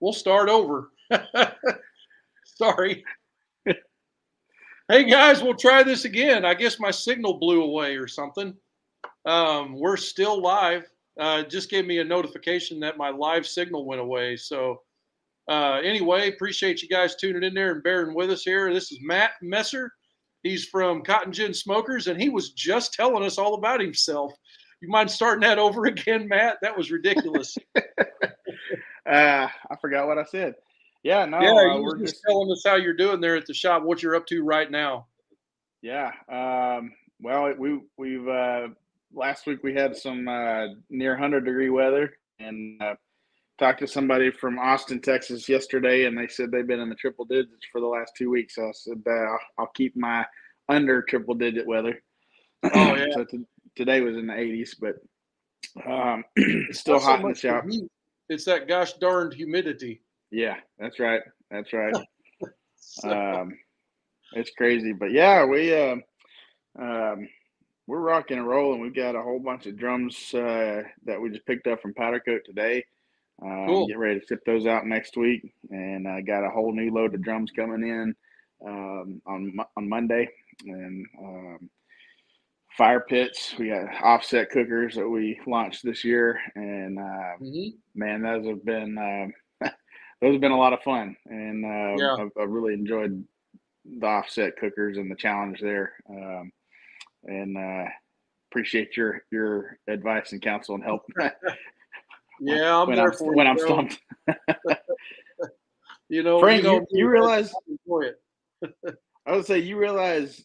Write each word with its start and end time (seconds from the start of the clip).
we'll 0.00 0.12
start 0.12 0.48
over. 0.48 0.90
Sorry. 2.44 3.04
hey 3.64 5.04
guys, 5.04 5.42
we'll 5.42 5.54
try 5.54 5.82
this 5.82 6.04
again. 6.04 6.44
I 6.44 6.54
guess 6.54 6.80
my 6.80 6.90
signal 6.90 7.38
blew 7.38 7.62
away 7.62 7.96
or 7.96 8.06
something. 8.06 8.54
Um, 9.26 9.78
we're 9.78 9.96
still 9.96 10.40
live. 10.40 10.84
Uh, 11.18 11.42
just 11.42 11.70
gave 11.70 11.86
me 11.86 11.98
a 11.98 12.04
notification 12.04 12.80
that 12.80 12.96
my 12.96 13.10
live 13.10 13.46
signal 13.46 13.86
went 13.86 14.00
away. 14.00 14.36
So 14.36 14.82
uh, 15.48 15.80
anyway, 15.84 16.28
appreciate 16.28 16.82
you 16.82 16.88
guys 16.88 17.16
tuning 17.16 17.42
in 17.42 17.54
there 17.54 17.72
and 17.72 17.82
bearing 17.82 18.14
with 18.14 18.30
us 18.30 18.42
here. 18.42 18.72
This 18.72 18.90
is 18.90 18.98
Matt 19.02 19.32
Messer. 19.42 19.92
He's 20.42 20.64
from 20.66 21.02
Cotton 21.02 21.32
Gin 21.32 21.54
Smokers, 21.54 22.06
and 22.06 22.20
he 22.20 22.28
was 22.28 22.50
just 22.52 22.92
telling 22.92 23.24
us 23.24 23.38
all 23.38 23.54
about 23.54 23.80
himself. 23.80 24.32
You 24.80 24.88
mind 24.88 25.10
starting 25.10 25.40
that 25.42 25.58
over 25.58 25.84
again, 25.86 26.28
Matt? 26.28 26.58
That 26.62 26.76
was 26.76 26.90
ridiculous. 26.90 27.56
uh, 29.06 29.48
I 29.70 29.76
forgot 29.80 30.06
what 30.06 30.18
I 30.18 30.24
said. 30.24 30.54
Yeah, 31.02 31.26
no. 31.26 31.40
Yeah, 31.40 31.50
uh, 31.50 31.80
were 31.80 31.98
just, 31.98 32.14
just 32.14 32.24
telling 32.26 32.50
us 32.50 32.62
how 32.64 32.76
you're 32.76 32.94
doing 32.94 33.20
there 33.20 33.36
at 33.36 33.46
the 33.46 33.54
shop, 33.54 33.82
what 33.82 34.02
you're 34.02 34.16
up 34.16 34.26
to 34.28 34.42
right 34.42 34.70
now. 34.70 35.06
Yeah. 35.82 36.10
Um, 36.28 36.92
well, 37.20 37.52
we 37.58 37.80
we've 37.98 38.26
uh, 38.26 38.68
last 39.12 39.46
week 39.46 39.62
we 39.62 39.74
had 39.74 39.96
some 39.96 40.26
uh, 40.26 40.68
near 40.88 41.16
hundred 41.16 41.44
degree 41.44 41.68
weather, 41.68 42.14
and 42.38 42.80
uh, 42.82 42.94
talked 43.58 43.80
to 43.80 43.86
somebody 43.86 44.30
from 44.30 44.58
Austin, 44.58 45.00
Texas 45.00 45.48
yesterday, 45.48 46.06
and 46.06 46.16
they 46.16 46.26
said 46.26 46.50
they've 46.50 46.66
been 46.66 46.80
in 46.80 46.88
the 46.88 46.94
triple 46.94 47.26
digits 47.26 47.66
for 47.70 47.80
the 47.80 47.86
last 47.86 48.12
two 48.16 48.30
weeks. 48.30 48.54
So 48.54 48.66
I 48.66 48.72
said 48.72 49.02
uh, 49.06 49.36
I'll 49.58 49.70
keep 49.74 49.94
my 49.96 50.24
under 50.68 51.02
triple 51.02 51.34
digit 51.34 51.66
weather. 51.66 52.02
Oh 52.62 52.94
yeah. 52.94 53.06
so 53.14 53.24
t- 53.24 53.44
today 53.76 54.00
was 54.00 54.16
in 54.16 54.26
the 54.26 54.32
80s, 54.32 54.74
but 54.80 54.96
um, 55.86 56.24
still 56.72 56.98
hot 56.98 57.20
so 57.20 57.26
in 57.26 57.32
the 57.32 57.38
shop. 57.38 57.64
It's 58.34 58.44
that 58.44 58.68
gosh 58.68 58.94
darned 58.94 59.32
humidity. 59.32 60.02
Yeah, 60.30 60.56
that's 60.78 60.98
right. 60.98 61.22
That's 61.50 61.72
right. 61.72 61.94
so. 62.76 63.10
um, 63.40 63.58
it's 64.34 64.50
crazy, 64.50 64.92
but 64.92 65.12
yeah, 65.12 65.44
we 65.44 65.72
uh, 65.72 65.96
um, 66.78 67.28
we're 67.86 68.00
rocking 68.00 68.38
and 68.38 68.48
rolling. 68.48 68.80
We've 68.80 68.94
got 68.94 69.14
a 69.14 69.22
whole 69.22 69.38
bunch 69.38 69.66
of 69.66 69.78
drums 69.78 70.34
uh, 70.34 70.82
that 71.04 71.20
we 71.20 71.30
just 71.30 71.46
picked 71.46 71.66
up 71.66 71.80
from 71.80 71.94
Powder 71.94 72.20
Coat 72.20 72.40
today. 72.44 72.84
Um, 73.42 73.66
cool. 73.66 73.86
Get 73.86 73.98
ready 73.98 74.20
to 74.20 74.26
ship 74.26 74.40
those 74.44 74.66
out 74.66 74.86
next 74.86 75.16
week, 75.16 75.54
and 75.70 76.08
I 76.08 76.18
uh, 76.18 76.22
got 76.22 76.44
a 76.44 76.50
whole 76.50 76.72
new 76.72 76.92
load 76.92 77.14
of 77.14 77.22
drums 77.22 77.50
coming 77.54 77.86
in 77.88 78.14
um, 78.66 79.22
on 79.26 79.56
on 79.76 79.88
Monday, 79.88 80.28
and 80.66 81.06
um, 81.20 81.70
fire 82.76 83.00
pits. 83.00 83.54
We 83.58 83.68
got 83.68 84.02
offset 84.02 84.50
cookers 84.50 84.94
that 84.96 85.08
we 85.08 85.40
launched 85.46 85.84
this 85.84 86.04
year, 86.04 86.40
and 86.54 86.98
uh, 86.98 87.36
mm-hmm. 87.40 87.68
man, 87.94 88.22
those 88.22 88.46
have 88.46 88.64
been 88.64 88.98
uh, 88.98 89.68
those 90.20 90.32
have 90.32 90.40
been 90.40 90.52
a 90.52 90.58
lot 90.58 90.72
of 90.72 90.82
fun, 90.82 91.16
and 91.26 91.64
uh, 91.64 92.02
yeah. 92.02 92.16
I've, 92.18 92.30
I've, 92.40 92.50
really 92.50 92.74
enjoyed 92.74 93.24
the 93.84 94.06
offset 94.06 94.56
cookers 94.56 94.98
and 94.98 95.10
the 95.10 95.16
challenge 95.16 95.60
there, 95.60 95.92
um, 96.08 96.52
and 97.24 97.56
uh, 97.56 97.88
appreciate 98.50 98.96
your 98.96 99.22
your 99.30 99.78
advice 99.88 100.32
and 100.32 100.42
counsel 100.42 100.74
and 100.74 100.84
help. 100.84 101.02
yeah, 102.40 102.76
I'm 102.76 102.88
when 102.88 102.96
there 102.96 103.10
I'm, 103.10 103.16
for 103.16 103.34
when 103.34 103.46
you, 103.46 103.52
I'm 103.52 103.58
stumped. 103.58 104.00
you 106.08 106.22
know, 106.22 106.40
Frank, 106.40 106.64
you, 106.64 106.72
you, 106.72 106.86
you 106.90 107.08
realize. 107.08 107.52
I 109.26 109.32
would 109.36 109.46
say 109.46 109.58
you 109.58 109.78
realize 109.78 110.44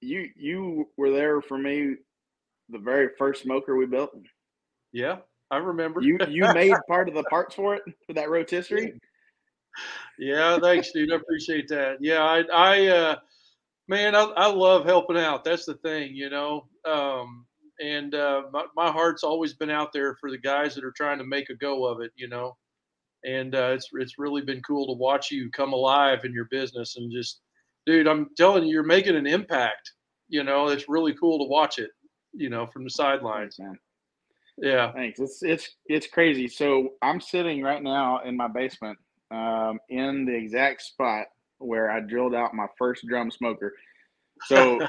you 0.00 0.28
you 0.36 0.88
were 0.96 1.10
there 1.10 1.40
for 1.40 1.58
me 1.58 1.96
the 2.68 2.78
very 2.78 3.10
first 3.18 3.42
smoker 3.42 3.76
we 3.76 3.86
built. 3.86 4.10
Yeah, 4.92 5.18
I 5.50 5.58
remember. 5.58 6.00
You 6.00 6.18
you 6.28 6.52
made 6.52 6.74
part 6.88 7.08
of 7.08 7.14
the 7.14 7.24
parts 7.24 7.54
for 7.54 7.74
it 7.74 7.82
for 8.06 8.12
that 8.14 8.30
rotisserie. 8.30 8.98
Yeah, 10.18 10.58
thanks, 10.58 10.90
dude. 10.92 11.12
I 11.12 11.16
appreciate 11.16 11.68
that. 11.68 11.98
Yeah, 12.00 12.22
I 12.22 12.44
I 12.52 12.86
uh 12.86 13.16
man, 13.88 14.14
I, 14.14 14.22
I 14.22 14.46
love 14.46 14.84
helping 14.84 15.18
out. 15.18 15.44
That's 15.44 15.66
the 15.66 15.74
thing, 15.74 16.14
you 16.14 16.30
know. 16.30 16.66
Um 16.88 17.46
and 17.78 18.14
uh 18.14 18.42
my, 18.52 18.64
my 18.74 18.90
heart's 18.90 19.22
always 19.22 19.52
been 19.52 19.70
out 19.70 19.92
there 19.92 20.16
for 20.16 20.30
the 20.30 20.38
guys 20.38 20.74
that 20.74 20.84
are 20.84 20.94
trying 20.96 21.18
to 21.18 21.24
make 21.24 21.50
a 21.50 21.54
go 21.54 21.84
of 21.84 22.00
it, 22.00 22.12
you 22.16 22.28
know. 22.28 22.56
And 23.24 23.54
uh, 23.54 23.72
it's 23.74 23.88
it's 23.94 24.18
really 24.18 24.42
been 24.42 24.62
cool 24.62 24.86
to 24.86 24.98
watch 24.98 25.30
you 25.30 25.50
come 25.50 25.72
alive 25.72 26.24
in 26.24 26.32
your 26.32 26.46
business 26.46 26.96
and 26.96 27.10
just 27.12 27.40
dude, 27.86 28.08
I'm 28.08 28.28
telling 28.36 28.64
you, 28.64 28.72
you're 28.72 28.82
making 28.82 29.16
an 29.16 29.26
impact. 29.26 29.92
You 30.28 30.42
know, 30.42 30.68
it's 30.68 30.88
really 30.88 31.14
cool 31.14 31.38
to 31.38 31.48
watch 31.48 31.78
it. 31.78 31.90
You 32.32 32.50
know, 32.50 32.66
from 32.66 32.84
the 32.84 32.90
sidelines. 32.90 33.58
man. 33.58 33.78
Yeah. 34.58 34.92
Thanks. 34.92 35.20
It's 35.20 35.42
it's 35.42 35.70
it's 35.86 36.06
crazy. 36.06 36.48
So 36.48 36.90
I'm 37.00 37.20
sitting 37.20 37.62
right 37.62 37.82
now 37.82 38.20
in 38.24 38.36
my 38.36 38.48
basement, 38.48 38.98
um, 39.30 39.78
in 39.88 40.26
the 40.26 40.34
exact 40.34 40.82
spot 40.82 41.26
where 41.58 41.90
I 41.90 42.00
drilled 42.00 42.34
out 42.34 42.54
my 42.54 42.66
first 42.78 43.06
drum 43.06 43.30
smoker. 43.30 43.72
So. 44.46 44.80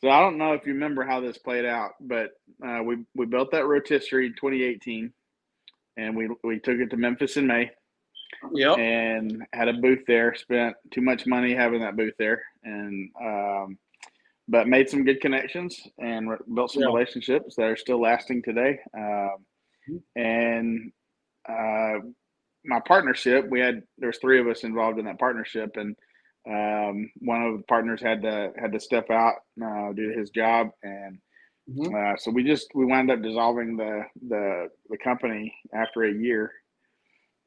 so 0.00 0.10
I 0.10 0.20
don't 0.20 0.38
know 0.38 0.52
if 0.52 0.66
you 0.66 0.74
remember 0.74 1.04
how 1.04 1.20
this 1.20 1.38
played 1.38 1.64
out, 1.64 1.92
but 2.00 2.30
uh, 2.64 2.82
we 2.84 2.98
we 3.14 3.26
built 3.26 3.50
that 3.52 3.66
rotisserie 3.66 4.26
in 4.26 4.32
2018, 4.34 5.12
and 5.96 6.16
we 6.16 6.28
we 6.44 6.60
took 6.60 6.78
it 6.78 6.90
to 6.90 6.96
Memphis 6.96 7.36
in 7.36 7.46
May. 7.46 7.70
Yep. 8.52 8.78
And 8.78 9.46
had 9.52 9.68
a 9.68 9.74
booth 9.74 10.04
there. 10.06 10.34
Spent 10.34 10.76
too 10.92 11.00
much 11.00 11.26
money 11.26 11.54
having 11.54 11.80
that 11.80 11.96
booth 11.96 12.14
there, 12.18 12.42
and 12.62 13.10
um, 13.20 13.78
but 14.48 14.68
made 14.68 14.88
some 14.88 15.04
good 15.04 15.20
connections 15.20 15.80
and 15.98 16.30
re- 16.30 16.36
built 16.54 16.72
some 16.72 16.84
relationships 16.84 17.56
that 17.56 17.66
are 17.66 17.76
still 17.76 18.00
lasting 18.00 18.42
today. 18.42 18.80
Um, 18.96 19.36
mm-hmm. 19.88 19.96
and 20.16 20.92
uh, 21.48 22.00
my 22.64 22.80
partnership, 22.80 23.48
we 23.48 23.60
had 23.60 23.82
there's 23.98 24.18
three 24.18 24.40
of 24.40 24.46
us 24.46 24.64
involved 24.64 24.98
in 24.98 25.06
that 25.06 25.18
partnership, 25.18 25.76
and 25.76 25.96
um, 26.48 27.10
one 27.18 27.42
of 27.42 27.56
the 27.58 27.64
partners 27.64 28.00
had 28.00 28.22
to 28.22 28.52
had 28.58 28.72
to 28.72 28.80
step 28.80 29.10
out 29.10 29.36
uh, 29.62 29.92
do 29.92 30.10
his 30.16 30.30
job, 30.30 30.68
and 30.82 31.18
mm-hmm. 31.70 31.94
uh, 31.94 32.16
so 32.16 32.30
we 32.30 32.44
just 32.44 32.68
we 32.74 32.84
wound 32.84 33.10
up 33.10 33.22
dissolving 33.22 33.76
the 33.76 34.04
the 34.28 34.68
the 34.88 34.98
company 34.98 35.54
after 35.74 36.04
a 36.04 36.12
year, 36.12 36.52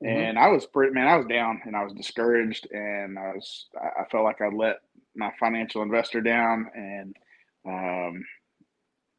Mm-hmm. 0.03 0.17
And 0.17 0.39
I 0.39 0.47
was 0.47 0.65
pretty 0.65 0.93
man, 0.93 1.07
I 1.07 1.17
was 1.17 1.27
down 1.27 1.61
and 1.65 1.75
I 1.75 1.83
was 1.83 1.93
discouraged 1.93 2.67
and 2.71 3.19
I 3.19 3.33
was 3.35 3.67
I 3.75 4.03
felt 4.11 4.23
like 4.23 4.41
I 4.41 4.47
let 4.47 4.77
my 5.15 5.31
financial 5.39 5.81
investor 5.81 6.21
down 6.21 6.69
and 6.73 7.15
um 7.67 8.25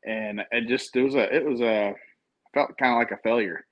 and 0.05 0.43
it 0.51 0.67
just 0.67 0.97
it 0.97 1.03
was 1.03 1.15
a 1.15 1.35
it 1.35 1.45
was 1.45 1.61
a 1.61 1.95
felt 2.55 2.77
kind 2.79 2.93
of 2.93 2.99
like 2.99 3.13
a 3.13 3.23
failure. 3.23 3.65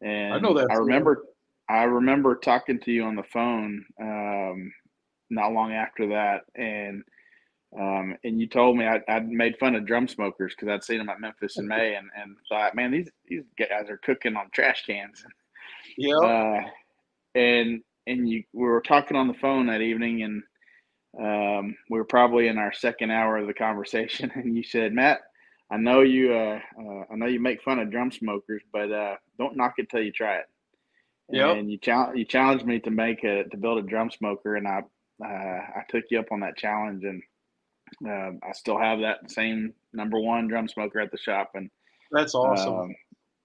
And 0.00 0.34
I 0.34 0.38
know 0.38 0.54
that 0.54 0.70
I 0.70 0.76
remember 0.76 1.24
I 1.68 1.82
remember 1.84 2.36
talking 2.36 2.80
to 2.80 2.90
you 2.90 3.04
on 3.04 3.16
the 3.16 3.22
phone 3.22 3.84
um 4.00 4.72
not 5.28 5.52
long 5.52 5.72
after 5.72 6.08
that 6.08 6.40
and 6.54 7.04
um, 7.78 8.16
and 8.24 8.40
you 8.40 8.48
told 8.48 8.76
me 8.76 8.84
I, 8.84 9.00
would 9.08 9.28
made 9.28 9.56
fun 9.58 9.76
of 9.76 9.86
drum 9.86 10.08
smokers 10.08 10.54
because 10.54 10.72
I'd 10.72 10.82
seen 10.82 10.98
them 10.98 11.08
at 11.08 11.20
Memphis 11.20 11.56
in 11.56 11.68
May 11.68 11.94
and, 11.94 12.08
and 12.20 12.36
thought, 12.48 12.74
man, 12.74 12.90
these 12.90 13.10
these 13.26 13.44
guys 13.56 13.88
are 13.88 13.98
cooking 13.98 14.36
on 14.36 14.50
trash 14.52 14.84
cans. 14.86 15.24
Yeah. 15.96 16.16
Uh, 16.16 16.60
and 17.34 17.82
and 18.06 18.28
you 18.28 18.44
we 18.52 18.64
were 18.64 18.80
talking 18.80 19.16
on 19.16 19.28
the 19.28 19.34
phone 19.34 19.66
that 19.66 19.80
evening, 19.80 20.22
and 20.22 20.42
um, 21.18 21.76
we 21.88 21.98
were 21.98 22.04
probably 22.04 22.48
in 22.48 22.58
our 22.58 22.72
second 22.72 23.10
hour 23.10 23.38
of 23.38 23.46
the 23.46 23.54
conversation, 23.54 24.30
and 24.34 24.56
you 24.56 24.62
said, 24.62 24.92
Matt, 24.92 25.20
I 25.70 25.76
know 25.76 26.00
you 26.00 26.34
uh, 26.34 26.58
uh, 26.78 27.04
I 27.12 27.16
know 27.16 27.26
you 27.26 27.40
make 27.40 27.62
fun 27.62 27.78
of 27.78 27.90
drum 27.90 28.10
smokers, 28.10 28.62
but 28.72 28.90
uh, 28.90 29.16
don't 29.38 29.56
knock 29.56 29.74
it 29.78 29.88
till 29.90 30.02
you 30.02 30.12
try 30.12 30.36
it. 30.36 30.46
Yeah. 31.32 31.52
And 31.52 31.70
you 31.70 31.78
challenge 31.78 32.18
you 32.18 32.24
challenged 32.24 32.66
me 32.66 32.80
to 32.80 32.90
make 32.90 33.22
a 33.24 33.44
to 33.44 33.56
build 33.56 33.78
a 33.78 33.86
drum 33.86 34.10
smoker, 34.10 34.56
and 34.56 34.66
I 34.66 34.82
uh, 35.24 35.28
I 35.28 35.82
took 35.88 36.04
you 36.10 36.18
up 36.18 36.32
on 36.32 36.40
that 36.40 36.56
challenge, 36.56 37.04
and 37.04 37.22
uh, 38.06 38.46
I 38.46 38.52
still 38.52 38.78
have 38.78 39.00
that 39.00 39.30
same 39.30 39.74
number 39.92 40.18
one 40.18 40.48
drum 40.48 40.66
smoker 40.66 41.00
at 41.00 41.12
the 41.12 41.18
shop, 41.18 41.52
and 41.54 41.70
that's 42.10 42.34
awesome. 42.34 42.74
Um, 42.74 42.94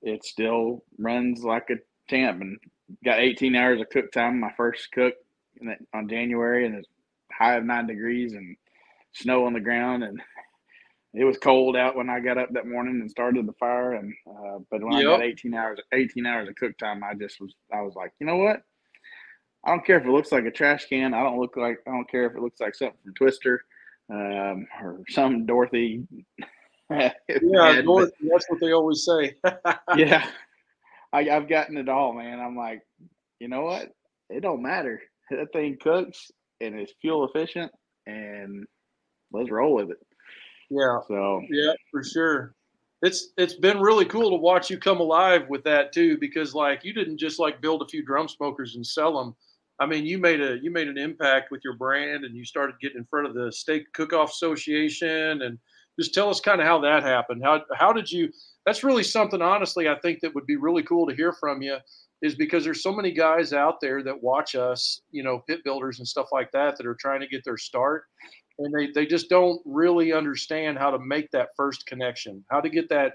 it 0.01 0.23
still 0.23 0.83
runs 0.97 1.43
like 1.43 1.69
a 1.69 1.75
champ 2.09 2.41
and 2.41 2.57
got 3.03 3.19
18 3.19 3.55
hours 3.55 3.81
of 3.81 3.89
cook 3.89 4.11
time. 4.11 4.39
My 4.39 4.51
first 4.55 4.91
cook 4.91 5.15
on 5.93 6.09
January, 6.09 6.65
and 6.65 6.75
it's 6.75 6.87
high 7.31 7.55
of 7.55 7.65
nine 7.65 7.87
degrees 7.87 8.33
and 8.33 8.55
snow 9.13 9.45
on 9.45 9.53
the 9.53 9.59
ground, 9.59 10.03
and 10.03 10.21
it 11.13 11.23
was 11.23 11.37
cold 11.37 11.75
out 11.75 11.95
when 11.95 12.09
I 12.09 12.19
got 12.19 12.37
up 12.37 12.51
that 12.53 12.67
morning 12.67 12.99
and 13.01 13.09
started 13.09 13.45
the 13.47 13.53
fire. 13.53 13.93
And 13.93 14.13
uh, 14.29 14.59
but 14.69 14.83
when 14.83 14.93
yep. 14.93 15.01
I 15.01 15.17
got 15.17 15.21
18 15.21 15.53
hours, 15.53 15.79
18 15.93 16.25
hours 16.25 16.49
of 16.49 16.55
cook 16.55 16.77
time, 16.77 17.03
I 17.03 17.13
just 17.13 17.39
was, 17.39 17.53
I 17.73 17.81
was 17.81 17.95
like, 17.95 18.11
you 18.19 18.27
know 18.27 18.37
what? 18.37 18.61
I 19.63 19.71
don't 19.71 19.85
care 19.85 19.97
if 19.97 20.05
it 20.05 20.11
looks 20.11 20.31
like 20.31 20.45
a 20.45 20.51
trash 20.51 20.85
can. 20.87 21.13
I 21.13 21.23
don't 21.23 21.39
look 21.39 21.57
like, 21.57 21.79
I 21.87 21.91
don't 21.91 22.09
care 22.09 22.25
if 22.27 22.35
it 22.35 22.41
looks 22.41 22.59
like 22.59 22.75
something 22.75 22.99
from 23.03 23.15
Twister 23.15 23.65
um, 24.11 24.67
or 24.79 24.99
some 25.09 25.45
Dorothy. 25.45 26.03
yeah, 26.91 27.11
Dorothy, 27.81 28.29
that's 28.29 28.45
what 28.47 28.59
they 28.59 28.73
always 28.73 29.03
say. 29.03 29.33
yeah, 29.95 30.27
I, 31.15 31.23
have 31.33 31.49
gotten 31.49 31.77
it 31.77 31.89
all, 31.89 32.13
man. 32.13 32.39
I'm 32.39 32.55
like, 32.55 32.81
you 33.39 33.47
know 33.47 33.61
what? 33.61 33.89
It 34.29 34.41
don't 34.41 34.61
matter. 34.61 35.01
That 35.31 35.51
thing 35.53 35.77
cooks 35.81 36.31
and 36.61 36.75
it's 36.75 36.93
fuel 37.01 37.27
efficient, 37.27 37.71
and 38.05 38.65
let's 39.31 39.51
roll 39.51 39.75
with 39.75 39.89
it. 39.89 39.97
Yeah. 40.69 40.99
So 41.07 41.41
yeah, 41.49 41.73
for 41.91 42.03
sure. 42.03 42.55
it's 43.01 43.29
it's 43.37 43.53
been 43.53 43.79
really 43.79 44.05
cool 44.05 44.29
to 44.31 44.37
watch 44.37 44.69
you 44.69 44.77
come 44.77 44.99
alive 44.99 45.43
with 45.49 45.63
that 45.63 45.93
too 45.93 46.17
because 46.17 46.53
like 46.53 46.83
you 46.83 46.93
didn't 46.93 47.17
just 47.17 47.39
like 47.39 47.61
build 47.61 47.81
a 47.81 47.87
few 47.87 48.03
drum 48.03 48.27
smokers 48.27 48.75
and 48.75 48.85
sell 48.85 49.17
them 49.17 49.35
i 49.79 49.85
mean 49.85 50.05
you 50.05 50.17
made 50.17 50.41
a 50.41 50.57
you 50.61 50.71
made 50.71 50.87
an 50.87 50.97
impact 50.97 51.51
with 51.51 51.61
your 51.63 51.75
brand 51.75 52.23
and 52.23 52.35
you 52.35 52.45
started 52.45 52.75
getting 52.81 52.99
in 52.99 53.05
front 53.05 53.27
of 53.27 53.33
the 53.33 53.51
steak 53.51 53.83
cook-off 53.93 54.31
association 54.31 55.41
and 55.43 55.59
just 55.99 56.13
tell 56.13 56.29
us 56.29 56.39
kind 56.39 56.61
of 56.61 56.67
how 56.67 56.79
that 56.79 57.03
happened. 57.03 57.41
How 57.43 57.61
how 57.75 57.93
did 57.93 58.11
you 58.11 58.29
that's 58.65 58.83
really 58.83 59.03
something 59.03 59.43
honestly 59.43 59.87
i 59.87 59.95
think 59.99 60.19
that 60.21 60.33
would 60.33 60.47
be 60.47 60.55
really 60.55 60.81
cool 60.81 61.05
to 61.07 61.15
hear 61.15 61.31
from 61.33 61.61
you 61.61 61.77
is 62.23 62.33
because 62.33 62.63
there's 62.63 62.81
so 62.81 62.91
many 62.91 63.11
guys 63.11 63.53
out 63.53 63.79
there 63.79 64.01
that 64.01 64.23
watch 64.23 64.55
us 64.55 65.01
you 65.11 65.21
know 65.21 65.43
pit 65.47 65.59
builders 65.63 65.99
and 65.99 66.07
stuff 66.07 66.29
like 66.31 66.51
that 66.51 66.75
that 66.75 66.87
are 66.87 66.97
trying 66.99 67.19
to 67.19 67.27
get 67.27 67.43
their 67.43 67.57
start 67.57 68.05
and 68.57 68.73
they, 68.73 68.89
they 68.91 69.05
just 69.05 69.29
don't 69.29 69.61
really 69.65 70.13
understand 70.13 70.79
how 70.79 70.89
to 70.89 70.97
make 70.97 71.29
that 71.29 71.49
first 71.55 71.85
connection 71.85 72.43
how 72.49 72.59
to 72.59 72.69
get 72.69 72.89
that 72.89 73.13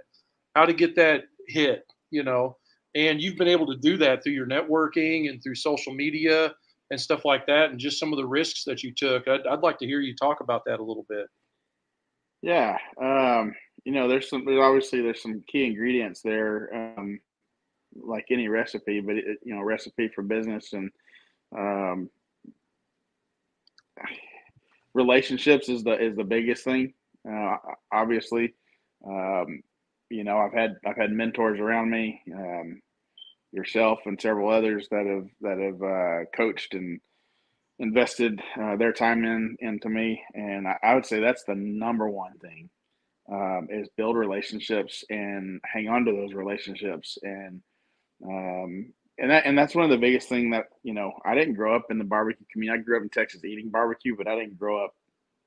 how 0.55 0.65
to 0.65 0.73
get 0.73 0.95
that 0.95 1.25
hit 1.49 1.85
you 2.11 2.23
know? 2.23 2.57
And 2.95 3.21
you've 3.21 3.37
been 3.37 3.49
able 3.49 3.67
to 3.67 3.77
do 3.77 3.97
that 3.99 4.23
through 4.23 4.33
your 4.33 4.47
networking 4.47 5.29
and 5.29 5.43
through 5.43 5.55
social 5.55 5.95
media 5.95 6.53
and 6.91 7.01
stuff 7.01 7.25
like 7.25 7.47
that 7.47 7.71
and 7.71 7.79
just 7.79 8.01
some 8.01 8.13
of 8.13 8.17
the 8.17 8.27
risks 8.27 8.65
that 8.65 8.83
you 8.83 8.93
took. 8.97 9.29
I'd, 9.29 9.47
I'd 9.47 9.63
like 9.63 9.79
to 9.79 9.87
hear 9.87 10.01
you 10.01 10.15
talk 10.17 10.41
about 10.41 10.63
that 10.67 10.81
a 10.81 10.85
little 10.85 11.07
bit 11.09 11.27
yeah 12.43 12.77
um, 13.01 13.55
you 13.85 13.93
know 13.93 14.09
there's 14.09 14.29
some 14.29 14.45
there's 14.45 14.63
obviously 14.63 15.03
there's 15.03 15.23
some 15.23 15.43
key 15.47 15.65
ingredients 15.65 16.23
there 16.23 16.95
um, 16.99 17.19
like 17.95 18.27
any 18.31 18.49
recipe 18.49 19.01
but 19.01 19.17
it, 19.17 19.39
you 19.45 19.55
know 19.55 19.63
recipe 19.63 20.09
for 20.15 20.23
business 20.23 20.73
and 20.73 20.91
um, 21.57 22.09
relationships 24.95 25.69
is 25.69 25.83
the 25.83 25.99
is 26.01 26.17
the 26.17 26.25
biggest 26.25 26.65
thing. 26.65 26.93
Uh, 27.29 27.57
obviously, 27.93 28.55
um, 29.07 29.63
you 30.09 30.25
know 30.25 30.39
I've 30.39 30.53
had 30.53 30.77
I've 30.87 30.97
had 30.97 31.13
mentors 31.13 31.61
around 31.61 31.91
me, 31.91 32.21
um, 32.35 32.81
yourself 33.53 34.01
and 34.07 34.21
several 34.21 34.51
others 34.51 34.89
that 34.91 35.07
have 35.07 35.27
that 35.41 35.59
have 35.59 35.83
uh, 35.83 36.31
coached 36.37 36.75
and 36.75 37.01
invested 37.81 38.41
uh, 38.61 38.77
their 38.77 38.93
time 38.93 39.25
in 39.25 39.57
into 39.61 39.89
me, 39.89 40.23
and 40.35 40.69
I, 40.69 40.77
I, 40.83 40.95
would 40.95 41.07
say 41.07 41.19
that's 41.19 41.45
the 41.45 41.55
number 41.55 42.09
one 42.09 42.39
thing 42.39 42.69
um, 43.33 43.69
is 43.71 43.89
build 43.97 44.17
relationships 44.17 45.03
and 45.11 45.61
hang 45.65 45.89
on 45.89 46.05
to 46.05 46.13
those 46.13 46.35
relationships 46.35 47.19
and 47.23 47.63
um, 48.25 48.93
and 49.19 49.31
that 49.31 49.47
and 49.47 49.57
that's 49.57 49.75
one 49.75 49.85
of 49.85 49.91
the 49.91 49.99
biggest 49.99 50.29
thing 50.29 50.51
that 50.51 50.67
you 50.83 50.95
know 50.95 51.13
I 51.25 51.35
didn't 51.35 51.55
grow 51.55 51.75
up 51.75 51.87
in 51.91 51.99
the 51.99 52.05
barbecue 52.05 52.47
community. 52.53 52.81
I 52.81 52.85
grew 52.85 52.97
up 52.99 53.03
in 53.03 53.09
Texas 53.09 53.45
eating 53.45 53.71
barbecue, 53.71 54.17
but 54.17 54.29
I 54.29 54.37
didn't 54.37 54.59
grow 54.59 54.85
up 54.85 54.95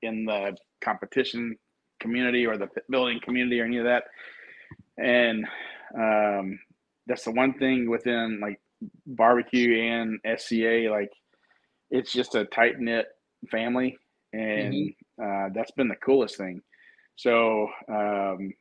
in 0.02 0.26
the 0.26 0.58
competition 0.82 1.56
community 2.00 2.46
or 2.46 2.58
the 2.58 2.68
building 2.90 3.20
community 3.24 3.60
or 3.62 3.66
any 3.66 3.78
of 3.78 3.86
that. 3.86 4.04
And 4.98 5.48
um, 5.98 6.60
that's 7.08 7.24
the 7.24 7.32
one 7.32 7.54
thing 7.54 7.90
within 7.90 8.40
like 8.42 8.60
barbecue 9.08 9.82
and 9.82 10.20
SCA, 10.38 10.90
like 10.92 11.12
it's 11.94 12.12
just 12.12 12.36
a 12.36 12.46
tight 12.46 12.80
knit 12.80 13.06
family, 13.52 13.98
and 14.34 14.74
mm-hmm. 14.74 15.24
uh, 15.24 15.50
that's 15.54 15.72
been 15.72 15.88
the 15.88 15.96
coolest 15.96 16.38
thing. 16.38 16.62
So 17.16 17.70
um, 17.88 18.52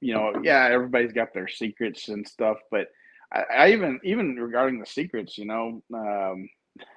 you 0.00 0.14
know, 0.14 0.32
yeah, 0.42 0.68
everybody's 0.70 1.12
got 1.12 1.34
their 1.34 1.48
secrets 1.48 2.08
and 2.08 2.26
stuff, 2.26 2.58
but 2.70 2.86
I, 3.32 3.42
I 3.58 3.68
even 3.72 4.00
even 4.04 4.36
regarding 4.36 4.78
the 4.78 4.86
secrets, 4.86 5.36
you 5.36 5.44
know, 5.44 5.82
um, 5.92 6.48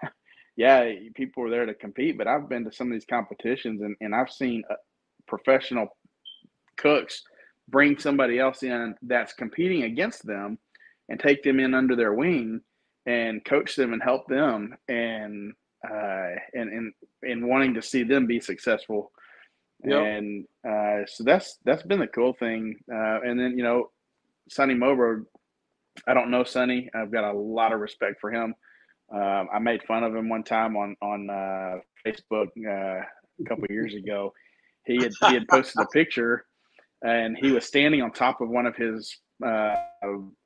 yeah, 0.56 0.92
people 1.16 1.44
were 1.44 1.50
there 1.50 1.66
to 1.66 1.74
compete, 1.74 2.18
but 2.18 2.28
I've 2.28 2.48
been 2.48 2.63
to 2.66 2.72
some 2.72 2.88
of 2.88 2.94
these 2.94 3.06
competitions 3.06 3.81
and, 3.81 3.95
and 4.01 4.13
I've 4.13 4.31
seen 4.31 4.63
uh, 4.69 4.75
professional 5.28 5.88
cooks 6.78 7.24
bring 7.69 7.98
somebody 7.98 8.38
else 8.38 8.63
in 8.63 8.95
that's 9.01 9.33
competing 9.33 9.83
against 9.83 10.25
them 10.25 10.60
and 11.10 11.19
take 11.19 11.44
them 11.44 11.60
in 11.60 11.74
under 11.74 11.95
their 11.95 12.13
wing 12.13 12.62
and 13.06 13.44
coach 13.45 13.75
them 13.75 13.94
and 13.94 14.04
help 14.04 14.28
them 14.28 14.75
and 14.88 15.54
uh, 15.89 16.36
and 16.54 16.69
and 16.72 16.94
and 17.24 17.48
wanting 17.48 17.74
to 17.75 17.81
see 17.81 18.04
them 18.04 18.28
be 18.28 18.39
successful. 18.39 19.12
Yep. 19.83 20.04
And 20.04 20.45
uh, 20.68 21.06
so 21.07 21.24
that's 21.24 21.57
that's 21.66 21.83
been 21.83 22.00
the 22.00 22.07
cool 22.07 22.33
thing. 22.33 22.75
Uh, 22.92 23.22
and 23.22 23.39
then 23.39 23.57
you 23.57 23.63
know, 23.63 23.89
Sonny 24.50 24.75
Moberg 24.75 25.25
I 26.07 26.13
don't 26.13 26.31
know 26.31 26.44
Sonny. 26.44 26.89
I've 26.94 27.12
got 27.12 27.31
a 27.31 27.38
lot 27.38 27.74
of 27.74 27.80
respect 27.80 28.19
for 28.19 28.31
him. 28.31 28.56
Um, 29.13 29.50
I 29.54 29.60
made 29.60 29.83
fun 29.83 30.04
of 30.04 30.16
him 30.16 30.30
one 30.30 30.44
time 30.44 30.75
on 30.75 30.95
on 31.01 31.30
uh, 31.30 31.80
Facebook 32.06 32.48
uh, 32.66 33.04
a 33.04 33.44
couple 33.48 33.66
years 33.69 33.94
ago. 33.94 34.33
He 34.86 34.98
had 34.98 35.12
he 35.28 35.33
had 35.33 35.48
posted 35.48 35.81
a 35.81 35.88
picture, 35.88 36.45
and 37.04 37.38
he 37.38 37.51
was 37.51 37.66
standing 37.66 38.01
on 38.01 38.12
top 38.12 38.42
of 38.42 38.50
one 38.50 38.66
of 38.66 38.75
his 38.75 39.18
uh, 39.45 39.75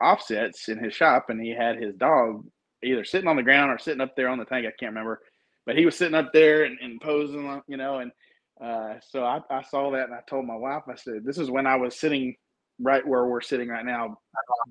offsets 0.01 0.67
in 0.67 0.83
his 0.83 0.93
shop, 0.93 1.29
and 1.29 1.39
he 1.39 1.51
had 1.51 1.77
his 1.77 1.95
dog 1.95 2.45
either 2.83 3.03
sitting 3.03 3.27
on 3.27 3.35
the 3.35 3.43
ground 3.43 3.71
or 3.71 3.77
sitting 3.77 4.01
up 4.01 4.15
there 4.15 4.29
on 4.29 4.37
the 4.37 4.45
tank. 4.45 4.65
I 4.65 4.71
can't 4.79 4.91
remember, 4.91 5.21
but 5.65 5.77
he 5.77 5.85
was 5.85 5.95
sitting 5.95 6.15
up 6.15 6.31
there 6.33 6.63
and, 6.63 6.77
and 6.81 7.01
posing, 7.01 7.61
you 7.67 7.77
know. 7.77 7.99
And 7.99 8.11
uh, 8.61 8.95
so 9.07 9.23
I, 9.23 9.39
I 9.49 9.63
saw 9.63 9.91
that, 9.91 10.05
and 10.05 10.13
I 10.13 10.21
told 10.29 10.45
my 10.45 10.55
wife, 10.55 10.83
I 10.87 10.95
said, 10.95 11.23
"This 11.23 11.37
is 11.37 11.51
when 11.51 11.67
I 11.67 11.75
was 11.75 11.99
sitting 11.99 12.35
right 12.79 13.05
where 13.05 13.25
we're 13.25 13.41
sitting 13.41 13.69
right 13.69 13.85
now, 13.85 14.17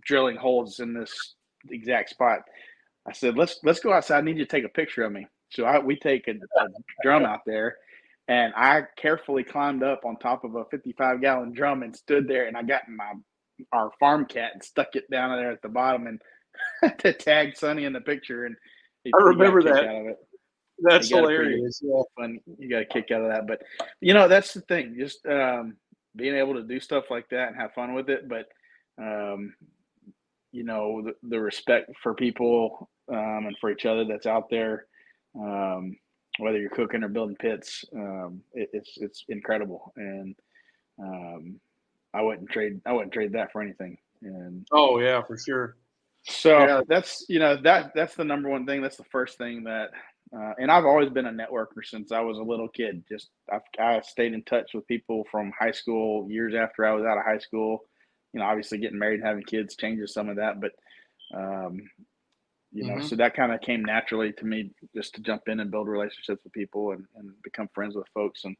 drilling 0.05 0.37
holes 0.37 0.81
in 0.81 0.93
this 0.93 1.35
exact 1.71 2.11
spot. 2.11 2.41
I 3.07 3.13
said, 3.13 3.37
"Let's 3.37 3.61
let's 3.65 3.81
go 3.81 3.93
outside. 3.93 4.19
I 4.19 4.23
need 4.23 4.39
you 4.39 4.45
to 4.45 4.51
take 4.51 4.65
a 4.65 4.69
picture 4.69 5.05
of 5.05 5.13
me." 5.13 5.27
So 5.51 5.65
I, 5.65 5.79
we 5.79 5.97
take 5.97 6.27
a, 6.29 6.33
a 6.33 6.67
drum 7.03 7.25
out 7.25 7.41
there, 7.47 7.77
and 8.29 8.53
I 8.57 8.85
carefully 8.97 9.45
climbed 9.45 9.83
up 9.83 10.05
on 10.05 10.17
top 10.17 10.45
of 10.45 10.55
a 10.57 10.65
55 10.71 11.21
gallon 11.21 11.53
drum 11.53 11.83
and 11.83 11.95
stood 11.95 12.27
there, 12.27 12.47
and 12.47 12.57
I 12.57 12.63
got 12.63 12.83
my 12.89 13.13
our 13.73 13.91
farm 14.01 14.27
cat 14.27 14.51
and 14.55 14.65
stuck 14.65 14.97
it 14.97 15.09
down 15.11 15.37
there 15.37 15.53
at 15.53 15.63
the 15.63 15.69
bottom 15.69 16.07
and 16.07 16.21
to 16.99 17.13
tag 17.13 17.57
Sonny 17.57 17.85
in 17.85 17.93
the 17.93 18.01
picture. 18.01 18.47
And 18.47 18.57
he, 19.05 19.13
I 19.15 19.23
remember 19.23 19.63
that. 19.63 20.17
That's 20.81 21.09
hilarious. 21.09 21.81
Yeah. 21.83 22.03
Fun. 22.19 22.41
You 22.59 22.69
got 22.69 22.83
a 22.83 22.85
kick 22.85 23.11
out 23.13 23.23
of 23.23 23.29
that, 23.29 23.47
but 23.47 23.63
you 24.01 24.13
know 24.13 24.27
that's 24.27 24.55
the 24.55 24.61
thing. 24.63 24.97
Just 24.99 25.25
um, 25.27 25.77
being 26.17 26.37
able 26.37 26.55
to 26.55 26.63
do 26.63 26.81
stuff 26.81 27.05
like 27.11 27.29
that 27.31 27.49
and 27.49 27.57
have 27.57 27.75
fun 27.75 27.95
with 27.95 28.09
it. 28.09 28.29
But, 28.29 28.49
um, 28.99 29.55
you 30.53 30.65
know, 30.65 31.03
the, 31.03 31.15
the, 31.29 31.41
respect 31.41 31.91
for 32.03 32.15
people 32.15 32.89
um, 33.11 33.47
and 33.47 33.57
for 33.61 33.71
each 33.71 33.87
other 33.87 34.05
that's 34.05 34.27
out 34.27 34.49
there, 34.51 34.87
um, 35.37 35.97
whether 36.39 36.59
you're 36.59 36.71
cooking 36.71 37.03
or 37.03 37.09
building 37.09 37.37
pits, 37.37 37.85
um, 37.95 38.41
it, 38.53 38.71
it's 38.73 38.97
it's 38.97 39.25
incredible, 39.29 39.93
and 39.97 40.35
um, 41.01 41.61
I 42.13 42.23
wouldn't 42.23 42.51
trade 42.51 42.81
I 42.87 42.93
wouldn't 42.93 43.13
trade 43.13 43.33
that 43.33 43.53
for 43.53 43.63
anything. 43.63 43.99
And 44.23 44.67
oh 44.73 44.99
yeah, 44.99 45.23
for 45.23 45.37
sure. 45.39 45.77
So 46.27 46.85
that's 46.89 47.27
you 47.29 47.39
know 47.39 47.57
that 47.63 47.93
that's 47.95 48.15
the 48.15 48.25
number 48.25 48.49
one 48.49 48.67
thing. 48.67 48.83
That's 48.83 48.97
the 48.97 49.05
first 49.05 49.37
thing 49.39 49.65
that 49.65 49.91
uh, 50.37 50.53
and 50.59 50.71
I've 50.71 50.87
always 50.87 51.11
been 51.11 51.27
a 51.27 51.33
networker 51.33 51.85
since 51.85 52.11
I 52.11 52.21
was 52.21 52.39
a 52.39 52.43
little 52.43 52.69
kid. 52.69 53.05
Just 53.09 53.29
I've, 53.53 53.61
I 53.79 54.01
stayed 54.01 54.33
in 54.33 54.43
touch 54.43 54.73
with 54.75 54.87
people 54.87 55.25
from 55.31 55.53
high 55.59 55.71
school 55.71 56.29
years 56.31 56.55
after 56.55 56.87
I 56.87 56.93
was 56.93 57.05
out 57.05 57.19
of 57.19 57.25
high 57.25 57.39
school. 57.39 57.85
You 58.33 58.41
know, 58.41 58.47
obviously 58.47 58.79
getting 58.79 58.99
married 58.99 59.21
and 59.21 59.29
having 59.29 59.45
kids 59.45 59.77
changes 59.77 60.13
some 60.13 60.29
of 60.29 60.37
that, 60.37 60.61
but 60.61 60.73
um, 61.37 61.81
you 62.73 62.85
know, 62.85 62.95
mm-hmm. 62.95 63.07
so 63.07 63.17
that 63.17 63.37
kind 63.37 63.53
of 63.53 63.61
came 63.61 63.85
naturally 63.85 64.33
to 64.33 64.45
me 64.45 64.73
just 64.95 65.15
to 65.15 65.21
jump 65.21 65.43
in 65.47 65.61
and 65.61 65.71
build 65.71 65.87
relationships 65.87 66.43
with 66.43 66.53
people 66.53 66.91
and, 66.91 67.05
and 67.15 67.31
become 67.45 67.69
friends 67.73 67.95
with 67.95 68.07
folks 68.13 68.45
and 68.45 68.57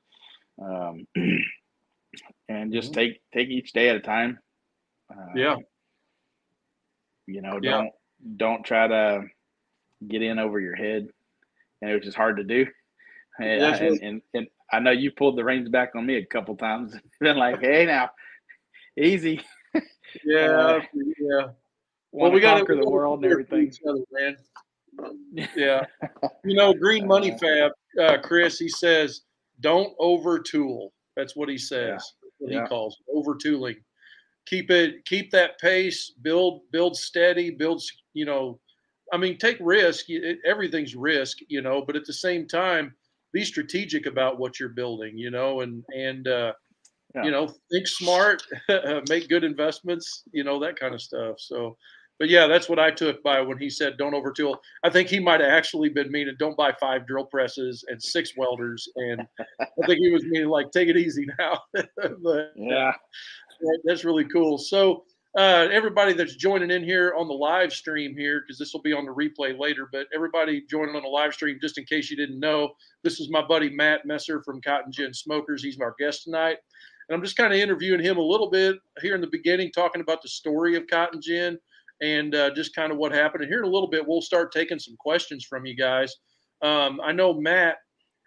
um, 0.63 1.07
and 2.49 2.73
just 2.73 2.93
mm-hmm. 2.93 3.01
take 3.01 3.21
take 3.33 3.49
each 3.49 3.73
day 3.73 3.89
at 3.89 3.97
a 3.97 4.01
time. 4.01 4.39
Uh, 5.11 5.33
yeah. 5.35 5.57
You 7.27 7.43
know, 7.43 7.61
don't 7.61 7.91
don't 8.37 8.65
try 8.65 8.87
to 8.87 9.25
get 10.07 10.23
in 10.23 10.39
over 10.39 10.61
your 10.61 10.77
head 10.77 11.09
and 11.85 11.91
it 11.91 11.95
was 11.95 12.05
just 12.05 12.17
hard 12.17 12.39
to 12.39 12.45
do. 12.45 12.67
And, 13.39 13.61
yeah, 13.61 13.77
and, 13.77 14.01
and, 14.01 14.23
and, 14.33 14.47
I 14.73 14.81
know 14.81 14.91
you 14.91 15.13
pulled 15.13 15.37
the 15.37 15.45
reins 15.45 15.69
back 15.69 15.91
on 15.95 16.07
me 16.07 16.17
a 16.17 16.25
couple 16.25 16.57
times. 16.57 16.97
Been 17.21 17.37
like, 17.37 17.61
hey, 17.61 17.87
now, 17.87 18.11
easy. 18.99 19.41
Yeah, 20.25 20.47
uh, 20.47 20.81
yeah. 20.95 21.47
Well, 22.13 22.31
we 22.31 22.39
got 22.39 22.55
to 22.55 22.61
conquer 22.61 22.77
the 22.77 22.89
world 22.89 23.25
and 23.25 23.33
everything. 23.33 23.73
Other, 23.85 23.99
man. 24.13 24.37
Yeah, 25.57 25.85
you 26.45 26.55
know, 26.55 26.73
Green 26.73 27.05
Money 27.05 27.33
uh, 27.33 27.39
Fab, 27.39 27.73
uh, 28.01 28.23
Chris. 28.23 28.57
He 28.57 28.69
says, 28.69 29.23
"Don't 29.59 29.93
over 29.99 30.39
tool." 30.39 30.93
That's 31.17 31.35
what 31.35 31.49
he 31.49 31.59
says. 31.59 32.13
Yeah. 32.23 32.29
What 32.39 32.53
yeah. 32.53 32.63
he 32.63 32.69
calls 32.69 32.97
over 33.13 33.35
tooling. 33.35 33.75
Keep 34.47 34.71
it, 34.71 35.05
keep 35.05 35.31
that 35.31 35.59
pace. 35.59 36.13
Build, 36.23 36.63
build 36.71 36.97
steady. 36.97 37.51
Build, 37.51 37.83
you 38.13 38.25
know, 38.25 38.61
I 39.13 39.17
mean, 39.17 39.39
take 39.39 39.59
risk. 39.61 40.07
Everything's 40.45 40.95
risk, 40.95 41.39
you 41.49 41.63
know, 41.63 41.83
but 41.87 41.97
at 41.97 42.05
the 42.05 42.13
same 42.13 42.47
time, 42.47 42.95
be 43.33 43.45
strategic 43.45 44.07
about 44.07 44.39
what 44.39 44.59
you're 44.59 44.71
building, 44.71 45.19
you 45.19 45.31
know, 45.31 45.61
and 45.61 45.85
and 45.95 46.29
uh, 46.29 46.53
yeah. 47.15 47.25
you 47.25 47.31
know, 47.31 47.53
think 47.71 47.87
smart, 47.87 48.43
make 49.09 49.29
good 49.29 49.45
investments, 49.45 50.23
you 50.33 50.45
know, 50.45 50.59
that 50.61 50.79
kind 50.79 50.95
of 50.95 51.03
stuff. 51.03 51.37
So, 51.39 51.77
but 52.19 52.29
yeah, 52.29 52.47
that's 52.47 52.69
what 52.69 52.79
I 52.79 52.93
took 52.93 53.23
by 53.25 53.41
when 53.41 53.59
he 53.59 53.69
said 53.69 53.97
don't 53.99 54.15
overtool. 54.15 54.57
I 54.85 54.91
think 54.91 55.09
he 55.09 55.19
might 55.19 55.41
have 55.41 55.51
actually 55.51 55.89
been 55.89 56.11
meaning 56.13 56.37
don't 56.39 56.57
buy 56.57 56.73
five 56.81 57.07
drill 57.07 57.25
presses 57.25 57.85
and 57.89 58.01
six 58.01 58.37
welders, 58.37 58.89
and 58.97 59.27
I 59.61 59.87
think 59.87 59.99
he 60.01 60.11
was 60.11 60.25
meaning 60.25 60.49
like 60.49 60.71
take 60.71 60.89
it 60.89 60.97
easy 60.97 61.27
now. 61.39 61.61
but, 61.75 62.53
yeah, 62.57 62.93
that's 63.85 64.05
really 64.05 64.25
cool. 64.25 64.59
So 64.59 65.05
uh, 65.37 65.69
everybody 65.73 66.13
that's 66.13 66.37
joining 66.37 66.71
in 66.71 66.85
here 66.85 67.15
on 67.19 67.27
the 67.27 67.35
live 67.35 67.73
stream 67.73 68.17
here, 68.17 68.41
because 68.41 68.59
this 68.59 68.73
will 68.73 68.83
be 68.83 68.93
on 68.93 69.05
the 69.05 69.13
replay 69.13 69.59
later, 69.59 69.89
but 69.91 70.07
everybody 70.15 70.63
joining 70.71 70.95
on 70.95 71.03
the 71.03 71.09
live 71.09 71.35
stream, 71.35 71.59
just 71.61 71.77
in 71.77 71.85
case 71.85 72.11
you 72.11 72.17
didn't 72.17 72.39
know, 72.39 72.73
this 73.03 73.19
is 73.19 73.31
my 73.31 73.43
buddy 73.43 73.69
Matt 73.69 74.07
Messer 74.07 74.43
from 74.45 74.61
Cotton 74.61 74.93
Gin 74.93 75.13
Smokers. 75.13 75.63
He's 75.63 75.81
our 75.81 75.95
guest 75.99 76.25
tonight. 76.25 76.59
And 77.09 77.17
I'm 77.17 77.23
just 77.23 77.37
kind 77.37 77.53
of 77.53 77.59
interviewing 77.59 78.01
him 78.01 78.17
a 78.17 78.23
little 78.23 78.49
bit 78.49 78.77
here 79.03 79.15
in 79.15 79.21
the 79.21 79.27
beginning, 79.27 79.73
talking 79.73 80.01
about 80.01 80.23
the 80.23 80.29
story 80.29 80.77
of 80.77 80.87
Cotton 80.87 81.21
Gin 81.21 81.59
and 82.01 82.35
uh, 82.35 82.51
just 82.55 82.75
kind 82.75 82.93
of 82.93 82.99
what 82.99 83.13
happened. 83.13 83.43
And 83.43 83.51
here 83.51 83.61
in 83.61 83.69
a 83.69 83.73
little 83.73 83.91
bit, 83.91 84.07
we'll 84.07 84.23
start 84.23 84.53
taking 84.53 84.79
some 84.79 84.97
questions 84.99 85.45
from 85.45 85.67
you 85.67 85.77
guys. 85.77 86.15
Um, 86.63 87.01
I 87.05 87.13
know 87.13 87.35
Matt 87.35 87.77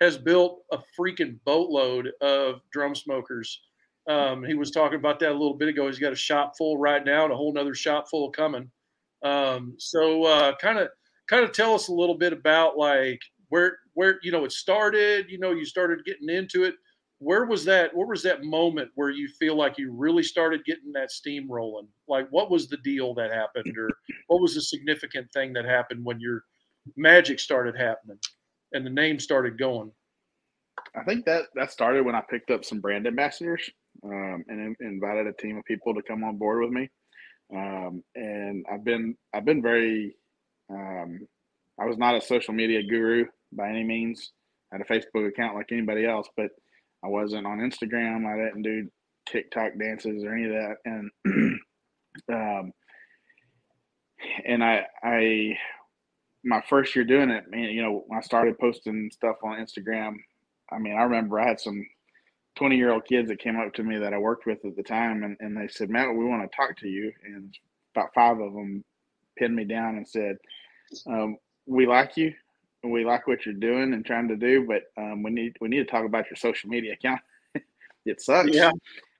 has 0.01 0.17
built 0.17 0.62
a 0.72 0.79
freaking 1.00 1.39
boatload 1.46 2.12
of 2.22 2.62
drum 2.72 2.93
smokers. 2.96 3.62
Um, 4.07 4.43
he 4.43 4.53
was 4.53 4.71
talking 4.71 4.99
about 4.99 5.19
that 5.19 5.31
a 5.31 5.33
little 5.33 5.55
bit 5.55 5.67
ago. 5.67 5.87
He's 5.87 5.99
got 5.99 6.13
a 6.13 6.17
shop 6.17 6.53
full 6.57 6.77
right 6.77 7.03
now 7.03 7.25
and 7.25 7.33
a 7.33 7.35
whole 7.35 7.53
nother 7.53 7.75
shop 7.75 8.05
full 8.09 8.31
coming. 8.31 8.71
Um, 9.23 9.75
so 9.77 10.55
kind 10.61 10.79
of 10.79 10.89
kind 11.29 11.43
of 11.43 11.51
tell 11.51 11.73
us 11.73 11.89
a 11.89 11.93
little 11.93 12.17
bit 12.17 12.33
about 12.33 12.77
like 12.77 13.19
where 13.49 13.77
where 13.93 14.19
you 14.23 14.31
know 14.31 14.45
it 14.45 14.51
started. 14.51 15.25
You 15.29 15.39
know, 15.39 15.51
you 15.51 15.65
started 15.65 16.05
getting 16.05 16.29
into 16.29 16.63
it. 16.63 16.75
Where 17.19 17.45
was 17.45 17.65
that? 17.65 17.95
Where 17.95 18.07
was 18.07 18.21
that 18.23 18.43
moment 18.43 18.91
where 18.95 19.09
you 19.09 19.27
feel 19.27 19.57
like 19.57 19.77
you 19.77 19.91
really 19.91 20.23
started 20.23 20.63
getting 20.65 20.91
that 20.93 21.11
steam 21.11 21.51
rolling? 21.51 21.87
Like, 22.07 22.27
what 22.29 22.51
was 22.51 22.69
the 22.69 22.77
deal 22.77 23.13
that 23.15 23.33
happened, 23.33 23.75
or 23.77 23.89
what 24.27 24.41
was 24.41 24.53
the 24.53 24.61
significant 24.61 25.27
thing 25.33 25.51
that 25.53 25.65
happened 25.65 26.05
when 26.05 26.19
your 26.19 26.43
magic 26.95 27.39
started 27.39 27.75
happening? 27.75 28.19
and 28.73 28.85
the 28.85 28.89
name 28.89 29.19
started 29.19 29.57
going? 29.57 29.91
I 30.95 31.03
think 31.03 31.25
that 31.25 31.45
that 31.55 31.71
started 31.71 32.05
when 32.05 32.15
I 32.15 32.21
picked 32.29 32.51
up 32.51 32.63
some 32.63 32.79
brand 32.79 33.07
ambassadors 33.07 33.69
um, 34.03 34.43
and 34.47 34.75
invited 34.79 35.27
a 35.27 35.33
team 35.33 35.57
of 35.57 35.65
people 35.65 35.93
to 35.93 36.01
come 36.01 36.23
on 36.23 36.37
board 36.37 36.61
with 36.61 36.71
me. 36.71 36.89
Um, 37.53 38.03
and 38.15 38.65
I've 38.71 38.83
been 38.83 39.15
I've 39.33 39.45
been 39.45 39.61
very 39.61 40.15
um, 40.69 41.19
I 41.79 41.85
was 41.85 41.97
not 41.97 42.15
a 42.15 42.21
social 42.21 42.53
media 42.53 42.83
guru 42.83 43.25
by 43.51 43.69
any 43.69 43.83
means. 43.83 44.31
I 44.71 44.77
had 44.77 44.81
a 44.81 44.93
Facebook 44.93 45.27
account 45.27 45.55
like 45.55 45.71
anybody 45.71 46.05
else, 46.05 46.27
but 46.35 46.49
I 47.03 47.07
wasn't 47.07 47.45
on 47.47 47.59
Instagram. 47.59 48.25
I 48.25 48.43
didn't 48.43 48.63
do 48.63 48.89
TikTok 49.29 49.73
dances 49.79 50.23
or 50.23 50.33
any 50.33 50.45
of 50.45 50.51
that. 50.51 50.75
And 50.85 51.11
um, 52.33 52.71
and 54.45 54.63
I 54.63 54.85
I 55.03 55.57
my 56.43 56.61
first 56.69 56.95
year 56.95 57.05
doing 57.05 57.29
it, 57.29 57.45
man, 57.49 57.69
you 57.69 57.81
know, 57.81 58.03
when 58.07 58.17
I 58.17 58.21
started 58.21 58.59
posting 58.59 59.09
stuff 59.11 59.37
on 59.43 59.57
Instagram, 59.57 60.15
I 60.71 60.79
mean, 60.79 60.97
I 60.97 61.03
remember 61.03 61.39
I 61.39 61.47
had 61.47 61.59
some 61.59 61.85
20 62.57 62.75
year 62.75 62.91
old 62.91 63.05
kids 63.05 63.29
that 63.29 63.39
came 63.39 63.59
up 63.59 63.73
to 63.73 63.83
me 63.83 63.97
that 63.97 64.13
I 64.13 64.17
worked 64.17 64.45
with 64.45 64.63
at 64.65 64.75
the 64.75 64.83
time 64.83 65.23
and, 65.23 65.37
and 65.39 65.55
they 65.55 65.67
said, 65.67 65.89
Matt, 65.89 66.13
we 66.13 66.25
want 66.25 66.49
to 66.49 66.55
talk 66.55 66.77
to 66.79 66.87
you. 66.87 67.11
And 67.23 67.55
about 67.95 68.13
five 68.13 68.39
of 68.39 68.53
them 68.53 68.83
pinned 69.37 69.55
me 69.55 69.63
down 69.63 69.97
and 69.97 70.07
said, 70.07 70.37
um, 71.07 71.37
we 71.65 71.85
like 71.85 72.17
you 72.17 72.33
we 72.83 73.03
like 73.03 73.27
what 73.27 73.45
you're 73.45 73.55
doing 73.55 73.93
and 73.93 74.05
trying 74.05 74.29
to 74.29 74.37
do, 74.37 74.65
but 74.65 74.83
um, 75.01 75.21
we 75.21 75.29
need, 75.29 75.57
we 75.59 75.67
need 75.67 75.79
to 75.79 75.85
talk 75.85 76.05
about 76.05 76.29
your 76.29 76.37
social 76.37 76.69
media 76.69 76.93
account. 76.93 77.19
it 78.05 78.21
sucks. 78.21 78.53
Yeah 78.53 78.71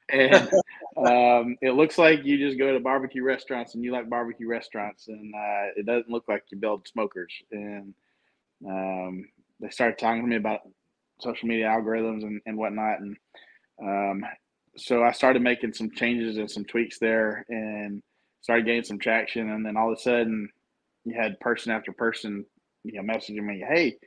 and 0.10 0.50
um, 0.98 1.58
it 1.62 1.72
looks 1.72 1.98
like 1.98 2.24
you 2.24 2.38
just 2.38 2.58
go 2.58 2.74
to 2.74 2.80
barbecue 2.80 3.24
restaurants 3.24 3.76
and 3.76 3.84
you 3.84 3.92
like 3.92 4.10
barbecue 4.10 4.48
restaurants, 4.48 5.08
and 5.08 5.34
uh, 5.34 5.72
it 5.76 5.86
doesn't 5.86 6.10
look 6.10 6.26
like 6.28 6.44
you 6.50 6.58
build 6.58 6.88
smokers. 6.88 7.34
And 7.52 7.94
um, 8.66 9.26
they 9.60 9.70
started 9.70 9.98
talking 9.98 10.22
to 10.22 10.28
me 10.28 10.38
about 10.38 10.62
social 11.20 11.48
media 11.48 11.68
algorithms 11.68 12.24
and, 12.24 12.42
and 12.46 12.58
whatnot, 12.58 13.00
and 13.00 13.18
um, 13.82 14.26
so 14.76 15.04
I 15.04 15.12
started 15.12 15.42
making 15.42 15.74
some 15.74 15.92
changes 15.92 16.38
and 16.38 16.50
some 16.50 16.66
tweaks 16.66 17.00
there, 17.00 17.46
and 17.50 18.02
started 18.42 18.66
getting 18.66 18.84
some 18.84 19.00
traction. 19.00 19.50
And 19.50 19.66
then 19.66 19.78
all 19.78 19.92
of 19.92 19.98
a 19.98 20.02
sudden, 20.02 20.50
you 21.06 21.20
had 21.20 21.40
person 21.40 21.72
after 21.72 21.92
person, 21.92 22.46
you 22.84 23.02
know, 23.02 23.14
messaging 23.14 23.44
me, 23.44 23.64
"Hey, 23.68 23.98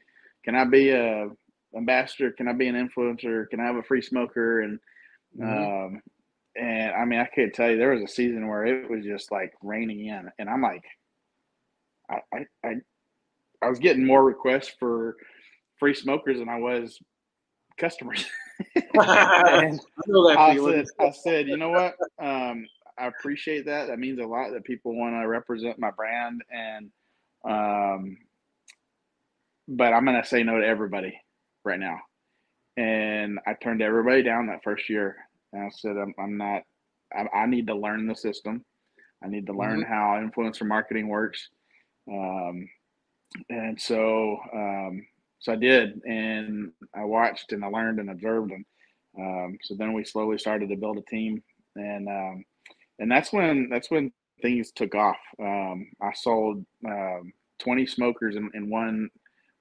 can 0.45 0.55
I 0.55 0.64
be 0.64 0.90
a 0.90 1.29
ambassador? 1.76 2.33
Can 2.33 2.49
I 2.49 2.52
be 2.52 2.69
an 2.69 2.75
influencer? 2.75 3.49
Can 3.49 3.61
I 3.61 3.67
have 3.67 3.76
a 3.76 3.83
free 3.83 4.02
smoker?" 4.02 4.61
and 4.61 4.79
Mm-hmm. 5.38 5.95
Um, 5.95 6.02
and 6.57 6.93
I 6.93 7.05
mean, 7.05 7.21
I 7.21 7.26
could 7.26 7.55
tell 7.55 7.71
you 7.71 7.79
there 7.79 7.95
was 7.95 8.02
a 8.02 8.09
season 8.09 8.49
where 8.49 8.67
it 8.67 8.90
was 8.90 9.05
just 9.05 9.31
like 9.31 9.52
raining 9.62 10.07
in, 10.07 10.31
and 10.38 10.49
I'm 10.49 10.62
like, 10.62 10.85
I, 12.11 12.19
I, 12.35 12.47
I, 12.64 12.75
I 13.62 13.69
was 13.69 13.79
getting 13.79 14.05
more 14.05 14.25
requests 14.25 14.75
for 14.79 15.17
free 15.80 15.94
smokers 15.94 16.38
than 16.38 16.49
I 16.49 16.58
was 16.58 17.00
customers. 17.76 18.25
and 18.76 19.00
I, 19.00 20.37
I 20.37 20.56
said, 20.56 20.87
I 21.00 21.10
said, 21.10 21.49
you 21.49 21.56
know 21.56 21.70
what? 21.70 21.96
Um, 22.22 22.66
I 22.99 23.06
appreciate 23.06 23.64
that. 23.66 23.88
That 23.88 23.99
means 23.99 24.20
a 24.20 24.25
lot 24.25 24.52
that 24.52 24.64
people 24.64 24.94
want 24.94 25.14
to 25.14 25.26
represent 25.26 25.78
my 25.78 25.90
brand, 25.90 26.42
and 26.52 26.90
um, 27.44 28.18
but 29.66 29.94
I'm 29.94 30.04
gonna 30.04 30.25
say 30.25 30.42
no 30.42 30.60
to 30.60 30.66
everybody 30.66 31.18
right 31.64 31.80
now 31.80 32.00
and 32.80 33.38
I 33.46 33.54
turned 33.54 33.82
everybody 33.82 34.22
down 34.22 34.46
that 34.46 34.62
first 34.64 34.88
year. 34.88 35.16
And 35.52 35.62
I 35.62 35.68
said, 35.70 35.96
I'm, 35.96 36.14
I'm 36.18 36.37
not, 36.37 36.62
I, 37.14 37.26
I, 37.37 37.46
need 37.46 37.66
to 37.66 37.75
learn 37.75 38.06
the 38.06 38.14
system. 38.14 38.64
I 39.22 39.28
need 39.28 39.46
to 39.46 39.52
learn 39.52 39.82
mm-hmm. 39.82 39.92
how 39.92 40.20
influencer 40.20 40.66
marketing 40.66 41.08
works. 41.08 41.49
Um, 42.10 42.68
and 43.49 43.80
so, 43.80 44.38
um, 44.54 45.06
so 45.40 45.52
I 45.52 45.56
did, 45.56 46.00
and 46.04 46.73
I 46.94 47.04
watched 47.04 47.52
and 47.52 47.64
I 47.64 47.68
learned 47.68 48.00
and 48.00 48.11
observed. 48.11 48.52
them. 48.52 48.64
um, 49.18 49.59
so 49.62 49.75
then 49.75 49.92
we 49.92 50.04
slowly 50.04 50.38
started 50.38 50.68
to 50.68 50.76
build 50.76 50.99
a 50.99 51.02
team. 51.02 51.42
And, 51.76 52.09
um, 52.09 52.44
and 52.99 53.11
that's 53.11 53.32
when, 53.32 53.68
that's 53.70 53.90
when 53.90 54.12
things 54.42 54.70
took 54.73 54.94
off. 54.94 55.18
Um, 55.40 55.90
I 56.02 56.12
sold, 56.14 56.64
um, 56.87 57.32
20 57.61 57.87
smokers 57.87 58.37
in, 58.37 58.50
in 58.54 58.70
one, 58.70 59.11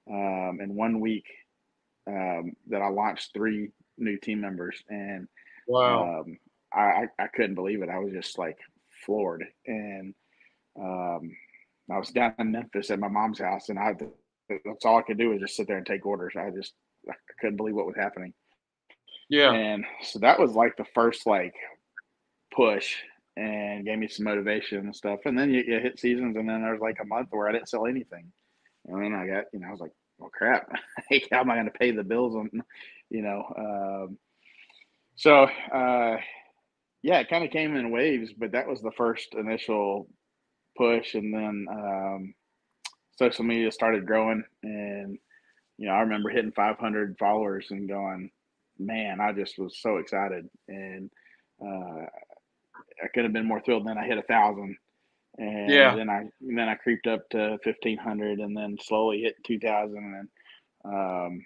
in 0.06 0.74
one 0.74 1.00
week 1.00 1.26
um, 2.06 2.52
that 2.68 2.82
I 2.82 2.88
launched 2.88 3.30
three 3.34 3.70
new 3.98 4.18
team 4.18 4.40
members, 4.40 4.82
and 4.88 5.28
wow, 5.66 6.20
um, 6.20 6.38
I, 6.72 7.06
I 7.18 7.26
couldn't 7.28 7.54
believe 7.54 7.82
it. 7.82 7.88
I 7.88 7.98
was 7.98 8.12
just 8.12 8.38
like 8.38 8.58
floored, 9.04 9.44
and 9.66 10.14
um, 10.78 11.30
I 11.90 11.98
was 11.98 12.10
down 12.10 12.34
in 12.38 12.52
Memphis 12.52 12.90
at 12.90 12.98
my 12.98 13.08
mom's 13.08 13.40
house, 13.40 13.68
and 13.68 13.78
I 13.78 13.94
that's 14.64 14.84
all 14.84 14.98
I 14.98 15.02
could 15.02 15.18
do 15.18 15.30
was 15.30 15.40
just 15.40 15.56
sit 15.56 15.66
there 15.66 15.76
and 15.76 15.86
take 15.86 16.04
orders. 16.06 16.34
I 16.36 16.50
just 16.50 16.74
I 17.08 17.14
couldn't 17.40 17.56
believe 17.56 17.74
what 17.74 17.86
was 17.86 17.96
happening. 17.96 18.34
Yeah, 19.28 19.52
and 19.52 19.84
so 20.02 20.18
that 20.20 20.38
was 20.38 20.52
like 20.52 20.76
the 20.76 20.86
first 20.94 21.26
like 21.26 21.54
push 22.54 22.96
and 23.36 23.84
gave 23.84 23.98
me 23.98 24.08
some 24.08 24.24
motivation 24.24 24.78
and 24.78 24.94
stuff. 24.94 25.20
And 25.24 25.38
then 25.38 25.50
you, 25.50 25.62
you 25.66 25.78
hit 25.80 25.98
seasons, 25.98 26.36
and 26.36 26.48
then 26.48 26.62
there's 26.62 26.80
like 26.80 26.98
a 27.00 27.06
month 27.06 27.28
where 27.30 27.48
I 27.48 27.52
didn't 27.52 27.68
sell 27.68 27.86
anything. 27.86 28.30
And 28.86 29.02
then 29.02 29.14
I 29.14 29.26
got, 29.26 29.44
you 29.52 29.60
know, 29.60 29.68
I 29.68 29.70
was 29.70 29.80
like, 29.80 29.92
well, 30.18 30.30
crap, 30.30 30.70
how 31.32 31.40
am 31.40 31.50
I 31.50 31.54
going 31.54 31.66
to 31.66 31.78
pay 31.78 31.90
the 31.90 32.04
bills 32.04 32.34
on, 32.34 32.50
you 33.08 33.22
know? 33.22 33.44
Um, 33.56 34.18
so, 35.16 35.44
uh, 35.44 36.16
yeah, 37.02 37.20
it 37.20 37.30
kind 37.30 37.44
of 37.44 37.50
came 37.50 37.76
in 37.76 37.90
waves, 37.90 38.32
but 38.36 38.52
that 38.52 38.68
was 38.68 38.82
the 38.82 38.92
first 38.92 39.34
initial 39.34 40.08
push. 40.76 41.14
And 41.14 41.32
then 41.32 41.66
um, 41.70 42.34
social 43.20 43.44
media 43.44 43.70
started 43.70 44.06
growing. 44.06 44.42
And, 44.62 45.18
you 45.78 45.86
know, 45.86 45.92
I 45.92 46.00
remember 46.00 46.30
hitting 46.30 46.52
500 46.52 47.16
followers 47.18 47.66
and 47.70 47.88
going, 47.88 48.30
man, 48.78 49.20
I 49.20 49.32
just 49.32 49.58
was 49.58 49.78
so 49.80 49.98
excited. 49.98 50.48
And 50.68 51.10
uh, 51.62 52.06
I 53.04 53.08
could 53.14 53.24
have 53.24 53.32
been 53.32 53.46
more 53.46 53.60
thrilled. 53.60 53.86
Then 53.86 53.98
I 53.98 54.06
hit 54.06 54.18
a 54.18 54.22
thousand 54.22 54.76
and 55.38 55.70
yeah. 55.70 55.94
then 55.94 56.10
I 56.10 56.24
then 56.40 56.68
I 56.68 56.74
creeped 56.74 57.06
up 57.06 57.28
to 57.30 57.58
fifteen 57.62 57.98
hundred, 57.98 58.40
and 58.40 58.56
then 58.56 58.76
slowly 58.80 59.22
hit 59.22 59.36
two 59.44 59.58
thousand, 59.58 60.28
and 60.84 61.32
um, 61.32 61.44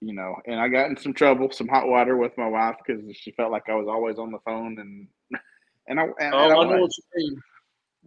you 0.00 0.14
know, 0.14 0.36
and 0.46 0.60
I 0.60 0.68
got 0.68 0.90
in 0.90 0.96
some 0.96 1.14
trouble, 1.14 1.50
some 1.50 1.68
hot 1.68 1.88
water 1.88 2.16
with 2.16 2.36
my 2.36 2.48
wife 2.48 2.76
because 2.84 3.02
she 3.16 3.32
felt 3.32 3.52
like 3.52 3.68
I 3.68 3.74
was 3.74 3.88
always 3.88 4.18
on 4.18 4.30
the 4.30 4.38
phone, 4.44 4.78
and 4.78 5.08
and 5.88 6.00
I 6.00 6.02
and, 6.02 6.34
oh, 6.34 6.44
and 6.44 6.52
I, 6.52 6.56
I 6.56 6.64
know 6.64 6.80
what 6.82 6.90
you 6.96 7.04
mean. 7.16 7.42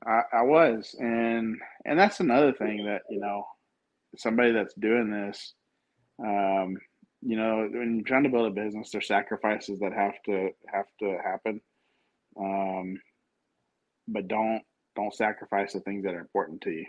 I, 0.05 0.21
I 0.33 0.41
was, 0.43 0.95
and 0.99 1.57
and 1.85 1.99
that's 1.99 2.19
another 2.19 2.53
thing 2.53 2.85
that 2.85 3.01
you 3.09 3.19
know, 3.19 3.45
somebody 4.17 4.51
that's 4.51 4.73
doing 4.75 5.09
this, 5.09 5.53
um, 6.19 6.77
you 7.21 7.35
know, 7.35 7.67
when 7.71 7.95
you're 7.95 8.05
trying 8.05 8.23
to 8.23 8.29
build 8.29 8.47
a 8.47 8.63
business, 8.63 8.91
there's 8.91 9.07
sacrifices 9.07 9.79
that 9.79 9.93
have 9.93 10.21
to 10.25 10.49
have 10.71 10.85
to 10.99 11.17
happen. 11.23 11.61
Um, 12.39 12.99
but 14.07 14.27
don't 14.27 14.61
don't 14.95 15.13
sacrifice 15.13 15.73
the 15.73 15.79
things 15.81 16.03
that 16.03 16.13
are 16.13 16.19
important 16.19 16.61
to 16.61 16.71
you. 16.71 16.85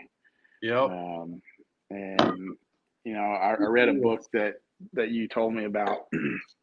Yeah. 0.61 0.83
Um, 0.83 1.41
and 1.89 2.57
you 3.03 3.13
know, 3.13 3.21
I, 3.21 3.53
I, 3.53 3.67
read 3.67 3.89
a 3.89 3.93
book 3.93 4.21
that 4.33 4.55
that 4.93 5.09
you 5.09 5.27
told 5.27 5.53
me 5.53 5.65
about. 5.65 6.07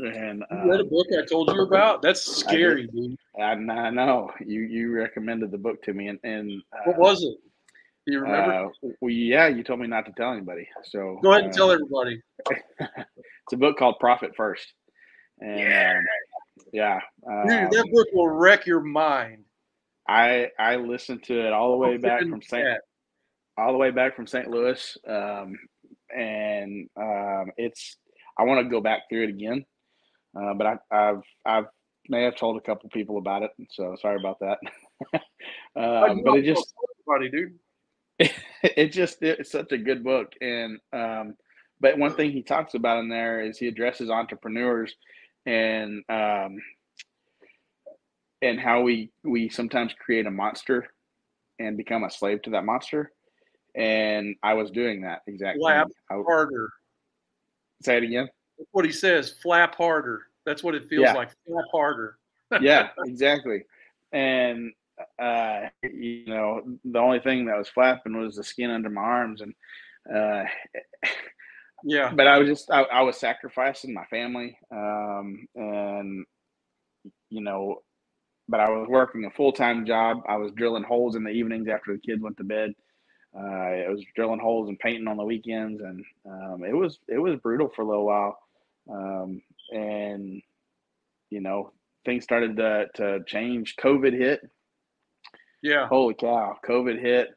and 0.00 0.42
uh, 0.44 0.62
you 0.64 0.70
read 0.70 0.80
a 0.80 0.84
um, 0.84 0.88
book 0.88 1.06
I 1.18 1.24
told 1.26 1.50
you 1.50 1.62
about. 1.62 2.02
That's 2.02 2.22
scary, 2.22 2.84
I 2.84 2.96
dude. 2.96 3.16
I, 3.38 3.72
I, 3.72 3.90
know 3.90 4.30
you 4.40 4.60
you 4.62 4.92
recommended 4.92 5.50
the 5.50 5.58
book 5.58 5.82
to 5.84 5.92
me, 5.92 6.08
and 6.08 6.18
and 6.22 6.62
uh, 6.72 6.90
what 6.90 6.98
was 6.98 7.22
it? 7.22 7.36
Do 8.06 8.12
you 8.12 8.20
remember? 8.20 8.66
Uh, 8.66 8.88
well, 9.00 9.10
yeah, 9.10 9.48
you 9.48 9.62
told 9.62 9.80
me 9.80 9.86
not 9.86 10.06
to 10.06 10.12
tell 10.12 10.32
anybody. 10.32 10.68
So 10.84 11.18
go 11.22 11.32
ahead 11.32 11.44
and 11.44 11.52
tell 11.52 11.70
uh, 11.70 11.74
everybody. 11.74 12.22
it's 12.80 13.52
a 13.52 13.56
book 13.56 13.76
called 13.78 13.96
Profit 13.98 14.34
First, 14.36 14.72
and 15.40 15.58
yeah. 15.60 15.98
Um, 15.98 16.04
Yeah, 16.72 17.00
um, 17.26 17.46
Dude, 17.46 17.70
that 17.70 17.84
um, 17.84 17.90
book 17.92 18.08
will 18.12 18.28
wreck 18.28 18.66
your 18.66 18.80
mind. 18.80 19.44
I 20.08 20.48
I 20.58 20.76
listened 20.76 21.24
to 21.24 21.46
it 21.46 21.52
all 21.52 21.72
the 21.72 21.76
way 21.76 21.96
back 21.96 22.22
from 22.22 22.40
St. 22.40 22.78
all 23.56 23.72
the 23.72 23.78
way 23.78 23.90
back 23.90 24.16
from 24.16 24.26
St. 24.26 24.48
Louis, 24.48 24.96
um, 25.06 25.58
and 26.16 26.88
um, 26.96 27.50
it's 27.56 27.96
I 28.38 28.44
want 28.44 28.64
to 28.64 28.70
go 28.70 28.80
back 28.80 29.08
through 29.08 29.24
it 29.24 29.30
again, 29.30 29.64
uh, 30.38 30.54
but 30.54 30.66
I, 30.66 30.78
have 30.90 31.22
I've 31.44 31.64
may 32.08 32.22
have 32.22 32.36
told 32.36 32.56
a 32.56 32.60
couple 32.60 32.88
people 32.90 33.18
about 33.18 33.42
it, 33.42 33.50
so 33.70 33.96
sorry 34.00 34.16
about 34.16 34.38
that. 34.40 34.58
um, 35.76 36.22
but 36.24 36.38
it 36.38 36.44
just 36.44 36.74
funny, 37.06 37.28
dude. 37.28 37.58
It, 38.18 38.32
it 38.62 38.92
just 38.92 39.22
it's 39.22 39.50
such 39.50 39.72
a 39.72 39.78
good 39.78 40.04
book, 40.04 40.32
and 40.40 40.78
um, 40.92 41.34
but 41.80 41.98
one 41.98 42.14
thing 42.14 42.30
he 42.30 42.42
talks 42.42 42.74
about 42.74 42.98
in 42.98 43.08
there 43.08 43.40
is 43.40 43.58
he 43.58 43.68
addresses 43.68 44.10
entrepreneurs 44.10 44.94
and 45.46 46.02
um, 46.08 46.58
and 48.42 48.60
how 48.60 48.82
we 48.82 49.10
we 49.24 49.48
sometimes 49.48 49.92
create 49.98 50.26
a 50.26 50.30
monster 50.30 50.88
and 51.58 51.76
become 51.76 52.04
a 52.04 52.10
slave 52.10 52.42
to 52.42 52.50
that 52.50 52.64
monster. 52.64 53.12
And 53.74 54.36
I 54.42 54.54
was 54.54 54.70
doing 54.70 55.02
that 55.02 55.22
exactly. 55.26 55.60
Flap 55.60 55.88
harder. 56.10 56.70
Say 57.82 57.98
it 57.98 58.02
again. 58.02 58.28
That's 58.58 58.68
what 58.72 58.84
he 58.84 58.92
says. 58.92 59.34
Flap 59.42 59.74
harder. 59.74 60.22
That's 60.44 60.62
what 60.62 60.74
it 60.74 60.88
feels 60.88 61.04
yeah. 61.04 61.14
like. 61.14 61.30
Flap 61.46 61.64
harder. 61.72 62.18
yeah, 62.60 62.88
exactly. 63.04 63.64
And 64.12 64.72
uh, 65.18 65.68
you 65.82 66.26
know, 66.26 66.62
the 66.84 66.98
only 66.98 67.20
thing 67.20 67.46
that 67.46 67.58
was 67.58 67.68
flapping 67.68 68.18
was 68.18 68.36
the 68.36 68.44
skin 68.44 68.70
under 68.70 68.90
my 68.90 69.00
arms, 69.00 69.42
and 69.42 69.54
uh, 70.12 70.44
yeah. 71.84 72.12
But 72.12 72.26
I 72.26 72.38
was 72.38 72.48
just 72.48 72.70
I, 72.70 72.82
I 72.82 73.02
was 73.02 73.18
sacrificing 73.18 73.94
my 73.94 74.04
family, 74.06 74.58
um, 74.72 75.46
and 75.54 76.24
you 77.30 77.42
know, 77.42 77.82
but 78.48 78.60
I 78.60 78.70
was 78.70 78.88
working 78.88 79.24
a 79.24 79.30
full 79.30 79.52
time 79.52 79.86
job. 79.86 80.22
I 80.28 80.36
was 80.36 80.52
drilling 80.52 80.84
holes 80.84 81.16
in 81.16 81.24
the 81.24 81.30
evenings 81.30 81.68
after 81.68 81.92
the 81.92 82.00
kids 82.00 82.22
went 82.22 82.36
to 82.38 82.44
bed. 82.44 82.72
Uh, 83.38 83.86
I 83.86 83.88
was 83.88 84.04
drilling 84.16 84.40
holes 84.40 84.68
and 84.68 84.78
painting 84.78 85.06
on 85.06 85.16
the 85.16 85.24
weekends, 85.24 85.80
and 85.80 86.04
um, 86.26 86.64
it 86.64 86.72
was 86.72 86.98
it 87.08 87.18
was 87.18 87.38
brutal 87.40 87.70
for 87.74 87.82
a 87.82 87.86
little 87.86 88.06
while. 88.06 88.38
Um, 88.90 89.42
and 89.70 90.42
you 91.30 91.40
know, 91.40 91.72
things 92.04 92.24
started 92.24 92.56
to 92.56 92.86
to 92.94 93.24
change. 93.26 93.76
COVID 93.76 94.12
hit. 94.12 94.40
Yeah. 95.62 95.86
Holy 95.86 96.14
cow! 96.14 96.56
COVID 96.66 97.00
hit, 97.00 97.28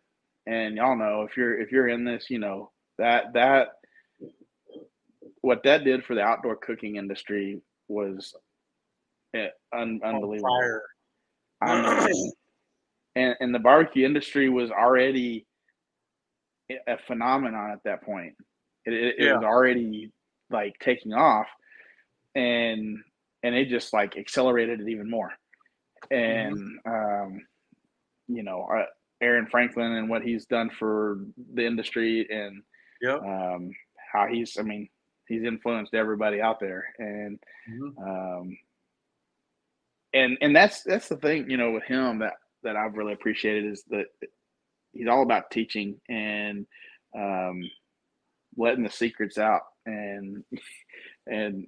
and 0.47 0.75
y'all 0.75 0.95
know 0.95 1.21
if 1.29 1.37
you're 1.37 1.59
if 1.59 1.71
you're 1.71 1.89
in 1.89 2.03
this, 2.03 2.27
you 2.29 2.39
know 2.39 2.71
that 2.97 3.33
that 3.33 3.69
what 5.41 5.63
that 5.63 5.83
did 5.83 6.03
for 6.03 6.15
the 6.15 6.21
outdoor 6.21 6.55
cooking 6.55 6.95
industry 6.95 7.61
was 7.87 8.33
eh, 9.35 9.49
un, 9.73 9.99
unbelievable. 10.03 10.79
and 13.15 13.35
and 13.39 13.53
the 13.53 13.59
barbecue 13.59 14.05
industry 14.05 14.49
was 14.49 14.71
already 14.71 15.45
a 16.87 16.97
phenomenon 17.07 17.71
at 17.71 17.83
that 17.85 18.03
point. 18.03 18.33
It, 18.85 18.93
it, 18.93 19.15
yeah. 19.17 19.31
it 19.31 19.35
was 19.35 19.43
already 19.43 20.11
like 20.49 20.75
taking 20.79 21.13
off, 21.13 21.47
and 22.35 22.97
and 23.43 23.55
it 23.55 23.69
just 23.69 23.93
like 23.93 24.17
accelerated 24.17 24.81
it 24.81 24.89
even 24.89 25.09
more. 25.09 25.31
And 26.09 26.57
mm-hmm. 26.57 27.23
um, 27.25 27.41
you 28.27 28.43
know, 28.43 28.67
uh, 28.73 28.85
Aaron 29.21 29.47
Franklin 29.49 29.93
and 29.93 30.09
what 30.09 30.23
he's 30.23 30.45
done 30.45 30.69
for 30.77 31.19
the 31.53 31.65
industry, 31.65 32.27
and 32.29 32.63
yeah, 33.01 33.15
um, 33.15 33.71
how 34.11 34.27
he's, 34.27 34.57
I 34.59 34.63
mean, 34.63 34.89
he's 35.27 35.43
influenced 35.43 35.93
everybody 35.93 36.41
out 36.41 36.59
there, 36.59 36.85
and 36.97 37.39
mm-hmm. 37.69 38.03
um, 38.03 38.57
and 40.13 40.37
and 40.41 40.55
that's 40.55 40.83
that's 40.83 41.07
the 41.07 41.17
thing 41.17 41.49
you 41.49 41.57
know 41.57 41.71
with 41.71 41.83
him 41.83 42.19
that 42.19 42.33
that 42.63 42.75
I've 42.75 42.95
really 42.95 43.13
appreciated 43.13 43.65
is 43.65 43.83
that 43.89 44.05
he's 44.93 45.07
all 45.07 45.23
about 45.23 45.51
teaching 45.51 45.99
and 46.09 46.65
um, 47.17 47.61
letting 48.57 48.83
the 48.83 48.89
secrets 48.89 49.37
out 49.37 49.61
and 49.85 50.43
and 51.27 51.65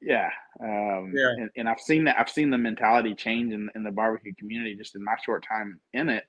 yeah 0.00 0.30
um, 0.60 1.12
yeah 1.14 1.30
and, 1.36 1.50
and, 1.56 1.68
I've 1.68 1.80
seen 1.80 2.04
that 2.04 2.18
I've 2.18 2.30
seen 2.30 2.50
the 2.50 2.58
mentality 2.58 3.14
change 3.14 3.52
in, 3.52 3.70
in 3.74 3.84
the 3.84 3.90
barbecue 3.90 4.34
community 4.38 4.74
just 4.74 4.96
in 4.96 5.04
my 5.04 5.14
short 5.24 5.44
time 5.46 5.80
in 5.92 6.08
it 6.08 6.24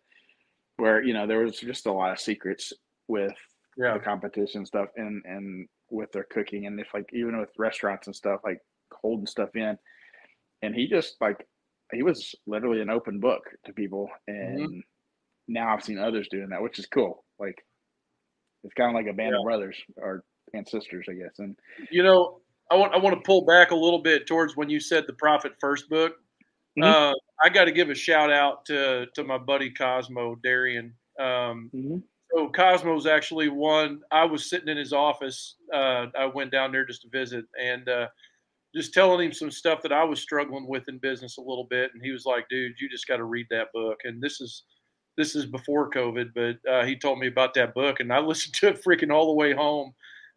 where 0.78 1.04
you 1.04 1.13
know 1.13 1.26
there 1.26 1.39
was 1.39 1.60
just 1.60 1.86
a 1.86 1.91
lot 1.91 2.12
of 2.12 2.19
secrets 2.19 2.73
with 3.08 3.34
yeah. 3.78 3.93
the 3.93 3.99
competition 3.99 4.65
stuff 4.65 4.89
and 4.95 5.23
and 5.26 5.67
with 5.89 6.12
their 6.12 6.26
cooking 6.26 6.65
and 6.65 6.80
if 6.80 6.88
like 6.93 7.10
even 7.13 7.39
with 7.39 7.49
restaurants 7.58 8.08
and 8.08 8.15
stuff 8.15 8.41
like 8.43 8.60
holding 8.91 9.28
stuff 9.28 9.56
in 9.56 9.78
and 10.62 10.76
he 10.76 10.88
just 10.88 11.15
like 11.21 11.45
he 11.91 12.04
was 12.04 12.34
literally 12.47 12.82
an 12.82 12.89
open 12.89 13.19
book 13.19 13.43
to 13.65 13.73
people 13.73 14.10
and 14.28 14.60
mm-hmm. 14.60 14.80
Now 15.47 15.73
i've 15.73 15.84
seen 15.84 15.99
others 15.99 16.27
doing 16.29 16.49
that 16.49 16.62
which 16.62 16.79
is 16.79 16.88
cool 16.88 17.23
like 17.39 17.63
it's 18.63 18.73
kind 18.73 18.89
of 18.89 18.95
like 18.95 19.12
a 19.12 19.15
band 19.15 19.32
yeah. 19.34 19.39
of 19.39 19.45
brothers 19.45 19.77
or 19.97 20.23
and 20.53 20.67
sisters 20.67 21.06
i 21.10 21.13
guess 21.13 21.39
and 21.39 21.56
you 21.91 22.03
know 22.03 22.39
i 22.71 22.75
want 22.75 22.93
i 22.93 22.97
want 22.97 23.15
to 23.15 23.21
pull 23.25 23.45
back 23.45 23.71
a 23.71 23.75
little 23.75 24.01
bit 24.01 24.27
towards 24.27 24.56
when 24.56 24.69
you 24.69 24.79
said 24.79 25.06
the 25.08 25.13
Profit 25.13 25.53
First 25.60 25.89
book 25.89 26.13
mm-hmm. 26.79 26.84
uh, 26.84 27.13
i 27.43 27.49
got 27.49 27.65
to 27.65 27.71
give 27.71 27.89
a 27.89 27.95
shout 27.95 28.32
out 28.32 28.65
to 28.65 29.08
to 29.15 29.23
my 29.23 29.38
buddy 29.38 29.71
cosmo 29.71 30.36
darian 30.43 30.93
um, 31.19 31.69
mm-hmm. 31.73 31.97
so 32.34 32.49
cosmo's 32.49 33.06
actually 33.06 33.49
one 33.49 34.01
i 34.12 34.23
was 34.23 34.49
sitting 34.49 34.69
in 34.69 34.77
his 34.77 34.93
office 34.93 35.56
uh, 35.73 36.06
i 36.17 36.25
went 36.25 36.51
down 36.51 36.71
there 36.71 36.86
just 36.86 37.01
to 37.01 37.10
visit 37.10 37.45
and 37.62 37.89
uh, 37.89 38.08
just 38.75 38.93
telling 38.93 39.25
him 39.25 39.34
some 39.34 39.51
stuff 39.51 39.82
that 39.84 39.93
I 39.93 40.03
was 40.03 40.19
struggling 40.19 40.67
with 40.67 40.89
in 40.89 40.97
business 40.97 41.38
a 41.38 41.41
little 41.41 41.67
bit, 41.69 41.91
and 41.93 42.01
he 42.03 42.12
was 42.12 42.25
like, 42.25 42.49
"Dude, 42.49 42.73
you 42.79 42.89
just 42.89 43.08
got 43.08 43.17
to 43.17 43.23
read 43.23 43.45
that 43.51 43.67
book." 43.71 43.99
And 44.03 44.21
this 44.21 44.41
is 44.41 44.63
this 45.17 45.36
is 45.36 45.45
before 45.45 45.89
COVID, 45.89 46.32
but 46.34 46.71
uh, 46.71 46.86
he 46.86 46.95
told 46.95 47.19
me 47.19 47.28
about 47.28 47.54
that 47.56 47.73
book, 47.73 47.99
and 47.99 48.12
I 48.12 48.19
listened 48.21 48.54
to 48.56 48.69
it 48.69 48.84
freaking 48.84 49.13
all 49.13 49.28
the 49.28 49.34
way 49.34 49.54
home. 49.54 49.93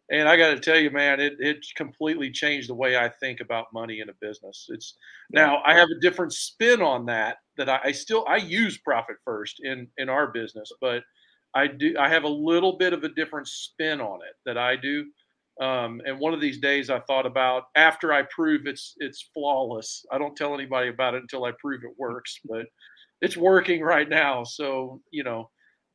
And 0.09 0.29
I 0.29 0.37
got 0.37 0.51
to 0.51 0.59
tell 0.59 0.79
you, 0.79 0.89
man, 0.89 1.19
it 1.19 1.35
it 1.39 1.65
completely 1.75 2.31
changed 2.31 2.69
the 2.69 2.75
way 2.75 2.97
I 2.97 3.09
think 3.09 3.41
about 3.41 3.73
money 3.73 3.99
in 3.99 4.09
a 4.09 4.13
business. 4.21 4.67
It's 4.69 4.95
now 5.31 5.61
I 5.65 5.73
have 5.73 5.89
a 5.89 5.99
different 5.99 6.31
spin 6.31 6.81
on 6.81 7.05
that. 7.07 7.37
That 7.57 7.67
I, 7.67 7.79
I 7.85 7.91
still 7.91 8.25
I 8.27 8.37
use 8.37 8.77
profit 8.77 9.17
first 9.25 9.59
in 9.63 9.87
in 9.97 10.07
our 10.07 10.27
business, 10.27 10.71
but 10.79 11.03
I 11.53 11.67
do 11.67 11.95
I 11.99 12.07
have 12.07 12.23
a 12.23 12.29
little 12.29 12.77
bit 12.77 12.93
of 12.93 13.03
a 13.03 13.09
different 13.09 13.49
spin 13.49 13.99
on 13.99 14.19
it 14.21 14.35
that 14.45 14.57
I 14.57 14.77
do 14.77 15.07
um, 15.59 16.01
and 16.05 16.19
one 16.19 16.33
of 16.33 16.41
these 16.41 16.59
days, 16.59 16.89
I 16.89 16.99
thought 16.99 17.25
about 17.25 17.65
after 17.75 18.13
I 18.13 18.23
prove 18.23 18.67
it's 18.67 18.93
it's 18.97 19.29
flawless. 19.33 20.05
I 20.11 20.17
don't 20.17 20.35
tell 20.35 20.53
anybody 20.53 20.89
about 20.89 21.15
it 21.15 21.21
until 21.21 21.45
I 21.45 21.51
prove 21.59 21.83
it 21.83 21.95
works, 21.97 22.39
but 22.45 22.67
it's 23.21 23.37
working 23.37 23.81
right 23.81 24.07
now. 24.07 24.43
So 24.43 25.01
you 25.11 25.23
know, 25.23 25.49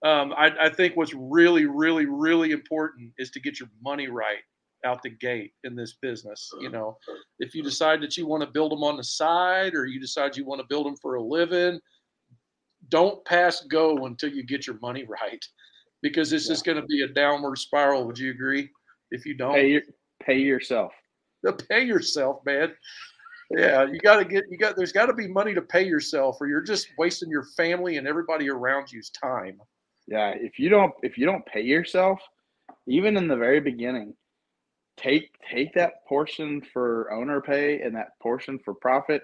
um, 0.04 0.32
I, 0.36 0.50
I 0.60 0.68
think 0.70 0.96
what's 0.96 1.14
really, 1.14 1.66
really, 1.66 2.06
really 2.06 2.52
important 2.52 3.12
is 3.18 3.30
to 3.32 3.40
get 3.40 3.60
your 3.60 3.68
money 3.82 4.08
right 4.08 4.38
out 4.84 5.02
the 5.02 5.10
gate 5.10 5.52
in 5.62 5.76
this 5.76 5.96
business. 6.02 6.50
You 6.60 6.68
know, 6.68 6.98
if 7.38 7.54
you 7.54 7.62
decide 7.62 8.00
that 8.02 8.16
you 8.16 8.26
want 8.26 8.42
to 8.42 8.50
build 8.50 8.72
them 8.72 8.82
on 8.82 8.96
the 8.96 9.04
side, 9.04 9.74
or 9.74 9.86
you 9.86 10.00
decide 10.00 10.36
you 10.36 10.44
want 10.44 10.60
to 10.60 10.66
build 10.68 10.86
them 10.86 10.96
for 11.00 11.14
a 11.14 11.22
living, 11.22 11.78
don't 12.88 13.24
pass 13.24 13.62
go 13.70 14.06
until 14.06 14.30
you 14.30 14.42
get 14.42 14.66
your 14.66 14.78
money 14.80 15.04
right, 15.08 15.44
because 16.02 16.32
it's 16.32 16.46
yeah. 16.46 16.52
just 16.52 16.64
going 16.64 16.80
to 16.80 16.86
be 16.86 17.02
a 17.02 17.08
downward 17.08 17.58
spiral. 17.58 18.04
Would 18.06 18.18
you 18.18 18.30
agree? 18.30 18.68
if 19.12 19.26
you 19.26 19.34
don't 19.34 19.54
pay, 19.54 19.68
your, 19.68 19.82
pay 20.24 20.38
yourself. 20.38 20.92
Pay 21.68 21.84
yourself, 21.84 22.38
man. 22.46 22.72
Yeah, 23.52 23.84
you 23.84 23.98
got 24.00 24.16
to 24.16 24.24
get 24.24 24.44
you 24.50 24.56
got. 24.56 24.76
There's 24.76 24.92
got 24.92 25.06
to 25.06 25.12
be 25.12 25.28
money 25.28 25.54
to 25.54 25.60
pay 25.62 25.84
yourself, 25.84 26.38
or 26.40 26.46
you're 26.46 26.62
just 26.62 26.88
wasting 26.96 27.30
your 27.30 27.44
family 27.56 27.98
and 27.98 28.06
everybody 28.06 28.48
around 28.48 28.90
you's 28.90 29.10
time. 29.10 29.60
Yeah, 30.06 30.30
if 30.30 30.58
you 30.58 30.70
don't 30.70 30.94
if 31.02 31.18
you 31.18 31.26
don't 31.26 31.44
pay 31.44 31.60
yourself, 31.60 32.20
even 32.86 33.16
in 33.16 33.28
the 33.28 33.36
very 33.36 33.60
beginning, 33.60 34.14
take 34.96 35.36
take 35.50 35.74
that 35.74 36.06
portion 36.08 36.62
for 36.72 37.12
owner 37.12 37.42
pay 37.42 37.82
and 37.82 37.94
that 37.94 38.18
portion 38.22 38.58
for 38.58 38.74
profit, 38.74 39.22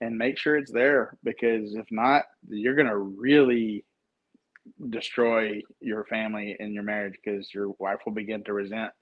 and 0.00 0.18
make 0.18 0.38
sure 0.38 0.56
it's 0.56 0.72
there 0.72 1.16
because 1.22 1.74
if 1.76 1.86
not, 1.92 2.24
you're 2.48 2.74
gonna 2.76 2.98
really 2.98 3.84
destroy 4.90 5.60
your 5.80 6.04
family 6.04 6.56
and 6.60 6.74
your 6.74 6.82
marriage 6.82 7.14
because 7.24 7.52
your 7.54 7.70
wife 7.78 7.98
will 8.04 8.12
begin 8.12 8.44
to 8.44 8.52
resent 8.52 8.92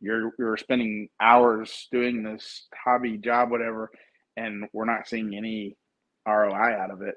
you're 0.00 0.32
you're 0.38 0.56
spending 0.56 1.08
hours 1.20 1.88
doing 1.92 2.22
this 2.22 2.66
hobby 2.74 3.16
job 3.16 3.50
whatever 3.50 3.90
and 4.36 4.64
we're 4.72 4.84
not 4.84 5.08
seeing 5.08 5.34
any 5.34 5.76
ROI 6.26 6.54
out 6.54 6.90
of 6.90 7.02
it. 7.02 7.16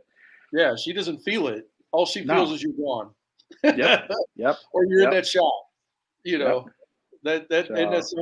Yeah, 0.52 0.76
she 0.76 0.94
doesn't 0.94 1.20
feel 1.20 1.48
it. 1.48 1.70
All 1.92 2.06
she 2.06 2.26
feels 2.26 2.50
no. 2.50 2.56
is 2.56 2.64
you're 2.64 2.74
gone. 2.74 3.12
yep. 3.64 4.10
Yep. 4.36 4.58
or 4.74 4.86
you're 4.86 5.02
yep. 5.02 5.10
in 5.10 5.16
that 5.16 5.28
shop. 5.28 5.54
You 6.24 6.40
know. 6.40 6.66
Yep. 6.66 6.66
That 7.24 7.50
that 7.50 7.68
so. 7.68 7.76
and 7.76 7.94
that's 7.94 8.14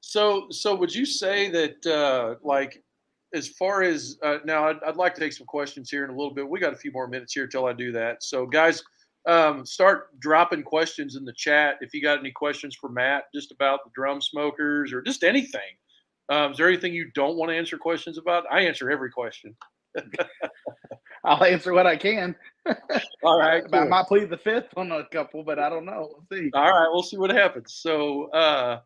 so 0.00 0.46
so 0.50 0.74
would 0.74 0.94
you 0.94 1.06
say 1.06 1.48
that 1.50 1.86
uh 1.86 2.34
like 2.42 2.82
as 3.34 3.48
far 3.48 3.82
as 3.82 4.18
uh, 4.22 4.38
now 4.44 4.68
I'd, 4.68 4.82
I'd 4.86 4.96
like 4.96 5.14
to 5.14 5.20
take 5.20 5.32
some 5.32 5.46
questions 5.46 5.90
here 5.90 6.04
in 6.04 6.10
a 6.10 6.16
little 6.16 6.34
bit. 6.34 6.48
We 6.48 6.60
got 6.60 6.72
a 6.72 6.76
few 6.76 6.92
more 6.92 7.08
minutes 7.08 7.32
here 7.32 7.46
till 7.46 7.66
I 7.66 7.72
do 7.72 7.90
that. 7.92 8.22
So 8.22 8.44
guys, 8.44 8.82
um, 9.26 9.64
start 9.64 10.18
dropping 10.20 10.62
questions 10.64 11.16
in 11.16 11.24
the 11.24 11.32
chat 11.32 11.76
if 11.80 11.94
you 11.94 12.02
got 12.02 12.18
any 12.18 12.32
questions 12.32 12.76
for 12.78 12.90
Matt 12.90 13.24
just 13.34 13.52
about 13.52 13.80
the 13.84 13.90
drum 13.94 14.20
smokers 14.20 14.92
or 14.92 15.00
just 15.00 15.22
anything. 15.22 15.60
Um, 16.28 16.52
is 16.52 16.58
there 16.58 16.68
anything 16.68 16.94
you 16.94 17.10
don't 17.14 17.36
want 17.36 17.50
to 17.50 17.56
answer 17.56 17.76
questions 17.76 18.18
about? 18.18 18.44
I 18.50 18.60
answer 18.60 18.90
every 18.90 19.10
question. 19.10 19.56
I'll 21.24 21.44
answer 21.44 21.72
what 21.72 21.86
I 21.86 21.96
can. 21.96 22.34
All 23.24 23.38
right. 23.38 23.62
Cool. 23.64 23.80
I 23.80 23.84
might 23.84 24.06
plead 24.06 24.30
the 24.30 24.36
fifth 24.36 24.68
on 24.76 24.90
a 24.92 25.04
couple, 25.12 25.44
but 25.44 25.58
I 25.58 25.68
don't 25.68 25.84
know. 25.84 26.10
We'll 26.12 26.40
see. 26.40 26.50
All 26.54 26.70
right, 26.70 26.88
we'll 26.90 27.02
see 27.02 27.16
what 27.16 27.30
happens. 27.30 27.74
So, 27.74 28.24
uh, 28.30 28.80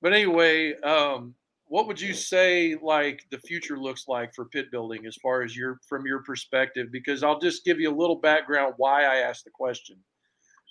but 0.00 0.12
anyway, 0.12 0.74
um, 0.80 1.34
what 1.66 1.86
would 1.86 2.00
you 2.00 2.14
say 2.14 2.76
like 2.82 3.26
the 3.30 3.38
future 3.38 3.78
looks 3.78 4.08
like 4.08 4.34
for 4.34 4.46
pit 4.46 4.70
building 4.70 5.06
as 5.06 5.16
far 5.16 5.42
as 5.42 5.56
your 5.56 5.78
from 5.86 6.06
your 6.06 6.22
perspective? 6.22 6.88
Because 6.90 7.22
I'll 7.22 7.38
just 7.38 7.64
give 7.64 7.78
you 7.78 7.90
a 7.90 7.96
little 7.96 8.16
background 8.16 8.74
why 8.78 9.04
I 9.04 9.16
asked 9.16 9.44
the 9.44 9.50
question. 9.50 9.96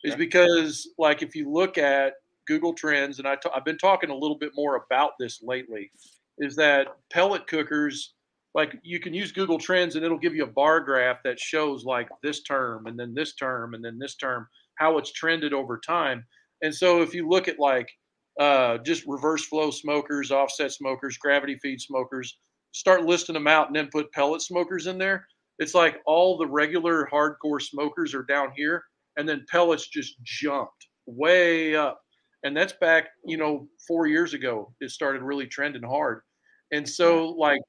Is 0.04 0.16
because 0.16 0.90
like 0.98 1.22
if 1.22 1.36
you 1.36 1.52
look 1.52 1.78
at 1.78 2.14
Google 2.48 2.74
Trends, 2.74 3.20
and 3.20 3.28
i 3.28 3.36
t- 3.36 3.50
I've 3.54 3.66
been 3.66 3.78
talking 3.78 4.10
a 4.10 4.16
little 4.16 4.38
bit 4.38 4.52
more 4.56 4.76
about 4.76 5.12
this 5.20 5.42
lately, 5.44 5.92
is 6.38 6.56
that 6.56 6.88
pellet 7.12 7.48
cookers 7.48 8.14
like 8.54 8.80
you 8.82 9.00
can 9.00 9.14
use 9.14 9.32
Google 9.32 9.60
Trends 9.60 9.96
and 9.96 10.04
it'll 10.04 10.18
give 10.18 10.36
you 10.36 10.44
a 10.44 10.48
bar 10.48 10.80
graph 10.80 11.18
that 11.24 11.40
shows 11.40 11.86
like 11.86 12.10
this 12.24 12.42
term 12.42 12.88
and 12.88 13.00
then 13.00 13.14
this 13.14 13.36
term 13.36 13.76
and 13.76 13.86
then 13.86 14.00
this 14.00 14.16
term 14.16 14.48
how 14.76 14.98
it's 14.98 15.12
trended 15.12 15.54
over 15.54 15.80
time. 15.80 16.26
And 16.64 16.74
so 16.74 17.02
if 17.02 17.14
you 17.14 17.30
look 17.30 17.48
at 17.48 17.60
like 17.60 17.88
uh, 18.40 18.80
just 18.80 19.06
reverse 19.08 19.46
flow 19.46 19.70
smokers, 19.70 20.32
offset 20.32 20.72
smokers, 20.72 21.18
gravity 21.18 21.58
feed 21.62 21.82
smokers, 21.82 22.38
start 22.72 23.06
listing 23.06 23.34
them 23.34 23.48
out 23.48 23.68
and 23.68 23.76
then 23.76 23.90
put 23.92 24.12
pellet 24.12 24.42
smokers 24.42 24.88
in 24.88 24.98
there. 24.98 25.28
It's 25.60 25.74
like 25.74 26.02
all 26.06 26.38
the 26.38 26.48
regular 26.48 27.08
hardcore 27.12 27.62
smokers 27.62 28.14
are 28.14 28.24
down 28.24 28.54
here, 28.56 28.84
and 29.18 29.28
then 29.28 29.46
pellets 29.50 29.88
just 29.88 30.16
jumped 30.24 30.88
way 31.08 31.76
up. 31.76 32.00
And 32.44 32.56
that's 32.56 32.74
back, 32.74 33.10
you 33.26 33.38
know, 33.38 33.68
four 33.88 34.08
years 34.08 34.34
ago. 34.34 34.74
It 34.80 34.92
started 34.92 35.22
really 35.22 35.48
trending 35.48 35.84
hard. 35.84 36.22
And 36.72 36.88
so, 36.88 37.30
like, 37.30 37.62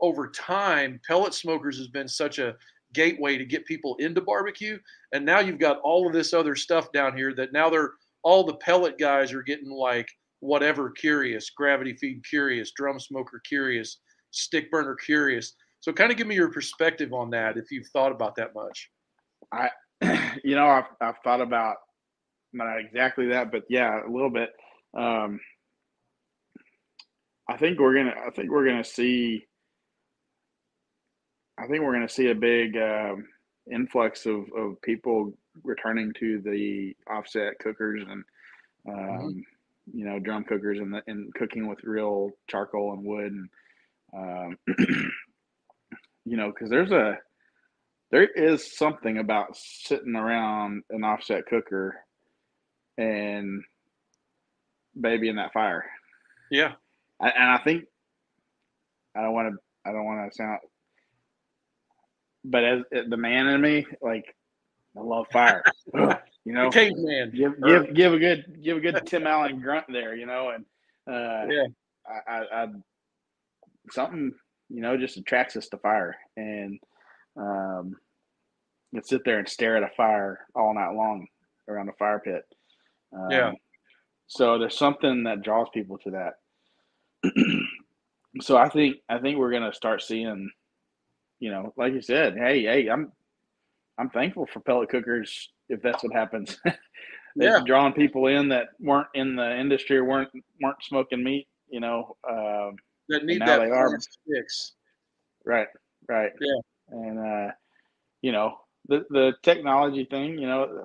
over 0.00 0.30
time, 0.30 1.00
pellet 1.06 1.34
smokers 1.34 1.78
has 1.78 1.88
been 1.88 2.08
such 2.08 2.38
a 2.38 2.56
gateway 2.94 3.36
to 3.36 3.44
get 3.44 3.66
people 3.66 3.96
into 3.98 4.20
barbecue. 4.20 4.78
And 5.12 5.24
now 5.24 5.40
you've 5.40 5.58
got 5.58 5.80
all 5.80 6.06
of 6.06 6.12
this 6.12 6.32
other 6.32 6.56
stuff 6.56 6.90
down 6.92 7.16
here 7.16 7.34
that 7.34 7.52
now 7.52 7.68
they're 7.68 7.92
all 8.22 8.44
the 8.44 8.56
pellet 8.56 8.98
guys 8.98 9.32
are 9.32 9.42
getting 9.42 9.70
like 9.70 10.08
whatever 10.40 10.90
curious, 10.90 11.50
gravity 11.50 11.94
feed 11.94 12.24
curious, 12.28 12.72
drum 12.72 12.98
smoker 12.98 13.40
curious, 13.46 13.98
stick 14.30 14.70
burner 14.70 14.94
curious. 14.94 15.54
So 15.80 15.92
kind 15.92 16.10
of 16.10 16.16
give 16.16 16.26
me 16.26 16.34
your 16.34 16.50
perspective 16.50 17.12
on 17.12 17.30
that 17.30 17.56
if 17.56 17.70
you've 17.70 17.88
thought 17.88 18.12
about 18.12 18.34
that 18.36 18.54
much. 18.54 18.90
I, 19.52 19.70
you 20.44 20.54
know, 20.54 20.66
I've, 20.66 20.84
I've 21.00 21.18
thought 21.22 21.40
about 21.40 21.76
not 22.54 22.78
exactly 22.78 23.28
that, 23.28 23.50
but 23.52 23.64
yeah, 23.68 24.00
a 24.06 24.10
little 24.10 24.30
bit. 24.30 24.50
Um, 24.96 25.40
I 27.48 27.56
think 27.56 27.78
we're 27.78 27.94
gonna. 27.94 28.14
I 28.26 28.30
think 28.30 28.50
we're 28.50 28.66
gonna 28.66 28.84
see. 28.84 29.44
I 31.58 31.66
think 31.66 31.82
we're 31.82 31.92
gonna 31.92 32.08
see 32.08 32.30
a 32.30 32.34
big 32.34 32.76
um, 32.76 33.26
influx 33.70 34.26
of, 34.26 34.46
of 34.56 34.80
people 34.82 35.32
returning 35.62 36.12
to 36.18 36.40
the 36.40 36.94
offset 37.10 37.58
cookers 37.58 38.02
and 38.08 38.24
um, 38.88 38.96
mm-hmm. 38.96 39.38
you 39.92 40.04
know 40.04 40.18
drum 40.18 40.44
cookers 40.44 40.78
and, 40.78 40.92
the, 40.92 41.02
and 41.06 41.32
cooking 41.34 41.68
with 41.68 41.84
real 41.84 42.30
charcoal 42.48 42.92
and 42.92 43.04
wood 43.04 43.32
and 43.32 43.48
um, 44.16 44.58
you 46.24 46.36
know 46.36 46.48
because 46.48 46.70
there's 46.70 46.90
a 46.90 47.18
there 48.10 48.26
is 48.26 48.76
something 48.76 49.18
about 49.18 49.56
sitting 49.56 50.16
around 50.16 50.82
an 50.90 51.04
offset 51.04 51.46
cooker 51.46 51.96
and 52.98 53.62
baby 55.00 55.28
in 55.28 55.36
that 55.36 55.52
fire 55.52 55.84
yeah 56.50 56.72
and 57.20 57.50
i 57.50 57.58
think 57.58 57.84
i 59.16 59.22
don't 59.22 59.32
want 59.32 59.52
to 59.52 59.58
i 59.88 59.92
don't 59.92 60.04
want 60.04 60.30
to 60.30 60.36
sound 60.36 60.58
but 62.44 62.64
as 62.64 62.82
the 63.08 63.16
man 63.16 63.46
in 63.48 63.60
me 63.60 63.86
like 64.00 64.34
I 64.96 65.00
love 65.00 65.26
fire. 65.32 65.62
you 65.94 66.52
know, 66.52 66.70
caveman. 66.70 67.32
Give 67.34 67.60
give 67.60 67.94
give 67.94 68.12
a 68.12 68.18
good 68.18 68.62
give 68.62 68.76
a 68.76 68.80
good 68.80 69.06
Tim 69.06 69.26
Allen 69.26 69.60
grunt 69.60 69.86
there. 69.88 70.14
You 70.14 70.26
know, 70.26 70.50
and 70.50 70.64
uh, 71.08 71.46
yeah, 71.52 71.66
I, 72.06 72.32
I, 72.32 72.62
I 72.62 72.66
something 73.90 74.32
you 74.68 74.80
know 74.80 74.96
just 74.96 75.16
attracts 75.16 75.56
us 75.56 75.68
to 75.68 75.78
fire, 75.78 76.16
and 76.36 76.78
um, 77.36 77.96
you 78.92 79.00
sit 79.04 79.24
there 79.24 79.38
and 79.38 79.48
stare 79.48 79.76
at 79.76 79.82
a 79.82 79.94
fire 79.96 80.40
all 80.54 80.74
night 80.74 80.94
long 80.94 81.26
around 81.68 81.88
a 81.88 81.92
fire 81.94 82.20
pit. 82.24 82.44
Um, 83.14 83.30
yeah. 83.30 83.52
So 84.26 84.58
there's 84.58 84.76
something 84.76 85.24
that 85.24 85.42
draws 85.42 85.68
people 85.72 85.98
to 85.98 86.10
that. 86.10 87.32
so 88.40 88.56
I 88.56 88.68
think 88.68 88.96
I 89.08 89.18
think 89.18 89.38
we're 89.38 89.52
gonna 89.52 89.72
start 89.72 90.02
seeing, 90.02 90.50
you 91.40 91.50
know, 91.50 91.72
like 91.76 91.92
you 91.92 92.02
said, 92.02 92.36
hey, 92.36 92.62
hey, 92.62 92.88
I'm 92.88 93.12
I'm 93.98 94.10
thankful 94.10 94.46
for 94.46 94.60
pellet 94.60 94.88
cookers 94.88 95.50
if 95.68 95.82
that's 95.82 96.02
what 96.02 96.12
happens. 96.12 96.58
yeah, 97.36 97.60
drawing 97.64 97.92
people 97.92 98.26
in 98.26 98.48
that 98.48 98.68
weren't 98.80 99.08
in 99.14 99.36
the 99.36 99.58
industry 99.58 99.96
or 99.96 100.04
weren't 100.04 100.30
weren't 100.60 100.82
smoking 100.82 101.22
meat. 101.22 101.46
You 101.68 101.80
know, 101.80 102.16
uh, 102.28 102.70
that 103.08 103.24
need 103.24 103.40
that 103.42 103.58
they 103.58 103.70
are. 103.70 103.98
Sticks. 104.00 104.72
Right, 105.44 105.68
right. 106.08 106.32
Yeah, 106.40 106.98
and 106.98 107.18
uh, 107.18 107.52
you 108.22 108.32
know 108.32 108.58
the 108.88 109.04
the 109.10 109.34
technology 109.42 110.06
thing. 110.10 110.38
You 110.38 110.46
know, 110.46 110.82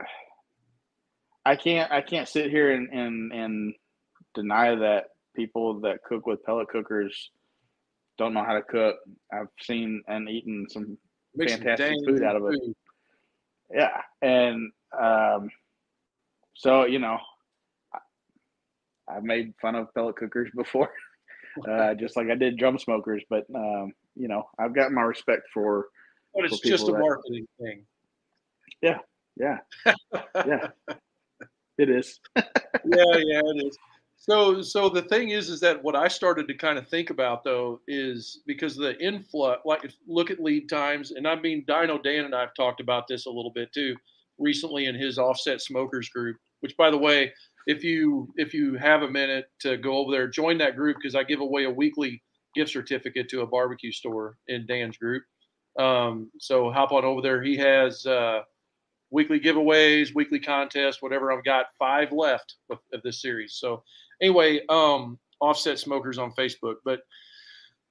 I 1.45 1.55
can't 1.55 1.91
I 1.91 2.01
can't 2.01 2.27
sit 2.27 2.49
here 2.49 2.71
and 2.71 2.89
and 2.91 3.31
and 3.31 3.73
deny 4.35 4.75
that 4.75 5.05
people 5.35 5.79
that 5.81 6.03
cook 6.03 6.25
with 6.25 6.43
pellet 6.43 6.67
cookers 6.69 7.31
don't 8.17 8.33
know 8.33 8.43
how 8.43 8.53
to 8.53 8.61
cook. 8.61 8.97
I've 9.33 9.47
seen 9.61 10.03
and 10.07 10.29
eaten 10.29 10.67
some 10.69 10.97
fantastic 11.37 11.95
food 12.05 12.23
out 12.23 12.35
of 12.35 12.43
it. 12.47 12.59
Food. 12.59 12.75
Yeah, 13.73 14.01
and 14.21 14.71
um, 14.99 15.49
so 16.53 16.85
you 16.85 16.99
know, 16.99 17.17
I, 17.93 19.13
have 19.13 19.23
made 19.23 19.53
fun 19.61 19.75
of 19.75 19.93
pellet 19.93 20.17
cookers 20.17 20.49
before, 20.55 20.91
uh, 21.69 21.93
just 21.95 22.17
like 22.17 22.29
I 22.29 22.35
did 22.35 22.57
drum 22.57 22.77
smokers. 22.77 23.23
But 23.29 23.45
um, 23.55 23.93
you 24.15 24.27
know, 24.27 24.49
I've 24.59 24.75
got 24.75 24.91
my 24.91 25.01
respect 25.01 25.43
for. 25.53 25.87
But 26.35 26.45
it's 26.45 26.59
just 26.59 26.87
a 26.87 26.91
that, 26.91 26.99
marketing 26.99 27.47
thing. 27.59 27.85
Yeah, 28.81 28.99
yeah, 29.35 29.57
yeah. 30.35 30.67
It 31.79 31.89
is. 31.89 32.19
yeah, 32.35 32.43
yeah, 32.83 33.41
it 33.43 33.65
is. 33.65 33.77
So, 34.17 34.61
so 34.61 34.89
the 34.89 35.03
thing 35.03 35.29
is, 35.29 35.49
is 35.49 35.61
that 35.61 35.81
what 35.81 35.95
I 35.95 36.09
started 36.09 36.47
to 36.49 36.53
kind 36.53 36.77
of 36.77 36.87
think 36.89 37.09
about 37.09 37.43
though 37.45 37.79
is 37.87 38.41
because 38.45 38.75
the 38.75 38.99
influx, 39.01 39.61
like 39.65 39.89
look 40.05 40.29
at 40.29 40.41
lead 40.41 40.67
times, 40.67 41.11
and 41.11 41.25
I 41.25 41.35
mean, 41.39 41.63
Dino 41.65 41.97
Dan 41.97 42.25
and 42.25 42.35
I 42.35 42.41
have 42.41 42.53
talked 42.53 42.81
about 42.81 43.07
this 43.07 43.25
a 43.25 43.29
little 43.29 43.51
bit 43.55 43.71
too 43.73 43.95
recently 44.37 44.85
in 44.87 44.95
his 44.95 45.17
offset 45.17 45.61
smokers 45.61 46.09
group. 46.09 46.35
Which, 46.59 46.75
by 46.75 46.91
the 46.91 46.97
way, 46.97 47.31
if 47.65 47.81
you 47.81 48.27
if 48.35 48.53
you 48.53 48.75
have 48.75 49.03
a 49.03 49.09
minute 49.09 49.45
to 49.61 49.77
go 49.77 49.97
over 49.99 50.11
there, 50.11 50.27
join 50.27 50.57
that 50.57 50.75
group 50.75 50.97
because 50.97 51.15
I 51.15 51.23
give 51.23 51.39
away 51.39 51.63
a 51.63 51.71
weekly 51.71 52.21
gift 52.55 52.71
certificate 52.71 53.29
to 53.29 53.41
a 53.41 53.47
barbecue 53.47 53.93
store 53.93 54.35
in 54.49 54.65
Dan's 54.67 54.97
group. 54.97 55.23
Um, 55.79 56.29
so 56.41 56.71
hop 56.71 56.91
on 56.91 57.05
over 57.05 57.21
there. 57.21 57.41
He 57.41 57.55
has 57.55 58.05
uh, 58.05 58.41
weekly 59.11 59.39
giveaways, 59.39 60.13
weekly 60.13 60.39
contests, 60.39 61.01
whatever. 61.01 61.31
I've 61.31 61.43
got 61.43 61.67
five 61.77 62.11
left 62.11 62.55
of, 62.69 62.79
of 62.93 63.01
this 63.03 63.21
series. 63.21 63.55
So 63.55 63.83
anyway, 64.21 64.61
um, 64.69 65.17
offset 65.41 65.79
smokers 65.79 66.17
on 66.17 66.31
Facebook. 66.33 66.75
But 66.85 67.01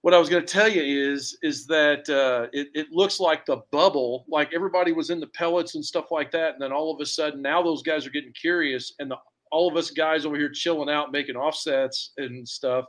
what 0.03 0.15
I 0.15 0.19
was 0.19 0.29
going 0.29 0.45
to 0.45 0.53
tell 0.53 0.69
you 0.69 0.83
is 0.83 1.37
is 1.43 1.67
that 1.67 2.09
uh, 2.09 2.49
it, 2.53 2.69
it 2.75 2.87
looks 2.93 3.19
like 3.19 3.45
the 3.45 3.63
bubble, 3.73 4.25
like 4.29 4.55
everybody 4.55 4.93
was 4.93 5.11
in 5.11 5.21
the 5.21 5.27
pellets 5.29 5.75
and 5.75 5.85
stuff 5.85 6.11
like 6.11 6.31
that, 6.33 6.53
and 6.53 6.63
then 6.63 6.73
all 6.73 6.95
of 6.95 7.01
a 7.01 7.07
sudden 7.07 7.43
now 7.43 7.63
those 7.63 7.83
guys 7.83 8.07
are 8.07 8.11
getting 8.11 8.33
curious, 8.33 8.95
and 9.01 9.11
the, 9.11 9.17
all 9.51 9.69
of 9.69 9.77
us 9.77 9.91
guys 9.91 10.25
over 10.25 10.37
here 10.37 10.51
chilling 10.51 10.89
out 10.89 11.11
making 11.11 11.37
offsets 11.37 12.13
and 12.19 12.47
stuff 12.47 12.85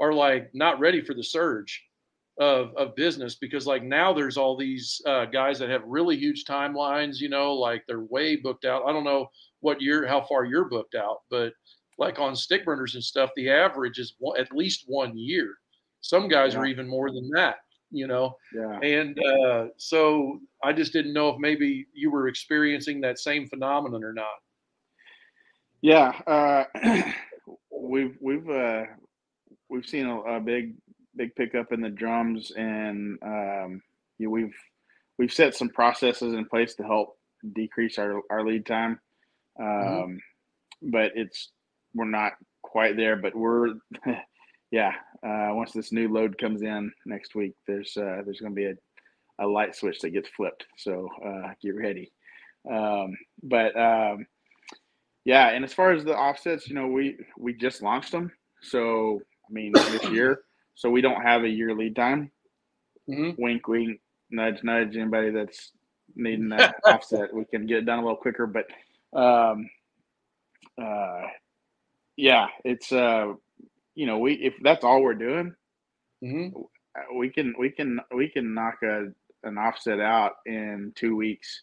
are 0.00 0.12
like 0.12 0.48
not 0.54 0.80
ready 0.80 1.02
for 1.02 1.14
the 1.14 1.22
surge 1.22 1.82
of 2.38 2.74
of 2.76 2.96
business 2.96 3.36
because 3.36 3.66
like 3.66 3.84
now 3.84 4.12
there's 4.12 4.36
all 4.36 4.56
these 4.56 5.00
uh, 5.06 5.24
guys 5.26 5.58
that 5.58 5.70
have 5.70 5.82
really 5.86 6.16
huge 6.16 6.44
timelines, 6.44 7.20
you 7.20 7.28
know, 7.28 7.54
like 7.54 7.84
they're 7.86 8.00
way 8.00 8.36
booked 8.36 8.64
out. 8.64 8.82
I 8.86 8.92
don't 8.92 9.04
know 9.04 9.28
what 9.60 9.80
year, 9.80 10.06
how 10.06 10.22
far 10.22 10.44
you're 10.44 10.68
booked 10.68 10.94
out, 10.94 11.22
but 11.30 11.52
like 11.98 12.18
on 12.18 12.34
stick 12.34 12.64
burners 12.64 12.94
and 12.94 13.04
stuff, 13.04 13.30
the 13.36 13.50
average 13.50 13.98
is 13.98 14.14
one, 14.18 14.38
at 14.38 14.54
least 14.54 14.84
one 14.86 15.16
year. 15.16 15.54
Some 16.00 16.28
guys 16.28 16.54
yeah. 16.54 16.60
are 16.60 16.66
even 16.66 16.88
more 16.88 17.10
than 17.10 17.30
that, 17.30 17.56
you 17.90 18.06
know. 18.06 18.36
Yeah. 18.54 18.78
And 18.80 19.18
uh, 19.24 19.66
so 19.76 20.40
I 20.62 20.72
just 20.72 20.92
didn't 20.92 21.12
know 21.12 21.28
if 21.30 21.38
maybe 21.38 21.86
you 21.94 22.10
were 22.10 22.28
experiencing 22.28 23.00
that 23.02 23.18
same 23.18 23.46
phenomenon 23.46 24.02
or 24.02 24.12
not. 24.12 24.26
Yeah, 25.82 26.18
uh, 26.26 26.64
we've 27.70 28.16
we've 28.20 28.48
uh, 28.48 28.84
we've 29.68 29.86
seen 29.86 30.06
a, 30.06 30.18
a, 30.20 30.40
big 30.40 30.74
big 31.16 31.34
pickup 31.34 31.72
in 31.72 31.80
the 31.80 31.90
drums, 31.90 32.52
and 32.56 33.18
um, 33.22 33.82
you 34.18 34.26
know, 34.26 34.30
we've 34.30 34.54
we've 35.18 35.32
set 35.32 35.54
some 35.54 35.68
processes 35.68 36.34
in 36.34 36.44
place 36.46 36.74
to 36.74 36.82
help 36.84 37.16
decrease 37.54 37.98
our, 37.98 38.20
our 38.30 38.44
lead 38.44 38.66
time. 38.66 38.98
Mm-hmm. 39.60 39.88
Um, 39.88 40.02
mm-hmm. 40.02 40.90
But 40.90 41.12
it's 41.14 41.50
we're 41.94 42.04
not 42.06 42.32
quite 42.62 42.96
there, 42.96 43.16
but 43.16 43.34
we're, 43.34 43.74
yeah, 44.70 44.92
uh, 45.24 45.50
once 45.52 45.72
this 45.72 45.92
new 45.92 46.12
load 46.12 46.36
comes 46.38 46.62
in 46.62 46.92
next 47.06 47.34
week, 47.34 47.54
there's 47.66 47.96
uh, 47.96 48.22
there's 48.24 48.40
going 48.40 48.52
to 48.52 48.56
be 48.56 48.66
a, 48.66 48.74
a 49.44 49.46
light 49.46 49.74
switch 49.74 50.00
that 50.00 50.10
gets 50.10 50.28
flipped. 50.28 50.64
So 50.76 51.08
uh, 51.24 51.52
get 51.62 51.76
ready. 51.76 52.12
Um, 52.70 53.16
but 53.42 53.78
um, 53.78 54.26
yeah, 55.24 55.50
and 55.50 55.64
as 55.64 55.72
far 55.72 55.92
as 55.92 56.04
the 56.04 56.16
offsets, 56.16 56.68
you 56.68 56.74
know, 56.74 56.86
we 56.86 57.16
we 57.38 57.54
just 57.54 57.82
launched 57.82 58.12
them. 58.12 58.30
So 58.62 59.20
I 59.48 59.52
mean, 59.52 59.72
this 59.72 60.08
year, 60.10 60.40
so 60.74 60.90
we 60.90 61.00
don't 61.00 61.22
have 61.22 61.44
a 61.44 61.48
year 61.48 61.74
lead 61.74 61.96
time. 61.96 62.30
Mm-hmm. 63.08 63.40
Wink, 63.42 63.68
wink, 63.68 64.00
nudge, 64.30 64.62
nudge. 64.62 64.96
Anybody 64.96 65.30
that's 65.30 65.72
needing 66.16 66.48
that 66.50 66.76
offset, 66.84 67.32
we 67.32 67.44
can 67.44 67.66
get 67.66 67.78
it 67.78 67.86
done 67.86 67.98
a 67.98 68.02
little 68.02 68.16
quicker. 68.16 68.46
But 68.46 68.66
um, 69.18 69.68
uh, 70.80 71.22
yeah, 72.16 72.48
it's 72.64 72.92
uh, 72.92 73.34
you 73.94 74.06
know, 74.06 74.18
we 74.18 74.34
if 74.34 74.54
that's 74.62 74.84
all 74.84 75.02
we're 75.02 75.14
doing, 75.14 75.54
mm-hmm. 76.22 77.18
we 77.18 77.30
can 77.30 77.54
we 77.58 77.70
can 77.70 78.00
we 78.14 78.28
can 78.28 78.54
knock 78.54 78.76
a 78.82 79.06
an 79.44 79.58
offset 79.58 80.00
out 80.00 80.32
in 80.46 80.92
two 80.96 81.16
weeks. 81.16 81.62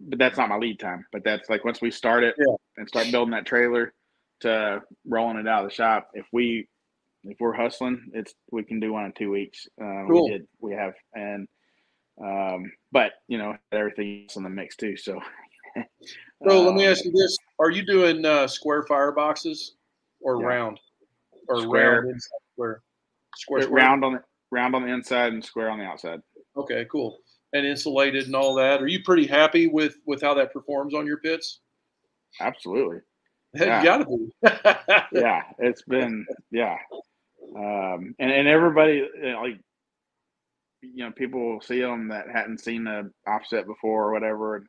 But 0.00 0.18
that's 0.18 0.36
not 0.36 0.48
my 0.48 0.56
lead 0.56 0.80
time. 0.80 1.06
But 1.12 1.22
that's 1.24 1.48
like 1.48 1.64
once 1.64 1.80
we 1.80 1.90
start 1.90 2.24
it 2.24 2.34
yeah. 2.38 2.54
and 2.76 2.88
start 2.88 3.10
building 3.12 3.32
that 3.32 3.46
trailer 3.46 3.94
to 4.40 4.82
rolling 5.06 5.38
it 5.38 5.46
out 5.46 5.64
of 5.64 5.70
the 5.70 5.74
shop. 5.74 6.10
If 6.14 6.26
we 6.32 6.68
if 7.24 7.36
we're 7.40 7.54
hustling, 7.54 8.10
it's 8.12 8.34
we 8.50 8.62
can 8.62 8.80
do 8.80 8.92
one 8.92 9.06
in 9.06 9.12
two 9.12 9.30
weeks. 9.30 9.66
Uh, 9.80 10.04
cool. 10.08 10.24
We 10.24 10.30
did 10.30 10.46
we 10.60 10.72
have 10.74 10.94
and 11.14 11.48
um, 12.22 12.70
but 12.92 13.12
you 13.28 13.38
know 13.38 13.56
everything's 13.72 14.36
in 14.36 14.42
the 14.42 14.50
mix 14.50 14.76
too. 14.76 14.96
So 14.96 15.20
so 16.46 16.62
let 16.62 16.74
me 16.74 16.86
um, 16.86 16.92
ask 16.92 17.04
you 17.04 17.12
this: 17.12 17.36
Are 17.58 17.70
you 17.70 17.84
doing 17.84 18.24
uh, 18.24 18.46
square 18.46 18.84
fireboxes 18.84 19.70
or 20.20 20.40
yeah. 20.40 20.46
round 20.46 20.80
or 21.48 21.62
square. 21.62 21.92
round 21.92 22.10
inside 22.10 22.38
square? 22.52 22.82
Square, 23.36 23.62
square, 23.62 23.74
round 23.74 24.04
on 24.04 24.12
the 24.14 24.22
round 24.50 24.74
on 24.74 24.82
the 24.82 24.92
inside 24.92 25.32
and 25.32 25.44
square 25.44 25.70
on 25.70 25.78
the 25.78 25.84
outside. 25.84 26.20
Okay, 26.56 26.86
cool. 26.90 27.18
And 27.52 27.66
insulated 27.66 28.26
and 28.26 28.34
all 28.34 28.54
that. 28.56 28.82
Are 28.82 28.86
you 28.86 29.02
pretty 29.02 29.26
happy 29.26 29.66
with 29.66 29.96
with 30.06 30.22
how 30.22 30.34
that 30.34 30.52
performs 30.52 30.94
on 30.94 31.06
your 31.06 31.18
pits? 31.18 31.60
Absolutely. 32.40 32.98
Yeah. 33.54 33.78
you 33.78 33.84
gotta 33.84 34.06
be. 34.06 34.28
yeah, 35.20 35.42
it's 35.58 35.82
been 35.82 36.26
yeah, 36.50 36.76
um, 37.56 38.14
and 38.18 38.30
and 38.30 38.48
everybody 38.48 39.06
like 39.22 39.58
you 40.82 41.04
know 41.04 41.12
people 41.12 41.40
will 41.40 41.60
see 41.60 41.80
them 41.80 42.08
that 42.08 42.26
hadn't 42.32 42.60
seen 42.60 42.84
the 42.84 43.10
offset 43.26 43.66
before 43.66 44.08
or 44.08 44.12
whatever, 44.12 44.56
and 44.56 44.66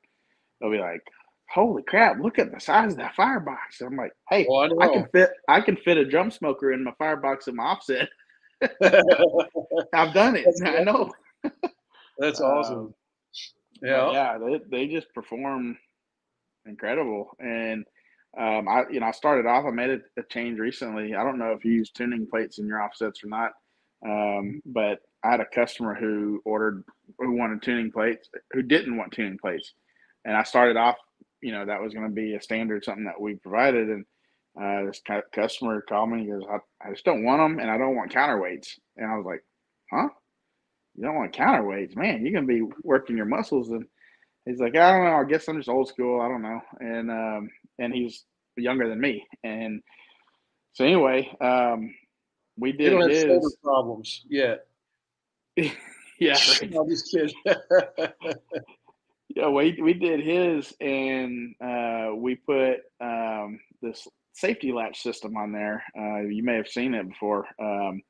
they'll 0.59 0.71
be 0.71 0.79
like, 0.79 1.01
"Holy 1.49 1.83
crap! 1.83 2.19
Look 2.19 2.39
at 2.39 2.51
the 2.51 2.59
size 2.59 2.93
of 2.93 2.97
that 2.97 3.15
firebox!" 3.15 3.81
I'm 3.81 3.95
like, 3.95 4.13
"Hey, 4.29 4.45
oh, 4.49 4.55
I, 4.55 4.85
I, 4.85 4.87
can 4.93 5.07
fit 5.11 5.29
I 5.49 5.61
can 5.61 5.77
fit 5.77 5.97
a 5.97 6.05
drum 6.05 6.31
smoker 6.31 6.71
in 6.71 6.83
my 6.83 6.93
firebox 6.97 7.47
in 7.47 7.55
my 7.55 7.63
offset. 7.63 8.09
I've 8.61 10.13
done 10.13 10.35
it. 10.35 10.47
I 10.65 10.83
know." 10.83 11.11
That's 12.17 12.41
awesome. 12.41 12.77
Um, 12.77 12.93
yeah, 13.81 14.11
yeah, 14.11 14.37
they 14.37 14.59
they 14.69 14.87
just 14.87 15.13
perform 15.13 15.77
incredible, 16.65 17.31
and 17.39 17.85
um, 18.37 18.67
I 18.67 18.83
you 18.91 18.99
know 18.99 19.07
I 19.07 19.11
started 19.11 19.45
off. 19.45 19.65
I 19.65 19.71
made 19.71 19.89
a, 19.91 19.99
a, 20.19 20.23
change 20.29 20.59
recently. 20.59 21.15
I 21.15 21.23
don't 21.23 21.39
know 21.39 21.51
if 21.51 21.63
you 21.63 21.71
use 21.71 21.91
tuning 21.91 22.27
plates 22.27 22.59
in 22.59 22.67
your 22.67 22.81
offsets 22.81 23.23
or 23.23 23.27
not, 23.27 23.51
um, 24.05 24.61
but 24.65 24.99
I 25.23 25.31
had 25.31 25.39
a 25.39 25.45
customer 25.45 25.95
who 25.95 26.41
ordered 26.45 26.83
who 27.17 27.37
wanted 27.37 27.61
tuning 27.61 27.91
plates, 27.91 28.29
who 28.51 28.61
didn't 28.61 28.97
want 28.97 29.13
tuning 29.13 29.37
plates, 29.37 29.73
and 30.25 30.35
I 30.35 30.43
started 30.43 30.75
off, 30.75 30.95
you 31.41 31.51
know, 31.51 31.65
that 31.65 31.81
was 31.81 31.93
going 31.93 32.07
to 32.07 32.13
be 32.13 32.35
a 32.35 32.41
standard, 32.41 32.83
something 32.83 33.05
that 33.05 33.21
we 33.21 33.35
provided. 33.35 33.89
And 33.89 34.05
uh, 34.61 34.85
this 34.85 35.01
customer 35.33 35.81
called 35.81 36.09
me. 36.09 36.23
He 36.23 36.29
goes, 36.29 36.43
I, 36.49 36.57
I 36.85 36.91
just 36.91 37.05
don't 37.05 37.23
want 37.23 37.39
them, 37.39 37.59
and 37.59 37.69
I 37.69 37.77
don't 37.77 37.95
want 37.95 38.11
counterweights. 38.11 38.69
And 38.97 39.09
I 39.09 39.15
was 39.15 39.25
like, 39.25 39.43
huh? 39.91 40.09
You 40.95 41.03
don't 41.03 41.15
want 41.15 41.33
counterweights, 41.35 41.95
man? 41.95 42.25
You're 42.25 42.33
going 42.33 42.47
to 42.47 42.67
be 42.67 42.75
working 42.83 43.17
your 43.17 43.25
muscles. 43.25 43.69
And 43.69 43.85
he's 44.45 44.59
like, 44.59 44.75
I 44.75 44.91
don't 44.91 45.05
know. 45.05 45.17
I 45.17 45.25
guess 45.25 45.47
I'm 45.47 45.57
just 45.57 45.69
old 45.69 45.89
school. 45.89 46.21
I 46.21 46.29
don't 46.29 46.41
know. 46.41 46.61
And 46.79 47.11
um, 47.11 47.49
and 47.79 47.93
he's 47.93 48.25
younger 48.57 48.87
than 48.89 48.99
me. 48.99 49.25
And 49.43 49.81
so 50.73 50.85
anyway, 50.85 51.29
um, 51.41 51.93
we 52.57 52.71
did 52.71 52.91
you 52.93 52.99
don't 52.99 53.09
his 53.09 53.23
have 53.23 53.41
problems 53.63 54.23
yet. 54.29 54.65
yeah, 55.55 55.71
I'm 56.61 56.89
just 56.89 57.11
kidding. 57.11 57.33
Yeah, 59.35 59.49
we 59.49 59.77
we 59.81 59.93
did 59.93 60.21
his, 60.21 60.73
and 60.79 61.55
uh, 61.61 62.15
we 62.15 62.35
put 62.35 62.77
um, 63.01 63.59
this 63.81 64.07
safety 64.33 64.71
latch 64.71 65.01
system 65.01 65.35
on 65.35 65.51
there. 65.51 65.83
Uh, 65.97 66.21
you 66.21 66.41
may 66.41 66.55
have 66.55 66.69
seen 66.69 66.93
it 66.93 67.09
before, 67.09 67.45
um, 67.59 68.01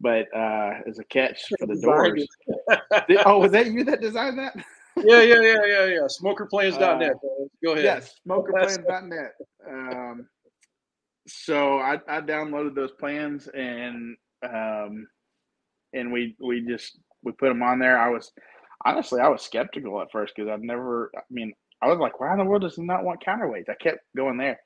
but 0.00 0.26
uh, 0.34 0.72
as 0.88 0.98
a 0.98 1.04
catch 1.04 1.42
for 1.58 1.66
the 1.66 1.78
doors. 1.80 2.26
oh, 3.26 3.40
was 3.40 3.52
that 3.52 3.66
you 3.66 3.84
that 3.84 4.00
designed 4.00 4.38
that? 4.38 4.56
Yeah, 5.04 5.22
yeah, 5.22 5.40
yeah, 5.40 5.66
yeah, 5.66 5.84
yeah. 5.86 6.06
Smokerplans.net. 6.06 7.12
Uh, 7.12 7.44
Go 7.62 7.72
ahead. 7.72 7.84
Yes, 7.84 8.14
smokerplans.net. 8.26 9.32
Um, 9.68 10.26
so 11.26 11.78
I, 11.78 11.94
I 12.08 12.20
downloaded 12.20 12.74
those 12.74 12.92
plans 12.92 13.48
and 13.48 14.16
um, 14.42 15.06
and 15.92 16.12
we 16.12 16.36
we 16.40 16.62
just 16.66 16.98
we 17.22 17.32
put 17.32 17.48
them 17.48 17.62
on 17.62 17.78
there. 17.78 17.98
I 17.98 18.08
was 18.08 18.32
honestly, 18.84 19.20
I 19.20 19.28
was 19.28 19.42
skeptical 19.42 20.00
at 20.00 20.10
first 20.10 20.34
because 20.34 20.50
I've 20.50 20.62
never. 20.62 21.10
I 21.16 21.20
mean, 21.30 21.52
I 21.82 21.88
was 21.88 21.98
like, 21.98 22.20
why 22.20 22.32
in 22.32 22.38
the 22.38 22.44
world 22.44 22.62
does 22.62 22.76
he 22.76 22.82
not 22.82 23.04
want 23.04 23.24
counterweights? 23.24 23.68
I 23.68 23.74
kept 23.74 24.00
going 24.16 24.38
there. 24.38 24.60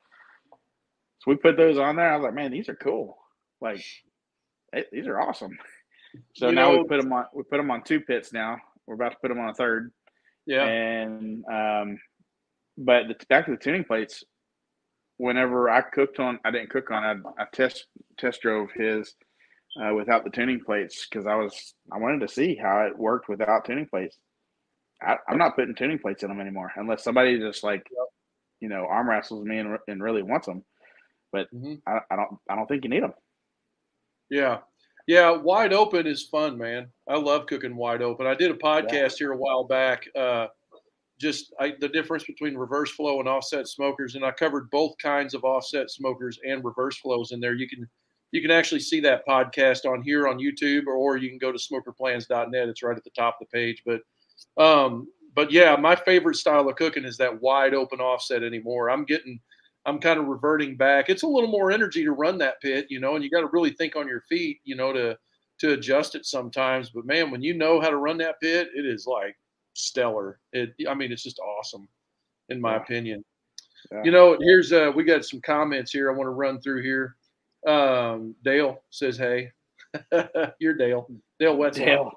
So 1.19 1.31
we 1.31 1.37
put 1.37 1.57
those 1.57 1.79
on 1.79 1.97
there. 1.97 2.13
I 2.13 2.17
was 2.17 2.25
like, 2.25 2.35
man, 2.35 2.51
these 2.51 2.69
are 2.69 2.77
cool. 2.77 3.17
Like, 3.61 3.85
these 4.93 5.07
are 5.07 5.21
awesome. 5.21 5.57
So 6.35 6.49
you 6.49 6.55
now 6.55 6.73
know, 6.73 6.79
we 6.79 6.85
put 6.89 7.01
them 7.01 7.13
on. 7.13 7.25
We 7.35 7.43
put 7.45 7.57
them 7.57 7.71
on 7.71 7.83
two 7.83 8.01
pits 8.01 8.33
now. 8.33 8.57
We're 8.87 8.95
about 8.95 9.13
to 9.13 9.19
put 9.21 9.29
them 9.29 9.41
on 9.41 9.51
a 9.51 9.55
third. 9.55 9.93
Yeah. 10.47 10.65
And 10.65 11.45
um, 11.47 11.99
but 12.77 13.09
the, 13.09 13.17
back 13.29 13.47
to 13.47 13.53
the 13.53 13.57
tuning 13.57 13.85
plates. 13.85 14.25
Whenever 15.17 15.71
I 15.71 15.81
cooked 15.81 16.19
on, 16.19 16.41
I 16.45 16.51
didn't 16.51 16.71
cook 16.71 16.91
on. 16.91 17.05
I, 17.05 17.43
I 17.43 17.47
test 17.53 17.87
test 18.19 18.43
drove 18.43 18.69
his 18.75 19.15
uh, 19.81 19.95
without 19.95 20.25
the 20.25 20.31
tuning 20.31 20.61
plates 20.61 21.07
because 21.09 21.27
I 21.27 21.37
was 21.37 21.75
I 21.93 21.99
wanted 21.99 22.21
to 22.21 22.33
see 22.33 22.57
how 22.57 22.81
it 22.81 22.99
worked 22.99 23.29
without 23.29 23.65
tuning 23.65 23.87
plates. 23.87 24.17
I, 25.03 25.17
am 25.29 25.39
not 25.39 25.57
putting 25.57 25.75
tuning 25.75 25.99
plates 25.99 26.23
in 26.23 26.29
them 26.29 26.41
anymore 26.41 26.73
unless 26.77 27.05
somebody 27.05 27.39
just 27.39 27.63
like 27.63 27.87
you 28.61 28.69
know 28.69 28.87
arm 28.89 29.09
wrestles 29.09 29.45
me 29.45 29.59
and, 29.59 29.79
and 29.87 30.03
really 30.03 30.23
wants 30.23 30.47
them. 30.47 30.65
But 31.33 31.53
mm-hmm. 31.55 31.75
I, 31.87 31.99
I, 32.11 32.17
don't 32.17 32.39
I 32.49 32.57
don't 32.57 32.67
think 32.67 32.85
you 32.85 32.91
need 32.91 33.03
them. 33.03 33.15
Yeah, 34.31 34.59
yeah. 35.07 35.31
Wide 35.31 35.73
open 35.73 36.07
is 36.07 36.29
fun, 36.29 36.59
man. 36.59 36.89
I 37.09 37.17
love 37.17 37.47
cooking 37.47 37.77
wide 37.77 38.03
open. 38.03 38.27
I 38.27 38.35
did 38.35 38.51
a 38.51 38.55
podcast 38.55 38.93
yeah. 38.93 39.09
here 39.19 39.33
a 39.33 39.37
while 39.37 39.65
back. 39.65 40.05
Uh, 40.17 40.47
just 41.21 41.55
I, 41.61 41.75
the 41.81 41.89
difference 41.89 42.25
between 42.25 42.57
reverse 42.57 42.91
flow 42.91 43.21
and 43.21 43.29
offset 43.29 43.69
smokers, 43.69 44.15
and 44.15 44.25
I 44.25 44.33
covered 44.33 44.71
both 44.71 44.95
kinds 45.01 45.35
of 45.35 45.45
offset 45.45 45.91
smokers 45.91 46.39
and 46.47 46.65
reverse 46.65 46.99
flows 46.99 47.33
in 47.33 47.41
there. 47.41 47.55
You 47.55 47.69
can 47.69 47.89
you 48.35 48.43
can 48.43 48.51
actually 48.51 48.81
see 48.81 48.99
that 48.99 49.25
podcast 49.29 49.89
on 49.89 50.03
here 50.03 50.27
on 50.27 50.41
YouTube, 50.41 50.89
or, 50.89 50.95
or 50.95 51.17
you 51.17 51.29
can 51.29 51.39
go 51.39 51.53
to 51.53 51.59
smokerplans.net. 51.59 52.69
It's 52.69 52.83
right 52.83 52.97
at 52.97 53.05
the 53.05 53.11
top 53.11 53.39
of 53.41 53.47
the 53.47 53.57
page. 53.57 53.81
But, 53.87 54.01
um, 54.61 55.07
but 55.37 55.53
yeah, 55.53 55.77
my 55.77 55.95
favorite 55.95 56.35
style 56.35 56.69
of 56.69 56.75
cooking 56.75 57.05
is 57.05 57.17
that 57.19 57.41
wide 57.41 57.75
open 57.75 58.01
offset 58.01 58.43
anymore. 58.43 58.91
I'm 58.91 59.05
getting, 59.05 59.39
I'm 59.87 59.99
kind 59.99 60.19
of 60.19 60.27
reverting 60.27 60.77
back. 60.77 61.09
It's 61.09 61.23
a 61.23 61.29
little 61.29 61.51
more 61.51 61.71
energy 61.71 62.05
to 62.05 62.13
run 62.13 62.39
that 62.39 62.61
pit, 62.61 62.87
you 62.89 63.01
know, 63.01 63.15
and 63.15 63.25
you 63.25 63.31
got 63.31 63.41
to 63.41 63.51
really 63.53 63.71
think 63.71 63.97
on 63.97 64.09
your 64.09 64.23
feet, 64.23 64.61
you 64.65 64.77
know, 64.77 64.93
to 64.93 65.19
to 65.61 65.73
adjust 65.73 66.15
it 66.15 66.27
sometimes. 66.27 66.91
But 66.91 67.07
man, 67.07 67.31
when 67.31 67.43
you 67.43 67.55
know 67.55 67.81
how 67.81 67.91
to 67.91 67.97
run 67.97 68.19
that 68.19 68.41
pit, 68.41 68.69
it 68.75 68.87
is 68.87 69.07
like 69.07 69.37
stellar. 69.75 70.41
It, 70.53 70.75
I 70.89 70.95
mean, 70.95 71.13
it's 71.13 71.23
just 71.23 71.39
awesome, 71.39 71.89
in 72.49 72.61
my 72.61 72.75
yeah. 72.75 72.83
opinion. 72.83 73.25
Yeah. 73.93 74.03
You 74.05 74.11
know, 74.11 74.39
here's 74.41 74.73
uh, 74.73 74.91
we 74.95 75.05
got 75.05 75.25
some 75.25 75.41
comments 75.43 75.93
here. 75.93 76.11
I 76.11 76.15
want 76.15 76.27
to 76.27 76.31
run 76.31 76.61
through 76.61 76.83
here. 76.83 77.17
Um, 77.67 78.35
Dale 78.43 78.83
says, 78.91 79.19
"Hey, 79.19 79.53
you're 80.59 80.75
Dale. 80.75 81.09
Dale 81.39 81.57
Wetzel. 81.57 81.85
Dale. 81.85 82.11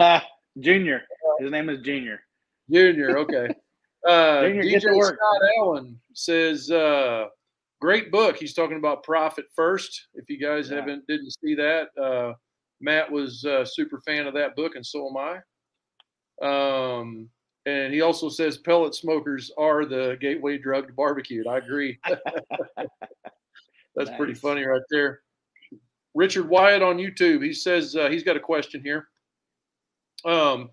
Uh, 0.00 0.20
Junior. 0.60 1.02
His 1.40 1.50
name 1.50 1.68
is 1.70 1.80
Junior. 1.80 2.20
Junior. 2.70 3.18
Okay. 3.18 3.48
Uh, 4.08 4.42
Junior, 4.42 4.62
DJ 4.62 5.04
Scott 5.04 5.18
Allen 5.58 6.00
says, 6.14 6.70
uh, 6.70 7.26
"Great 7.80 8.10
book." 8.10 8.36
He's 8.36 8.54
talking 8.54 8.76
about 8.76 9.04
profit 9.04 9.46
first. 9.54 10.08
If 10.14 10.28
you 10.28 10.38
guys 10.38 10.70
yeah. 10.70 10.76
haven't 10.76 11.06
didn't 11.06 11.30
see 11.30 11.54
that, 11.54 11.88
uh, 11.96 12.34
Matt 12.80 13.10
was 13.10 13.44
a 13.44 13.64
super 13.64 14.00
fan 14.00 14.26
of 14.26 14.34
that 14.34 14.56
book, 14.56 14.74
and 14.74 14.84
so 14.84 15.08
am 15.08 15.16
I. 15.16 15.40
Um, 16.42 17.28
and 17.66 17.94
he 17.94 18.00
also 18.00 18.28
says 18.28 18.58
pellet 18.58 18.94
smokers 18.94 19.52
are 19.56 19.84
the 19.84 20.16
gateway 20.20 20.58
drug 20.58 20.88
to 20.88 20.92
barbecue. 20.92 21.44
I 21.48 21.58
agree. 21.58 21.98
That's 23.94 24.10
nice. 24.10 24.16
pretty 24.16 24.34
funny 24.34 24.64
right 24.64 24.82
there. 24.90 25.20
Richard 26.14 26.48
Wyatt 26.48 26.82
on 26.82 26.96
YouTube. 26.96 27.44
He 27.44 27.52
says 27.52 27.94
uh, 27.94 28.08
he's 28.08 28.24
got 28.24 28.36
a 28.36 28.40
question 28.40 28.82
here. 28.82 29.08
Um, 30.24 30.70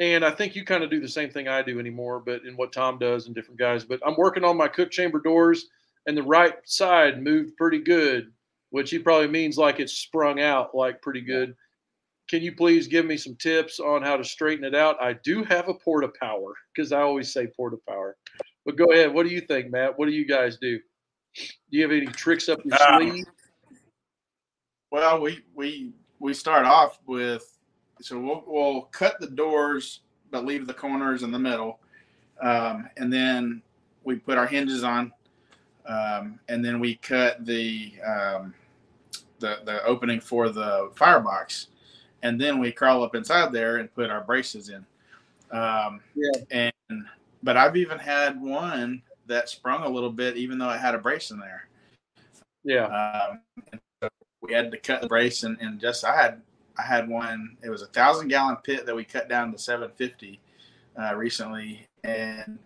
and 0.00 0.24
I 0.24 0.30
think 0.30 0.54
you 0.54 0.64
kind 0.64 0.84
of 0.84 0.90
do 0.90 1.00
the 1.00 1.08
same 1.08 1.30
thing 1.30 1.48
I 1.48 1.62
do 1.62 1.80
anymore, 1.80 2.20
but 2.20 2.44
in 2.44 2.56
what 2.56 2.72
Tom 2.72 2.98
does 2.98 3.26
and 3.26 3.34
different 3.34 3.58
guys. 3.58 3.84
But 3.84 4.00
I'm 4.06 4.16
working 4.16 4.44
on 4.44 4.56
my 4.56 4.68
cook 4.68 4.90
chamber 4.90 5.20
doors, 5.20 5.66
and 6.06 6.16
the 6.16 6.22
right 6.22 6.54
side 6.64 7.22
moved 7.22 7.56
pretty 7.56 7.80
good. 7.80 8.32
which 8.70 8.90
he 8.90 8.98
probably 8.98 9.28
means 9.28 9.56
like 9.56 9.80
it's 9.80 9.92
sprung 9.94 10.40
out 10.40 10.74
like 10.74 11.00
pretty 11.02 11.20
good. 11.20 11.54
Can 12.28 12.42
you 12.42 12.54
please 12.54 12.86
give 12.86 13.06
me 13.06 13.16
some 13.16 13.36
tips 13.36 13.80
on 13.80 14.02
how 14.02 14.16
to 14.16 14.24
straighten 14.24 14.64
it 14.64 14.74
out? 14.74 15.00
I 15.02 15.14
do 15.14 15.42
have 15.44 15.68
a 15.68 15.74
porta 15.74 16.10
power 16.20 16.54
because 16.74 16.92
I 16.92 17.00
always 17.00 17.32
say 17.32 17.46
porta 17.46 17.78
power. 17.88 18.16
But 18.66 18.76
go 18.76 18.92
ahead. 18.92 19.14
What 19.14 19.26
do 19.26 19.32
you 19.32 19.40
think, 19.40 19.70
Matt? 19.70 19.98
What 19.98 20.06
do 20.06 20.12
you 20.12 20.26
guys 20.26 20.58
do? 20.58 20.78
Do 21.34 21.44
you 21.70 21.82
have 21.82 21.92
any 21.92 22.06
tricks 22.06 22.48
up 22.48 22.58
your 22.64 22.74
um, 22.82 23.00
sleeve? 23.00 23.24
Well, 24.90 25.20
we 25.20 25.40
we 25.54 25.92
we 26.18 26.34
start 26.34 26.66
off 26.66 26.98
with 27.06 27.57
so 28.00 28.18
we'll, 28.18 28.44
we'll 28.46 28.82
cut 28.82 29.20
the 29.20 29.28
doors 29.28 30.00
but 30.30 30.44
leave 30.44 30.66
the 30.66 30.74
corners 30.74 31.22
in 31.22 31.30
the 31.30 31.38
middle, 31.38 31.80
um, 32.42 32.88
and 32.96 33.12
then 33.12 33.62
we 34.04 34.16
put 34.16 34.38
our 34.38 34.46
hinges 34.46 34.84
on, 34.84 35.12
um, 35.86 36.38
and 36.48 36.64
then 36.64 36.80
we 36.80 36.96
cut 36.96 37.44
the 37.46 37.92
um, 38.06 38.54
the 39.38 39.58
the 39.64 39.82
opening 39.84 40.20
for 40.20 40.48
the 40.48 40.90
firebox, 40.94 41.68
and 42.22 42.40
then 42.40 42.58
we 42.58 42.72
crawl 42.72 43.02
up 43.02 43.14
inside 43.14 43.52
there 43.52 43.76
and 43.76 43.94
put 43.94 44.10
our 44.10 44.22
braces 44.22 44.68
in. 44.68 44.84
Um, 45.50 46.00
yeah. 46.14 46.72
And 46.90 47.06
but 47.42 47.56
I've 47.56 47.76
even 47.76 47.98
had 47.98 48.40
one 48.40 49.02
that 49.26 49.48
sprung 49.48 49.82
a 49.82 49.88
little 49.88 50.10
bit, 50.10 50.36
even 50.36 50.58
though 50.58 50.70
it 50.70 50.80
had 50.80 50.94
a 50.94 50.98
brace 50.98 51.30
in 51.30 51.38
there. 51.38 51.68
Yeah. 52.64 52.86
Um, 52.86 53.40
so 54.02 54.08
we 54.40 54.52
had 54.52 54.70
to 54.72 54.78
cut 54.78 55.00
the 55.00 55.08
brace, 55.08 55.42
and, 55.42 55.56
and 55.60 55.80
just 55.80 56.04
I 56.04 56.20
had 56.20 56.42
I 56.78 56.82
had 56.82 57.08
one. 57.08 57.56
It 57.62 57.70
was 57.70 57.82
a 57.82 57.86
thousand 57.86 58.28
gallon 58.28 58.56
pit 58.62 58.86
that 58.86 58.94
we 58.94 59.04
cut 59.04 59.28
down 59.28 59.52
to 59.52 59.58
750 59.58 60.40
uh, 61.00 61.14
recently, 61.16 61.86
and 62.04 62.58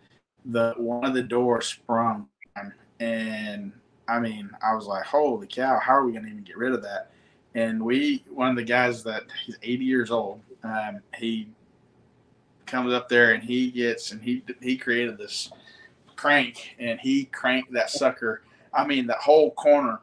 the 0.45 0.75
one 0.77 1.05
of 1.05 1.15
the 1.15 1.23
doors 1.23 1.67
sprung, 1.67 2.29
and 3.01 3.73
I 4.09 4.21
mean, 4.21 4.51
I 4.63 4.75
was 4.75 4.87
like, 4.87 5.05
holy 5.05 5.47
cow, 5.47 5.79
how 5.79 5.95
are 5.95 6.05
we 6.05 6.13
going 6.13 6.25
to 6.25 6.31
even 6.31 6.45
get 6.45 6.57
rid 6.57 6.73
of 6.73 6.83
that? 6.83 7.11
And 7.55 7.83
we, 7.83 8.25
one 8.31 8.51
of 8.51 8.57
the 8.57 8.63
guys 8.63 9.03
that 9.05 9.25
he's 9.45 9.59
80 9.63 9.85
years 9.85 10.11
old, 10.11 10.41
um, 10.63 11.01
he 11.17 11.49
comes 12.67 12.93
up 12.93 13.09
there 13.09 13.33
and 13.33 13.43
he 13.43 13.71
gets 13.71 14.13
and 14.13 14.23
he 14.23 14.43
he 14.61 14.77
created 14.77 15.19
this 15.19 15.51
crank 16.17 16.75
and 16.79 16.99
he 17.01 17.25
cranked 17.27 17.73
that 17.73 17.91
sucker. 17.91 18.43
I 18.73 18.87
mean, 18.87 19.07
that 19.09 19.19
whole 19.19 19.51
corner. 19.53 20.01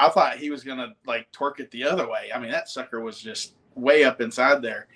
I 0.00 0.08
thought 0.08 0.38
he 0.38 0.50
was 0.50 0.64
gonna 0.64 0.94
like 1.06 1.30
torque 1.30 1.60
it 1.60 1.70
the 1.70 1.84
other 1.84 2.08
way. 2.08 2.30
I 2.34 2.40
mean, 2.40 2.50
that 2.50 2.70
sucker 2.70 3.00
was 3.00 3.20
just 3.20 3.52
way 3.74 4.02
up 4.02 4.22
inside 4.22 4.62
there, 4.62 4.88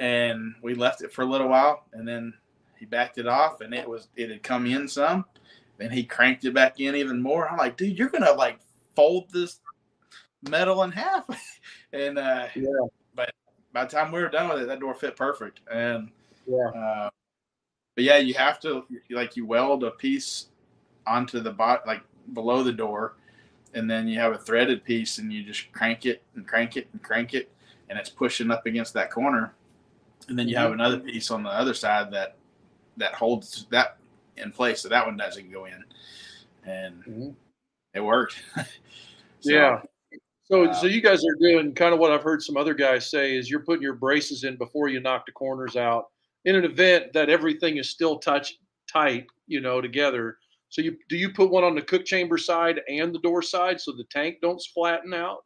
and 0.00 0.56
we 0.60 0.74
left 0.74 1.02
it 1.02 1.12
for 1.12 1.22
a 1.22 1.26
little 1.26 1.48
while, 1.48 1.84
and 1.92 2.06
then 2.06 2.34
he 2.76 2.84
backed 2.84 3.18
it 3.18 3.28
off, 3.28 3.60
and 3.60 3.72
it 3.72 3.88
was 3.88 4.08
it 4.16 4.28
had 4.28 4.42
come 4.42 4.66
in 4.66 4.88
some, 4.88 5.24
and 5.78 5.92
he 5.92 6.02
cranked 6.02 6.44
it 6.44 6.52
back 6.52 6.80
in 6.80 6.96
even 6.96 7.22
more. 7.22 7.48
I'm 7.48 7.58
like, 7.58 7.76
dude, 7.76 7.96
you're 7.96 8.08
gonna 8.08 8.32
like 8.32 8.58
fold 8.96 9.30
this 9.30 9.60
metal 10.48 10.82
in 10.82 10.90
half, 10.90 11.24
and 11.92 12.18
uh, 12.18 12.46
yeah. 12.56 12.86
But 13.14 13.32
by 13.72 13.84
the 13.84 13.90
time 13.90 14.10
we 14.10 14.20
were 14.20 14.28
done 14.28 14.48
with 14.48 14.62
it, 14.62 14.66
that 14.66 14.80
door 14.80 14.94
fit 14.94 15.14
perfect, 15.14 15.60
and 15.72 16.10
yeah. 16.46 16.68
Uh, 16.68 17.10
but 17.94 18.04
yeah, 18.04 18.16
you 18.16 18.34
have 18.34 18.58
to 18.60 18.84
like 19.10 19.36
you 19.36 19.46
weld 19.46 19.84
a 19.84 19.92
piece 19.92 20.46
onto 21.06 21.38
the 21.38 21.52
bot 21.52 21.86
like 21.86 22.02
below 22.32 22.64
the 22.64 22.72
door, 22.72 23.14
and 23.74 23.90
then 23.90 24.08
you 24.08 24.18
have 24.18 24.32
a 24.32 24.38
threaded 24.38 24.84
piece, 24.84 25.18
and 25.18 25.32
you 25.32 25.42
just 25.42 25.70
crank 25.72 26.06
it 26.06 26.22
and 26.34 26.46
crank 26.46 26.76
it 26.76 26.88
and 26.92 27.02
crank 27.02 27.34
it, 27.34 27.50
and 27.88 27.98
it's 27.98 28.10
pushing 28.10 28.50
up 28.50 28.66
against 28.66 28.94
that 28.94 29.10
corner, 29.10 29.54
and 30.28 30.38
then 30.38 30.48
you 30.48 30.56
have 30.56 30.70
mm-hmm. 30.70 30.80
another 30.80 30.98
piece 30.98 31.30
on 31.30 31.42
the 31.42 31.50
other 31.50 31.74
side 31.74 32.12
that 32.12 32.36
that 32.96 33.14
holds 33.14 33.66
that 33.70 33.96
in 34.36 34.50
place, 34.50 34.80
so 34.80 34.88
that 34.88 35.06
one 35.06 35.16
doesn't 35.16 35.50
go 35.50 35.66
in, 35.66 35.84
and 36.64 37.04
mm-hmm. 37.04 37.30
it 37.94 38.00
worked. 38.00 38.42
so, 38.56 38.64
yeah. 39.52 39.80
So, 40.44 40.64
uh, 40.64 40.74
so 40.74 40.86
you 40.86 41.00
guys 41.00 41.24
are 41.24 41.38
doing 41.40 41.72
kind 41.74 41.94
of 41.94 42.00
what 42.00 42.10
I've 42.10 42.24
heard 42.24 42.42
some 42.42 42.56
other 42.56 42.74
guys 42.74 43.08
say 43.08 43.36
is 43.36 43.48
you're 43.48 43.60
putting 43.60 43.82
your 43.82 43.94
braces 43.94 44.42
in 44.42 44.56
before 44.56 44.88
you 44.88 45.00
knock 45.00 45.24
the 45.26 45.32
corners 45.32 45.76
out 45.76 46.08
in 46.44 46.56
an 46.56 46.64
event 46.64 47.12
that 47.12 47.28
everything 47.28 47.76
is 47.76 47.88
still 47.88 48.18
touch 48.18 48.58
tight, 48.90 49.26
you 49.46 49.60
know, 49.60 49.80
together. 49.80 50.38
So 50.70 50.82
you 50.82 50.96
do 51.08 51.16
you 51.16 51.30
put 51.30 51.50
one 51.50 51.64
on 51.64 51.74
the 51.74 51.82
cook 51.82 52.04
chamber 52.04 52.38
side 52.38 52.80
and 52.88 53.12
the 53.12 53.18
door 53.18 53.42
side 53.42 53.80
so 53.80 53.92
the 53.92 54.04
tank 54.04 54.36
don't 54.40 54.62
flatten 54.72 55.12
out? 55.12 55.44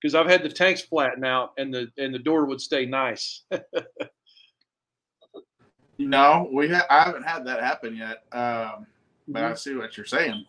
Because 0.00 0.14
I've 0.14 0.28
had 0.28 0.42
the 0.42 0.48
tanks 0.48 0.80
flatten 0.80 1.24
out 1.24 1.52
and 1.58 1.74
the 1.74 1.88
and 1.98 2.14
the 2.14 2.20
door 2.20 2.46
would 2.46 2.60
stay 2.60 2.86
nice. 2.86 3.42
no, 5.98 6.48
we 6.52 6.68
ha- 6.68 6.86
I 6.88 7.02
haven't 7.02 7.24
had 7.24 7.44
that 7.46 7.62
happen 7.62 7.96
yet. 7.96 8.22
Um, 8.32 8.86
but 9.26 9.42
mm-hmm. 9.42 9.52
I 9.52 9.54
see 9.54 9.74
what 9.74 9.96
you're 9.96 10.06
saying. 10.06 10.44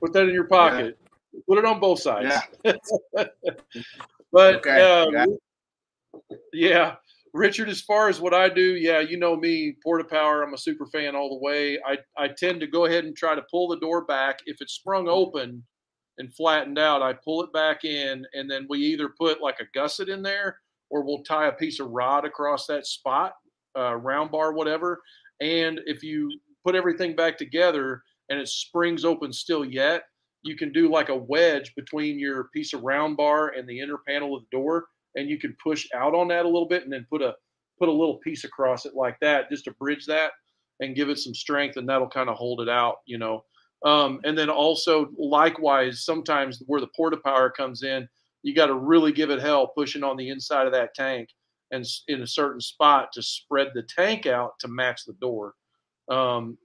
Put 0.00 0.12
that 0.12 0.24
in 0.24 0.34
your 0.34 0.44
pocket. 0.44 0.98
Yeah. 1.32 1.40
Put 1.48 1.58
it 1.58 1.64
on 1.64 1.80
both 1.80 2.00
sides. 2.00 2.34
Yeah. 2.64 2.74
but 4.32 4.56
okay. 4.56 4.82
um, 4.82 5.38
yeah. 6.52 6.96
Richard, 7.34 7.68
as 7.68 7.80
far 7.80 8.08
as 8.08 8.20
what 8.20 8.34
I 8.34 8.48
do, 8.48 8.76
yeah, 8.76 9.00
you 9.00 9.18
know 9.18 9.36
me, 9.36 9.76
Porta 9.82 10.04
Power. 10.04 10.42
I'm 10.42 10.54
a 10.54 10.58
super 10.58 10.86
fan 10.86 11.14
all 11.14 11.28
the 11.28 11.44
way. 11.44 11.78
I, 11.86 11.98
I 12.16 12.28
tend 12.28 12.60
to 12.60 12.66
go 12.66 12.86
ahead 12.86 13.04
and 13.04 13.16
try 13.16 13.34
to 13.34 13.44
pull 13.50 13.68
the 13.68 13.78
door 13.80 14.04
back. 14.04 14.38
If 14.46 14.58
it's 14.60 14.74
sprung 14.74 15.08
open 15.08 15.62
and 16.18 16.34
flattened 16.34 16.78
out, 16.78 17.02
I 17.02 17.12
pull 17.12 17.42
it 17.42 17.52
back 17.52 17.84
in, 17.84 18.24
and 18.32 18.50
then 18.50 18.66
we 18.68 18.78
either 18.80 19.10
put 19.18 19.40
like 19.40 19.60
a 19.60 19.78
gusset 19.78 20.08
in 20.08 20.22
there 20.22 20.58
or 20.90 21.04
we'll 21.04 21.22
tie 21.22 21.48
a 21.48 21.52
piece 21.52 21.80
of 21.80 21.90
rod 21.90 22.24
across 22.24 22.66
that 22.66 22.86
spot, 22.86 23.34
uh, 23.78 23.94
round 23.96 24.30
bar, 24.30 24.52
whatever. 24.52 25.00
And 25.40 25.80
if 25.86 26.02
you 26.02 26.30
put 26.64 26.74
everything 26.74 27.14
back 27.14 27.36
together 27.36 28.02
and 28.30 28.40
it 28.40 28.48
springs 28.48 29.04
open 29.04 29.32
still 29.32 29.64
yet, 29.64 30.04
you 30.42 30.56
can 30.56 30.72
do 30.72 30.90
like 30.90 31.08
a 31.10 31.16
wedge 31.16 31.74
between 31.76 32.18
your 32.18 32.48
piece 32.54 32.72
of 32.72 32.82
round 32.82 33.16
bar 33.16 33.48
and 33.48 33.68
the 33.68 33.80
inner 33.80 33.98
panel 34.08 34.36
of 34.36 34.42
the 34.42 34.56
door 34.56 34.86
and 35.14 35.28
you 35.28 35.38
can 35.38 35.56
push 35.62 35.86
out 35.94 36.14
on 36.14 36.28
that 36.28 36.44
a 36.44 36.48
little 36.48 36.68
bit 36.68 36.84
and 36.84 36.92
then 36.92 37.06
put 37.08 37.22
a 37.22 37.34
put 37.78 37.88
a 37.88 37.92
little 37.92 38.18
piece 38.18 38.44
across 38.44 38.84
it 38.86 38.94
like 38.94 39.16
that 39.20 39.48
just 39.50 39.64
to 39.64 39.72
bridge 39.72 40.06
that 40.06 40.32
and 40.80 40.96
give 40.96 41.08
it 41.08 41.18
some 41.18 41.34
strength 41.34 41.76
and 41.76 41.88
that'll 41.88 42.08
kind 42.08 42.28
of 42.28 42.36
hold 42.36 42.60
it 42.60 42.68
out 42.68 42.96
you 43.06 43.18
know. 43.18 43.44
Um, 43.84 44.20
and 44.24 44.36
then 44.36 44.50
also 44.50 45.08
likewise 45.16 46.04
sometimes 46.04 46.62
where 46.66 46.80
the 46.80 46.88
porta 46.96 47.16
power 47.24 47.50
comes 47.50 47.82
in 47.82 48.08
you 48.42 48.54
got 48.54 48.66
to 48.66 48.74
really 48.74 49.12
give 49.12 49.30
it 49.30 49.40
hell 49.40 49.68
pushing 49.68 50.02
on 50.02 50.16
the 50.16 50.30
inside 50.30 50.66
of 50.66 50.72
that 50.72 50.94
tank 50.94 51.28
and 51.70 51.84
in 52.08 52.22
a 52.22 52.26
certain 52.26 52.60
spot 52.60 53.10
to 53.12 53.22
spread 53.22 53.68
the 53.74 53.82
tank 53.82 54.26
out 54.26 54.52
to 54.60 54.68
match 54.68 55.04
the 55.04 55.12
door. 55.14 55.54
Um, 56.08 56.56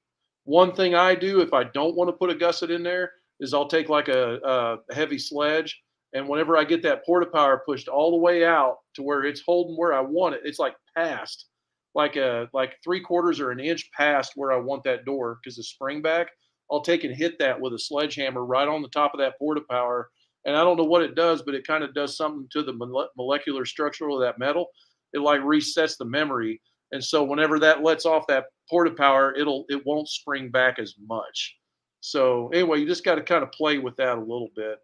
one 0.46 0.74
thing 0.74 0.94
i 0.96 1.16
do 1.16 1.42
if 1.42 1.54
i 1.54 1.64
don't 1.64 1.96
want 1.96 2.10
to 2.10 2.14
put 2.14 2.30
a 2.30 2.36
gusset 2.36 2.72
in 2.72 2.84
there 2.84 3.12
is 3.40 3.54
i'll 3.54 3.68
take 3.68 3.90
like 3.90 4.08
a, 4.08 4.40
a 4.44 4.94
heavy 4.94 5.18
sledge 5.18 5.82
and 6.14 6.28
whenever 6.28 6.58
I 6.58 6.64
get 6.64 6.84
that 6.84 7.06
porta 7.06 7.26
power 7.26 7.64
pushed 7.66 7.88
all 7.88 8.12
the 8.12 8.18
way 8.18 8.46
out 8.46 8.78
to 8.96 9.04
where 9.04 9.24
it's 9.26 9.42
holding 9.46 9.76
where 9.76 9.94
I 9.94 10.02
want 10.02 10.36
it, 10.36 10.42
it's 10.44 10.60
like 10.60 10.76
past, 10.96 11.48
like 11.96 12.16
a 12.16 12.48
like 12.54 12.76
three 12.84 13.02
quarters 13.02 13.40
or 13.40 13.52
an 13.52 13.60
inch 13.60 13.90
past 13.92 14.34
where 14.36 14.52
I 14.52 14.58
want 14.58 14.84
that 14.84 15.06
door 15.06 15.40
because 15.42 15.58
the 15.58 15.64
spring 15.64 16.02
back. 16.02 16.28
I'll 16.72 16.82
take 16.82 17.04
and 17.04 17.14
hit 17.14 17.38
that 17.40 17.60
with 17.60 17.74
a 17.74 17.80
sledgehammer 17.80 18.46
right 18.46 18.68
on 18.68 18.82
the 18.82 18.88
top 18.90 19.14
of 19.14 19.20
that 19.20 19.38
porta 19.38 19.62
power. 19.70 20.10
And 20.46 20.56
I 20.56 20.64
don't 20.64 20.78
know 20.78 20.84
what 20.84 21.04
it 21.04 21.16
does, 21.16 21.42
but 21.42 21.56
it 21.56 21.68
kind 21.68 21.84
of 21.84 21.94
does 21.94 22.18
something 22.18 22.48
to 22.52 22.64
the 22.64 23.08
molecular 23.16 23.66
structure 23.66 24.10
of 24.10 24.22
that 24.22 24.40
metal. 24.40 24.68
It 25.14 25.20
like 25.20 25.42
resets 25.42 25.98
the 25.98 26.06
memory. 26.06 26.62
And 26.92 27.04
so 27.04 27.24
whenever 27.24 27.60
that 27.60 27.84
lets 27.84 28.06
off 28.06 28.28
that 28.28 28.46
porta 28.70 28.92
power, 28.92 29.34
it'll 29.36 29.66
it 29.70 29.86
won't 29.86 30.08
spring 30.08 30.50
back 30.50 30.80
as 30.80 30.96
much. 31.06 31.56
So 32.02 32.50
anyway, 32.50 32.80
you 32.80 32.88
just 32.88 33.06
got 33.06 33.16
to 33.16 33.24
kind 33.24 33.44
of 33.44 33.52
play 33.52 33.78
with 33.78 33.96
that 33.98 34.18
a 34.18 34.22
little 34.22 34.50
bit. 34.56 34.78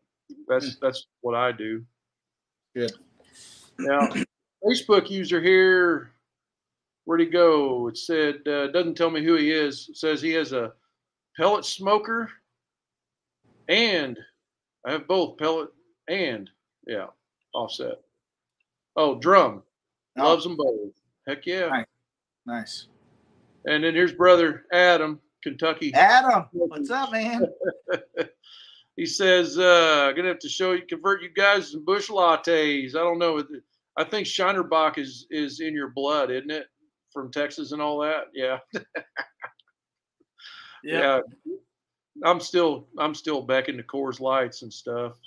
That's 0.47 0.73
hmm. 0.73 0.79
that's 0.81 1.07
what 1.21 1.35
I 1.35 1.51
do. 1.51 1.83
Good. 2.75 2.93
Now, 3.77 4.09
Facebook 4.63 5.09
user 5.09 5.41
here, 5.41 6.11
where'd 7.05 7.21
he 7.21 7.27
go? 7.27 7.87
It 7.87 7.97
said 7.97 8.47
uh, 8.47 8.67
doesn't 8.67 8.95
tell 8.95 9.09
me 9.09 9.23
who 9.23 9.35
he 9.35 9.51
is. 9.51 9.87
It 9.89 9.97
says 9.97 10.21
he 10.21 10.31
has 10.33 10.53
a 10.53 10.73
pellet 11.37 11.65
smoker, 11.65 12.29
and 13.67 14.17
I 14.85 14.91
have 14.91 15.07
both 15.07 15.37
pellet 15.37 15.69
and 16.07 16.49
yeah, 16.87 17.07
offset. 17.53 18.01
Oh, 18.95 19.15
drum. 19.15 19.63
Oh. 20.17 20.23
Loves 20.23 20.43
them 20.43 20.57
both. 20.57 20.91
Heck 21.27 21.45
yeah. 21.45 21.67
Nice. 21.67 21.85
nice. 22.45 22.87
And 23.65 23.83
then 23.83 23.93
here's 23.93 24.11
brother 24.11 24.65
Adam, 24.73 25.19
Kentucky. 25.43 25.93
Adam, 25.93 26.45
what's 26.51 26.89
up, 26.89 27.11
man? 27.11 27.45
He 28.99 29.05
says, 29.05 29.57
uh, 29.57 30.11
gonna 30.13 30.27
have 30.27 30.39
to 30.39 30.49
show 30.49 30.73
you 30.73 30.81
convert 30.81 31.21
you 31.21 31.29
guys 31.29 31.71
some 31.71 31.85
Busch 31.85 32.09
Lattes. 32.09 32.95
I 32.95 32.99
don't 32.99 33.17
know. 33.17 33.41
I 33.95 34.03
think 34.03 34.27
Shiner 34.27 34.61
Bock 34.61 34.97
is 34.97 35.25
is 35.31 35.61
in 35.61 35.73
your 35.73 35.91
blood, 35.91 36.29
isn't 36.29 36.51
it? 36.51 36.65
From 37.13 37.31
Texas 37.31 37.71
and 37.71 37.81
all 37.81 37.99
that. 37.99 38.25
Yeah. 38.33 38.57
yeah. 40.83 41.21
yeah. 41.45 41.53
I'm 42.25 42.41
still 42.41 42.87
I'm 42.97 43.15
still 43.15 43.41
back 43.41 43.69
into 43.69 43.83
Coors 43.83 44.19
Lights 44.19 44.63
and 44.63 44.73
stuff. 44.73 45.13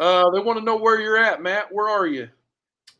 Uh, 0.00 0.28
they 0.30 0.40
want 0.40 0.58
to 0.58 0.64
know 0.64 0.76
where 0.76 1.00
you're 1.00 1.16
at, 1.16 1.40
Matt. 1.40 1.72
Where 1.72 1.88
are 1.88 2.08
you? 2.08 2.28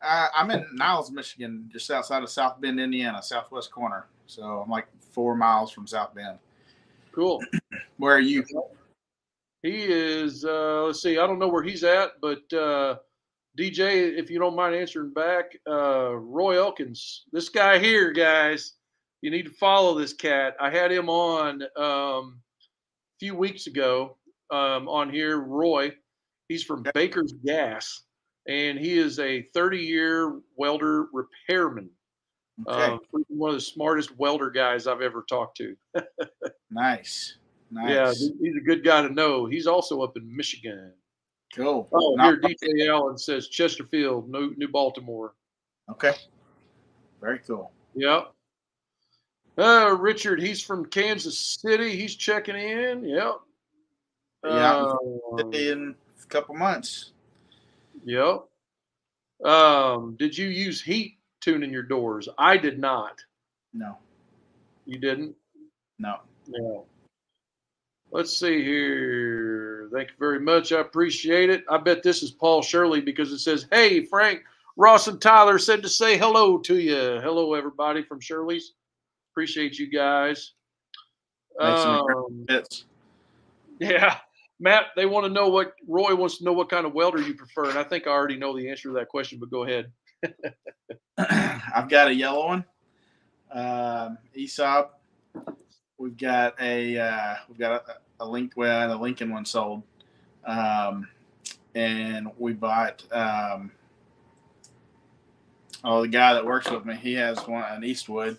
Uh, 0.01 0.29
I'm 0.33 0.49
in 0.53 0.65
Niles, 0.75 1.11
Michigan, 1.11 1.69
just 1.73 1.91
outside 1.91 2.23
of 2.23 2.31
South 2.31 2.61
Bend, 2.61 2.79
Indiana, 2.79 3.21
southwest 3.21 3.73
corner. 3.73 4.07
So 4.27 4.45
I'm 4.45 4.71
like 4.71 4.87
four 5.11 5.35
miles 5.35 5.73
from 5.73 5.89
South 5.89 6.15
Bend. 6.15 6.39
Cool. 7.11 7.43
where 7.97 8.15
are 8.15 8.21
you? 8.21 8.45
He 9.69 9.85
is. 9.85 10.47
Uh, 10.47 10.85
let's 10.87 11.03
see. 11.03 11.19
I 11.19 11.27
don't 11.27 11.39
know 11.39 11.49
where 11.49 11.63
he's 11.63 11.85
at, 11.85 12.13
but 12.23 12.41
uh, 12.55 12.97
DJ, 13.59 14.17
if 14.19 14.31
you 14.31 14.39
don't 14.39 14.57
mind 14.57 14.75
answering 14.75 15.13
back, 15.13 15.59
uh, 15.69 16.15
Roy 16.17 16.59
Elkins. 16.59 17.25
This 17.33 17.51
guy 17.51 17.79
here, 17.79 18.11
guys. 18.11 18.77
You 19.21 19.31
need 19.31 19.45
to 19.45 19.51
follow 19.51 19.99
this 19.99 20.15
cat. 20.15 20.57
I 20.59 20.71
had 20.71 20.91
him 20.91 21.11
on 21.11 21.65
um, 21.77 22.41
a 22.41 23.19
few 23.21 23.35
weeks 23.35 23.67
ago 23.67 24.17
um, 24.51 24.89
on 24.89 25.11
here. 25.11 25.39
Roy. 25.39 25.93
He's 26.49 26.65
from 26.65 26.83
Baker's 26.95 27.35
Gas, 27.45 28.05
and 28.49 28.79
he 28.79 28.97
is 28.97 29.19
a 29.19 29.47
30-year 29.55 30.41
welder 30.57 31.09
repairman. 31.13 31.91
Okay. 32.67 32.95
Uh, 32.95 32.99
one 33.29 33.51
of 33.51 33.57
the 33.57 33.61
smartest 33.61 34.17
welder 34.17 34.49
guys 34.49 34.87
I've 34.87 35.03
ever 35.03 35.27
talked 35.29 35.59
to. 35.59 35.77
nice. 36.71 37.37
Nice. 37.71 37.91
Yeah, 37.91 38.13
he's 38.41 38.57
a 38.57 38.61
good 38.65 38.83
guy 38.85 39.03
to 39.03 39.11
know. 39.13 39.47
He's 39.47 39.67
also 39.67 40.01
up 40.03 40.17
in 40.17 40.35
Michigan. 40.37 40.93
Cool. 41.55 41.89
Oh, 41.93 42.15
Not- 42.17 42.45
here 42.45 42.57
DJ 42.57 42.89
Allen 42.89 43.19
says 43.19 43.49
Chesterfield, 43.49 44.31
New 44.31 44.55
New 44.57 44.69
Baltimore. 44.69 45.35
okay. 45.91 46.15
Very 47.21 47.41
cool. 47.41 47.73
Yep. 47.95 48.33
Uh, 49.59 49.97
Richard, 49.99 50.41
he's 50.41 50.63
from 50.63 50.87
Kansas 50.87 51.59
City. 51.61 51.97
He's 51.97 52.15
checking 52.15 52.55
in. 52.55 53.05
Yep. 53.05 53.33
Yeah. 54.45 54.93
Um, 55.41 55.53
In 55.53 55.97
a 56.23 56.27
couple 56.29 56.55
months. 56.55 57.11
Yep. 58.05 58.45
Um, 59.45 60.15
did 60.17 60.39
you 60.39 60.47
use 60.47 60.81
heat 60.81 61.19
tuning 61.41 61.73
your 61.73 61.83
doors? 61.83 62.29
I 62.39 62.57
did 62.57 62.79
not. 62.79 63.19
No. 63.75 63.99
You 64.87 64.99
didn't? 64.99 65.35
No. 65.99 66.19
Yeah. 66.47 66.81
Let's 68.11 68.39
see 68.39 68.65
here. 68.65 69.89
Thank 69.93 70.09
you 70.09 70.15
very 70.19 70.41
much. 70.41 70.73
I 70.73 70.81
appreciate 70.81 71.51
it. 71.51 71.65
I 71.69 71.77
bet 71.79 72.03
this 72.03 72.23
is 72.23 72.31
Paul 72.31 72.63
Shirley 72.63 73.01
because 73.01 73.33
it 73.33 73.39
says, 73.39 73.67
Hey, 73.71 74.05
Frank, 74.05 74.43
Ross, 74.77 75.09
and 75.09 75.21
Tyler 75.21 75.59
said 75.59 75.83
to 75.83 75.89
say 75.89 76.17
hello 76.17 76.59
to 76.59 76.79
you. 76.79 77.21
Hello, 77.23 77.55
everybody 77.55 78.03
from 78.03 78.21
Shirley's. 78.21 78.73
Appreciate 79.33 79.79
you 79.79 79.91
guys. 79.91 80.53
Makes 81.61 81.81
Um, 81.81 82.47
yeah. 83.79 84.19
Matt, 84.61 84.87
they 84.97 85.07
want 85.07 85.25
to 85.27 85.33
know 85.33 85.49
what 85.49 85.75
Roy 85.87 86.15
wants 86.15 86.39
to 86.39 86.45
know 86.45 86.53
what 86.53 86.69
kind 86.69 86.87
of 86.87 86.93
welder 86.93 87.21
you 87.21 87.35
prefer. 87.35 87.69
And 87.69 87.79
I 87.79 87.85
think 87.85 88.07
I 88.07 88.11
already 88.11 88.37
know 88.37 88.57
the 88.57 88.69
answer 88.71 88.89
to 88.89 88.95
that 88.95 89.09
question, 89.09 89.39
but 89.39 89.51
go 89.51 89.65
ahead. 89.65 89.93
I've 91.19 91.89
got 91.89 92.09
a 92.09 92.15
yellow 92.15 92.47
one. 92.47 92.65
Um, 93.53 94.19
ESAB. 94.37 94.89
We've 95.99 96.17
got 96.17 96.55
a 96.61 96.97
uh, 96.97 97.35
we've 97.49 97.59
got 97.59 97.85
a, 97.89 97.97
a 98.21 98.27
link 98.27 98.53
well, 98.57 98.89
the 98.89 98.97
Lincoln 98.97 99.31
one 99.31 99.45
sold, 99.45 99.83
um, 100.47 101.09
and 101.75 102.31
we 102.39 102.53
bought. 102.53 103.03
Um, 103.13 103.73
oh, 105.83 106.03
the 106.03 106.09
guy 106.09 106.35
that 106.35 106.45
works 106.45 106.71
with 106.71 106.85
me, 106.85 106.95
he 106.95 107.15
has 107.15 107.39
one 107.47 107.65
an 107.65 107.85
Eastwood 107.85 108.39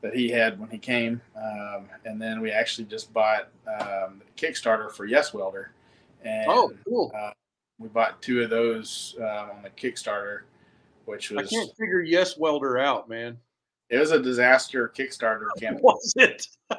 that 0.00 0.14
he 0.14 0.30
had 0.30 0.58
when 0.58 0.70
he 0.70 0.78
came, 0.78 1.20
um, 1.36 1.88
and 2.04 2.20
then 2.20 2.40
we 2.40 2.50
actually 2.50 2.86
just 2.86 3.12
bought 3.12 3.48
um, 3.66 4.22
Kickstarter 4.36 4.90
for 4.90 5.04
Yes 5.04 5.34
Welder, 5.34 5.72
and 6.24 6.46
Oh, 6.48 6.72
cool. 6.86 7.12
we 7.78 7.88
bought 7.88 8.22
two 8.22 8.42
of 8.42 8.48
those 8.48 9.14
um, 9.18 9.50
on 9.56 9.62
the 9.62 9.70
Kickstarter, 9.70 10.40
which 11.04 11.32
I 11.32 11.42
can't 11.42 11.70
figure 11.76 12.00
Yes 12.00 12.38
Welder 12.38 12.78
out, 12.78 13.08
man. 13.10 13.36
It 13.90 13.98
was 13.98 14.10
a 14.12 14.20
disaster 14.20 14.92
Kickstarter 14.96 15.48
campaign. 15.58 15.82
Was 15.82 16.14
it? 16.16 16.46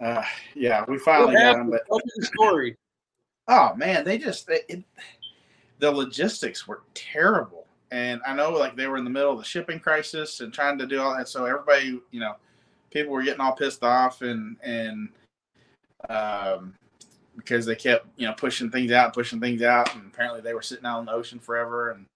Uh, 0.00 0.22
yeah, 0.54 0.84
we 0.86 0.96
finally 0.96 1.34
got 1.34 1.56
them, 1.56 1.70
but 1.70 1.82
story. 2.22 2.76
oh 3.48 3.74
man, 3.74 4.04
they 4.04 4.16
just 4.16 4.46
they, 4.46 4.60
it, 4.68 4.84
the 5.80 5.90
logistics 5.90 6.68
were 6.68 6.82
terrible. 6.94 7.66
And 7.90 8.20
I 8.26 8.34
know 8.34 8.50
like 8.52 8.76
they 8.76 8.86
were 8.86 8.98
in 8.98 9.04
the 9.04 9.10
middle 9.10 9.32
of 9.32 9.38
the 9.38 9.44
shipping 9.44 9.80
crisis 9.80 10.40
and 10.40 10.52
trying 10.52 10.78
to 10.78 10.86
do 10.86 11.00
all 11.00 11.16
that, 11.16 11.28
so 11.28 11.46
everybody, 11.46 12.00
you 12.10 12.20
know, 12.20 12.36
people 12.90 13.12
were 13.12 13.22
getting 13.22 13.40
all 13.40 13.54
pissed 13.54 13.82
off 13.82 14.22
and 14.22 14.56
and 14.62 15.08
um, 16.08 16.74
because 17.36 17.66
they 17.66 17.74
kept 17.74 18.06
you 18.16 18.26
know 18.26 18.34
pushing 18.34 18.70
things 18.70 18.92
out, 18.92 19.14
pushing 19.14 19.40
things 19.40 19.62
out, 19.62 19.92
and 19.96 20.06
apparently 20.06 20.42
they 20.42 20.54
were 20.54 20.62
sitting 20.62 20.86
out 20.86 21.00
in 21.00 21.06
the 21.06 21.12
ocean 21.12 21.40
forever 21.40 21.90
and. 21.90 22.06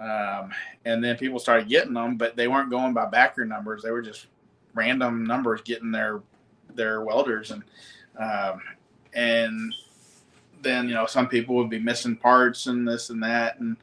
Um, 0.00 0.50
and 0.86 1.04
then 1.04 1.16
people 1.18 1.38
started 1.38 1.68
getting 1.68 1.92
them, 1.92 2.16
but 2.16 2.34
they 2.34 2.48
weren't 2.48 2.70
going 2.70 2.94
by 2.94 3.06
backer 3.06 3.44
numbers. 3.44 3.82
They 3.82 3.90
were 3.90 4.02
just 4.02 4.26
random 4.74 5.24
numbers 5.24 5.60
getting 5.62 5.90
their 5.90 6.22
their 6.74 7.02
welders 7.02 7.50
and 7.50 7.62
um, 8.18 8.60
and 9.14 9.74
then 10.62 10.88
you 10.88 10.94
know 10.94 11.04
some 11.06 11.26
people 11.28 11.56
would 11.56 11.68
be 11.70 11.78
missing 11.80 12.16
parts 12.16 12.66
and 12.66 12.86
this 12.86 13.10
and 13.10 13.22
that 13.22 13.58
and 13.58 13.76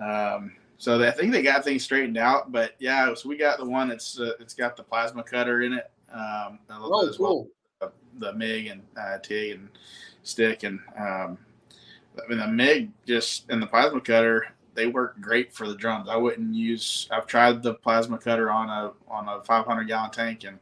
um, 0.00 0.52
so 0.78 0.96
they, 0.96 1.08
I 1.08 1.10
think 1.10 1.32
they 1.32 1.42
got 1.42 1.62
things 1.62 1.82
straightened 1.84 2.16
out. 2.16 2.50
But 2.52 2.74
yeah, 2.78 3.12
so 3.14 3.28
we 3.28 3.36
got 3.36 3.58
the 3.58 3.66
one 3.66 3.88
that's 3.88 4.18
uh, 4.18 4.32
it's 4.40 4.54
got 4.54 4.76
the 4.76 4.82
plasma 4.82 5.22
cutter 5.22 5.60
in 5.62 5.74
it 5.74 5.90
um, 6.12 6.58
Oh, 6.70 7.06
as 7.08 7.18
well 7.18 7.46
cool. 7.80 7.92
the 8.18 8.32
MIG 8.32 8.68
and 8.68 8.82
uh, 8.98 9.18
TIG 9.18 9.56
and 9.56 9.68
stick 10.22 10.62
and 10.62 10.78
um, 10.98 11.36
I 12.16 12.28
mean 12.28 12.38
the 12.38 12.46
MIG 12.48 12.90
just 13.06 13.50
and 13.50 13.60
the 13.60 13.66
plasma 13.66 14.00
cutter 14.00 14.46
they 14.74 14.86
work 14.86 15.20
great 15.20 15.52
for 15.52 15.66
the 15.68 15.74
drums. 15.74 16.08
I 16.08 16.16
wouldn't 16.16 16.54
use. 16.54 17.08
I've 17.10 17.26
tried 17.26 17.62
the 17.62 17.74
plasma 17.74 18.18
cutter 18.18 18.50
on 18.50 18.68
a 18.68 18.92
on 19.10 19.28
a 19.28 19.42
500 19.42 19.84
gallon 19.84 20.10
tank 20.10 20.44
and 20.44 20.58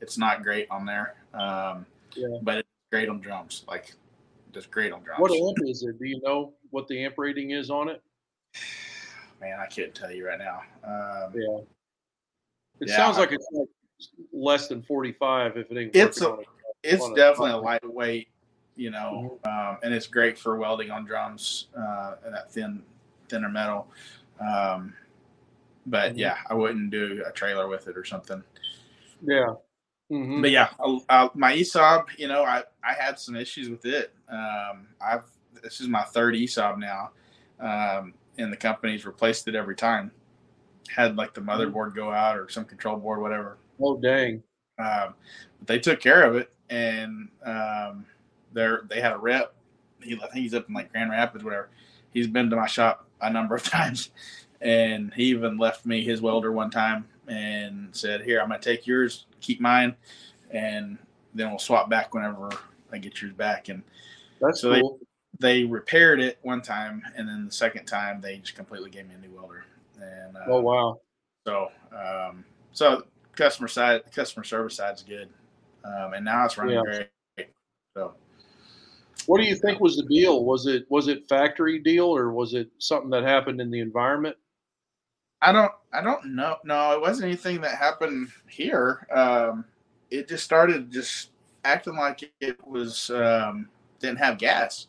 it's 0.00 0.16
not 0.18 0.42
great 0.42 0.66
on 0.70 0.86
there. 0.86 1.14
Um, 1.34 1.86
Yeah. 2.14 2.38
but 2.42 2.58
it's 2.58 2.68
great 2.90 3.08
on 3.08 3.20
drums. 3.20 3.64
Like 3.68 3.94
just 4.52 4.70
great 4.70 4.92
on 4.92 5.02
drums. 5.02 5.20
What 5.20 5.32
amp 5.32 5.58
is 5.68 5.82
it? 5.82 5.98
Do 5.98 6.06
you 6.06 6.20
know 6.22 6.54
what 6.70 6.88
the 6.88 7.04
amp 7.04 7.14
rating 7.18 7.50
is 7.50 7.70
on 7.70 7.88
it? 7.88 8.02
Man, 9.40 9.58
I 9.60 9.66
can't 9.66 9.94
tell 9.94 10.10
you 10.12 10.26
right 10.26 10.38
now. 10.38 10.62
Um, 10.84 11.32
Yeah. 11.34 11.58
It 12.80 12.88
Yeah, 12.88 12.96
sounds 12.96 13.18
like 13.18 13.30
it's 13.32 13.46
like 13.52 13.68
less 14.32 14.68
than 14.68 14.82
45 14.82 15.58
if 15.58 15.70
it 15.70 15.76
ain't 15.78 15.94
It's 15.96 16.22
on 16.22 16.40
it. 16.40 16.46
it's 16.82 17.04
a- 17.06 17.14
definitely 17.14 17.50
a 17.52 17.56
a- 17.56 17.60
lightweight, 17.60 18.28
you 18.76 18.90
know, 18.90 19.38
um, 19.44 19.76
and 19.82 19.92
it's 19.92 20.06
great 20.06 20.38
for 20.38 20.56
welding 20.56 20.90
on 20.90 21.04
drums 21.04 21.66
uh, 21.76 22.14
and 22.24 22.34
that 22.34 22.50
thin, 22.50 22.82
thinner 23.30 23.48
metal. 23.48 23.88
Um, 24.40 24.94
but 25.86 26.14
Mhm. 26.14 26.18
yeah, 26.18 26.38
I 26.48 26.54
wouldn't 26.54 26.90
do 26.90 27.22
a 27.26 27.32
trailer 27.32 27.68
with 27.68 27.88
it 27.88 27.96
or 27.96 28.04
something. 28.04 28.42
Yeah. 29.22 29.54
hmm 30.10 30.40
But 30.42 30.50
yeah, 30.50 30.70
uh, 30.80 30.98
uh, 31.08 31.28
my 31.34 31.54
ESAB, 31.54 32.06
you 32.18 32.28
know, 32.28 32.42
I, 32.44 32.64
I 32.82 32.94
had 32.94 33.18
some 33.18 33.36
issues 33.36 33.68
with 33.70 33.84
it. 33.86 34.12
Um, 34.28 34.88
I've 35.00 35.24
this 35.62 35.80
is 35.80 35.88
my 35.88 36.02
third 36.04 36.34
ESAB 36.34 36.78
now, 36.78 37.10
um, 37.60 38.14
and 38.38 38.52
the 38.52 38.56
company's 38.56 39.04
replaced 39.06 39.46
it 39.48 39.54
every 39.54 39.76
time. 39.76 40.10
Had 40.88 41.16
like 41.16 41.34
the 41.34 41.40
motherboard 41.40 41.94
go 41.94 42.10
out 42.12 42.38
or 42.38 42.48
some 42.48 42.64
control 42.64 42.96
board, 42.96 43.20
whatever. 43.20 43.58
Oh, 43.80 43.98
dang. 44.00 44.42
Um, 44.78 45.14
but 45.58 45.66
they 45.68 45.78
took 45.78 46.00
care 46.00 46.22
of 46.24 46.36
it, 46.36 46.52
and 46.70 47.28
um, 47.44 48.06
they're 48.52 48.82
they 48.88 49.00
had 49.00 49.12
a 49.12 49.18
rep. 49.18 49.54
He, 50.02 50.14
I 50.16 50.18
think 50.28 50.34
he's 50.42 50.54
up 50.54 50.68
in 50.68 50.74
like 50.74 50.90
Grand 50.92 51.10
Rapids, 51.10 51.44
whatever. 51.44 51.68
He's 52.12 52.26
been 52.26 52.48
to 52.50 52.56
my 52.56 52.66
shop 52.66 53.06
a 53.22 53.30
number 53.30 53.54
of 53.54 53.62
times, 53.78 54.10
and 54.60 55.12
he 55.14 55.24
even 55.24 55.58
left 55.58 55.86
me 55.86 56.02
his 56.02 56.20
welder 56.20 56.52
one 56.52 56.70
time 56.70 57.06
and 57.28 57.88
said, 57.92 58.22
"Here, 58.22 58.40
I'm 58.40 58.48
gonna 58.48 58.60
take 58.60 58.86
yours, 58.86 59.26
keep 59.40 59.60
mine, 59.60 59.96
and 60.50 60.98
then 61.34 61.50
we'll 61.50 61.58
swap 61.58 61.88
back 61.88 62.12
whenever 62.14 62.50
I 62.92 62.98
get 62.98 63.20
yours 63.22 63.32
back." 63.32 63.68
And 63.68 63.82
That's 64.40 64.60
So 64.60 64.70
they- 64.70 64.80
cool. 64.80 64.98
they 65.38 65.64
repaired 65.64 66.20
it 66.20 66.38
one 66.42 66.60
time, 66.60 67.02
and 67.16 67.28
then 67.28 67.46
the 67.46 67.52
second 67.52 67.86
time 67.86 68.20
they 68.20 68.38
just 68.38 68.54
completely 68.56 68.90
gave 68.90 69.08
me 69.08 69.14
a 69.14 69.18
new 69.18 69.30
welder. 69.34 69.64
And 70.00 70.36
uh, 70.36 70.44
oh, 70.48 70.60
wow. 70.60 71.00
so, 71.46 71.70
um, 71.92 72.44
so 72.72 73.04
customer 73.36 73.68
side, 73.68 74.02
customer 74.12 74.44
service 74.44 74.76
side's 74.76 75.02
good, 75.02 75.28
um, 75.84 76.14
and 76.14 76.24
now 76.24 76.44
it's 76.44 76.58
running 76.58 76.74
Yeah. 76.74 77.04
great. 77.36 77.48
So, 77.96 78.14
What 79.26 79.38
do 79.40 79.46
you 79.46 79.56
think 79.56 79.80
was 79.80 79.96
the 79.96 80.02
deal? 80.04 80.44
Was 80.44 80.66
it 80.66 80.84
was 80.90 81.08
it 81.08 81.26
factory 81.28 81.78
deal 81.78 82.06
or 82.06 82.32
was 82.32 82.52
it 82.54 82.70
something 82.78 83.10
that 83.10 83.22
happened 83.22 83.60
in 83.60 83.70
the 83.70 83.80
environment? 83.80 84.36
I 85.42 85.52
don't, 85.52 85.72
I 85.92 86.02
don't 86.02 86.34
know. 86.34 86.56
No, 86.64 86.92
it 86.92 87.00
wasn't 87.00 87.26
anything 87.26 87.60
that 87.62 87.76
happened 87.78 88.28
here. 88.48 89.06
Um, 89.10 89.64
it 90.10 90.28
just 90.28 90.44
started 90.44 90.90
just 90.90 91.30
acting 91.64 91.96
like 91.96 92.30
it 92.40 92.66
was 92.66 93.10
um, 93.10 93.68
didn't 94.00 94.18
have 94.18 94.38
gas, 94.38 94.86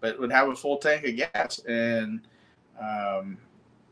but 0.00 0.18
would 0.18 0.32
have 0.32 0.48
a 0.48 0.56
full 0.56 0.78
tank 0.78 1.04
of 1.06 1.16
gas, 1.16 1.60
and 1.68 2.26
um, 2.80 3.38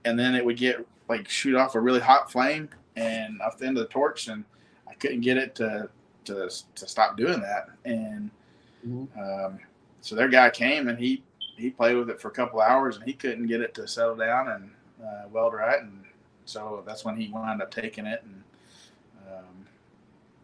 and 0.05 0.19
then 0.19 0.35
it 0.35 0.45
would 0.45 0.57
get 0.57 0.87
like 1.09 1.29
shoot 1.29 1.57
off 1.57 1.75
a 1.75 1.81
really 1.81 2.01
hot 2.01 2.31
flame 2.33 2.71
and 2.97 3.41
off 3.43 3.59
the 3.59 3.67
end 3.67 3.77
of 3.77 3.83
the 3.85 3.89
torch, 3.93 4.29
and 4.29 4.45
I 4.89 4.95
couldn't 4.95 5.21
get 5.21 5.37
it 5.37 5.55
to 5.57 5.91
to 6.27 6.51
to 6.77 6.89
stop 6.89 7.17
doing 7.19 7.41
that, 7.43 7.69
and 7.85 8.31
Mhm. 8.85 9.09
um, 9.19 9.59
so 10.01 10.15
their 10.15 10.29
guy 10.29 10.51
came 10.51 10.89
and 10.89 10.99
he 10.99 11.23
he 11.57 11.71
played 11.71 11.97
with 11.97 12.09
it 12.11 12.21
for 12.21 12.29
a 12.29 12.33
couple 12.33 12.61
hours 12.61 12.97
and 12.97 13.05
he 13.05 13.13
couldn't 13.13 13.47
get 13.47 13.61
it 13.61 13.75
to 13.75 13.87
settle 13.89 14.15
down 14.17 14.49
and 14.49 14.71
uh, 15.05 15.29
weld 15.33 15.55
right, 15.55 15.81
and 15.83 16.05
so 16.45 16.83
that's 16.87 17.05
when 17.05 17.17
he 17.17 17.29
wound 17.29 17.61
up 17.63 17.71
taking 17.71 18.07
it 18.07 18.23
and 18.25 18.43
um, 19.29 19.67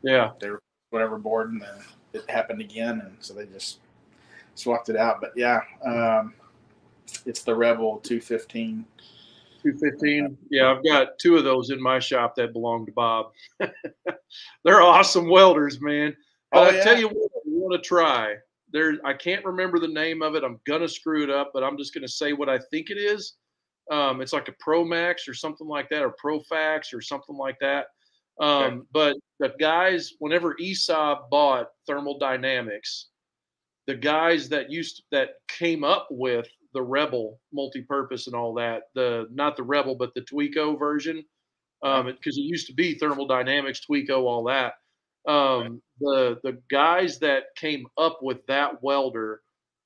Yeah. 0.02 0.32
they 0.40 0.50
were 0.50 0.60
whatever 0.90 1.18
board, 1.18 1.52
and 1.52 1.60
then 1.62 1.74
it 2.12 2.28
happened 2.30 2.60
again, 2.60 3.00
and 3.04 3.16
so 3.20 3.34
they 3.34 3.46
just 3.46 3.78
swapped 4.54 4.88
it 4.88 4.96
out. 4.96 5.20
But 5.20 5.32
yeah, 5.36 5.60
um, 5.84 6.34
it's 7.26 7.42
the 7.42 7.54
Rebel 7.54 7.98
215. 7.98 8.84
215. 9.62 10.36
Yeah, 10.50 10.70
I've 10.70 10.84
got 10.84 11.18
two 11.18 11.36
of 11.36 11.44
those 11.44 11.70
in 11.70 11.82
my 11.82 11.98
shop 11.98 12.34
that 12.36 12.52
belong 12.52 12.86
to 12.86 12.92
Bob. 12.92 13.32
They're 14.64 14.82
awesome 14.82 15.28
welders, 15.28 15.80
man. 15.80 16.14
Oh, 16.52 16.70
yeah. 16.70 16.80
I 16.80 16.84
tell 16.84 16.98
you 16.98 17.08
what, 17.08 17.30
you 17.44 17.58
want 17.58 17.82
to 17.82 17.88
try. 17.88 18.36
There, 18.74 18.98
I 19.04 19.12
can't 19.14 19.44
remember 19.44 19.78
the 19.78 19.86
name 19.86 20.20
of 20.20 20.34
it. 20.34 20.42
I'm 20.42 20.60
gonna 20.66 20.88
screw 20.88 21.22
it 21.22 21.30
up, 21.30 21.52
but 21.54 21.62
I'm 21.62 21.78
just 21.78 21.94
gonna 21.94 22.08
say 22.08 22.32
what 22.32 22.48
I 22.48 22.58
think 22.72 22.90
it 22.90 22.98
is. 22.98 23.34
Um, 23.90 24.20
it's 24.20 24.32
like 24.32 24.48
a 24.48 24.54
Pro 24.58 24.84
Max 24.84 25.28
or 25.28 25.34
something 25.34 25.68
like 25.68 25.88
that, 25.90 26.02
or 26.02 26.12
Profax 26.22 26.92
or 26.92 27.00
something 27.00 27.36
like 27.36 27.56
that. 27.60 27.86
Um, 28.40 28.48
okay. 28.50 28.78
But 28.92 29.16
the 29.38 29.52
guys, 29.60 30.14
whenever 30.18 30.56
ESAB 30.56 31.30
bought 31.30 31.68
Thermal 31.86 32.18
Dynamics, 32.18 33.10
the 33.86 33.94
guys 33.94 34.48
that 34.48 34.72
used 34.72 35.04
that 35.12 35.34
came 35.46 35.84
up 35.84 36.08
with 36.10 36.48
the 36.72 36.82
Rebel 36.82 37.38
multi-purpose 37.52 38.26
and 38.26 38.34
all 38.34 38.54
that, 38.54 38.84
the 38.96 39.28
not 39.30 39.56
the 39.56 39.62
Rebel 39.62 39.94
but 39.94 40.12
the 40.14 40.22
Tweco 40.22 40.76
version, 40.76 41.24
because 41.80 42.00
um, 42.00 42.08
it, 42.08 42.18
it, 42.24 42.34
used 42.36 42.66
to 42.66 42.74
be 42.74 42.98
Thermal 42.98 43.28
Dynamics, 43.28 43.82
Tweco, 43.88 44.24
all 44.24 44.42
that. 44.44 44.72
Um, 45.26 45.80
the 46.00 46.38
the 46.42 46.58
guys 46.70 47.18
that 47.20 47.44
came 47.56 47.86
up 47.96 48.18
with 48.22 48.44
that 48.46 48.82
welder 48.82 49.40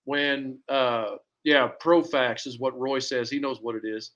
when 0.05 0.59
uh, 0.69 1.17
yeah 1.45 1.69
Profax 1.83 2.47
is 2.47 2.59
what 2.59 2.79
Roy 2.79 2.99
says 2.99 3.31
he 3.31 3.39
knows 3.39 3.59
what 3.61 3.77
it 3.77 3.85
is. 3.85 4.13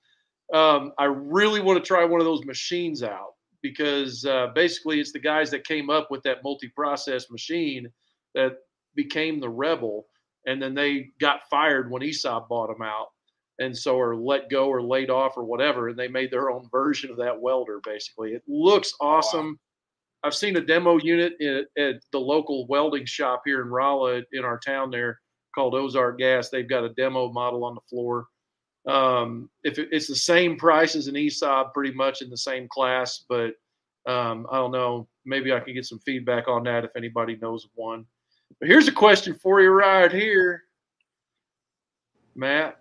Um, 0.53 0.93
I 0.99 1.05
really 1.05 1.61
want 1.61 1.83
to 1.83 1.87
try 1.87 2.05
one 2.05 2.21
of 2.21 2.27
those 2.27 2.45
machines 2.45 3.03
out 3.03 3.35
because 3.63 4.25
uh, 4.25 4.49
basically 4.55 5.01
it's 5.01 5.13
the 5.13 5.19
guys 5.21 5.51
that 5.51 5.65
came 5.67 5.89
up 5.89 6.11
with 6.11 6.23
that 6.25 6.39
multi-process 6.45 7.31
machine 7.31 7.87
that 8.35 8.57
became 8.95 9.41
the 9.41 9.49
rebel 9.49 10.07
and 10.47 10.61
then 10.61 10.75
they 10.75 11.09
got 11.21 11.49
fired 11.49 11.91
when 11.91 12.03
ESAB 12.03 12.49
bought 12.49 12.67
them 12.69 12.83
out 12.83 13.09
and 13.59 13.77
so 13.77 13.99
are 13.99 14.17
let 14.17 14.51
go 14.51 14.69
or 14.69 14.83
laid 14.83 15.11
off 15.11 15.37
or 15.37 15.45
whatever 15.45 15.89
and 15.89 15.99
they 15.99 16.09
made 16.09 16.31
their 16.31 16.51
own 16.51 16.69
version 16.71 17.11
of 17.11 17.17
that 17.17 17.41
welder 17.41 17.81
basically 17.85 18.33
it 18.33 18.43
looks 18.49 18.93
awesome 19.01 19.47
wow. 19.47 19.55
I've 20.25 20.35
seen 20.35 20.57
a 20.57 20.61
demo 20.61 20.99
unit 20.99 21.35
at, 21.41 21.83
at, 21.83 21.97
the 22.13 22.19
local 22.19 22.67
welding 22.67 23.05
shop 23.05 23.43
here 23.45 23.63
in 23.63 23.69
rolla 23.69 24.23
in 24.33 24.45
our 24.45 24.59
town 24.59 24.91
there 24.91 25.19
called 25.55 25.75
ozark 25.75 26.19
gas 26.19 26.49
they've 26.49 26.69
got 26.69 26.85
a 26.85 26.91
demo 26.91 27.31
model 27.31 27.65
on 27.65 27.75
the 27.75 27.81
floor 27.89 28.27
um, 28.87 29.49
if 29.63 29.79
it, 29.79 29.89
it's 29.93 30.09
the 30.09 30.17
same 30.17 30.57
price 30.57 30.97
as 30.97 31.07
an 31.07 31.15
ESAB, 31.15 31.73
pretty 31.73 31.95
much 31.95 32.23
in 32.23 32.31
the 32.31 32.37
same 32.37 32.67
class, 32.69 33.25
but 33.29 33.55
um, 34.07 34.47
I 34.51 34.57
don't 34.57 34.73
know. 34.73 35.07
Maybe 35.25 35.53
I 35.53 35.61
can 35.61 35.75
get 35.75 35.87
some 35.87 36.01
feedback 36.01 36.49
on 36.49 36.65
that 36.65 36.85
if 36.85 36.91
anybody 36.97 37.37
knows 37.41 37.65
of 37.65 37.71
one. 37.75 38.05
But 38.59 38.69
here's 38.69 38.89
a 38.89 38.93
question 38.93 39.35
for 39.35 39.61
you 39.61 39.71
right 39.71 40.11
here, 40.11 40.65
Matt. 42.35 42.81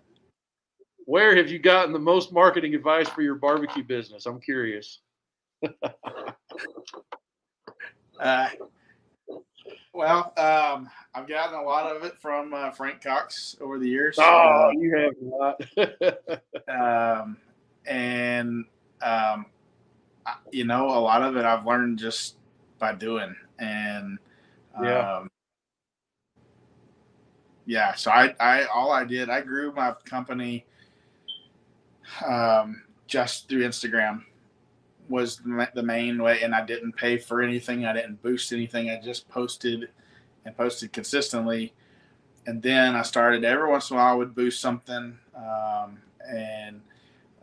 Where 1.04 1.36
have 1.36 1.50
you 1.50 1.58
gotten 1.58 1.92
the 1.92 1.98
most 1.98 2.32
marketing 2.32 2.74
advice 2.74 3.08
for 3.08 3.22
your 3.22 3.36
barbecue 3.36 3.84
business? 3.84 4.26
I'm 4.26 4.40
curious. 4.40 5.00
uh, 8.20 8.48
well, 9.92 10.32
um, 10.36 10.88
I've 11.14 11.28
gotten 11.28 11.58
a 11.58 11.62
lot 11.62 11.94
of 11.94 12.02
it 12.04 12.18
from 12.20 12.54
uh, 12.54 12.70
Frank 12.70 13.02
Cox 13.02 13.56
over 13.60 13.78
the 13.78 13.88
years. 13.88 14.16
Oh, 14.18 14.24
uh, 14.24 14.70
you 14.74 14.96
have 14.96 15.14
a 15.20 16.16
lot. 16.68 17.20
um, 17.22 17.36
and 17.86 18.64
um, 19.02 19.46
you 20.50 20.64
know, 20.64 20.86
a 20.86 21.00
lot 21.00 21.22
of 21.22 21.36
it 21.36 21.44
I've 21.44 21.66
learned 21.66 21.98
just 21.98 22.36
by 22.78 22.94
doing, 22.94 23.34
and 23.58 24.18
yeah, 24.82 25.18
um, 25.18 25.30
yeah. 27.66 27.94
So 27.94 28.10
I, 28.10 28.34
I, 28.40 28.64
all 28.64 28.92
I 28.92 29.04
did, 29.04 29.28
I 29.28 29.40
grew 29.40 29.72
my 29.72 29.94
company 30.04 30.64
um, 32.26 32.82
just 33.06 33.48
through 33.48 33.62
Instagram 33.62 34.22
was 35.12 35.42
the 35.74 35.82
main 35.82 36.22
way, 36.22 36.42
and 36.42 36.54
I 36.54 36.64
didn't 36.64 36.92
pay 36.92 37.18
for 37.18 37.42
anything. 37.42 37.84
I 37.84 37.92
didn't 37.92 38.22
boost 38.22 38.50
anything. 38.50 38.88
I 38.88 38.98
just 38.98 39.28
posted 39.28 39.90
and 40.46 40.56
posted 40.56 40.90
consistently. 40.90 41.74
And 42.46 42.62
then 42.62 42.96
I 42.96 43.02
started 43.02 43.44
every 43.44 43.68
once 43.68 43.90
in 43.90 43.96
a 43.96 43.98
while 43.98 44.14
I 44.14 44.16
would 44.16 44.34
boost 44.34 44.60
something, 44.60 45.18
um, 45.36 45.98
and 46.26 46.80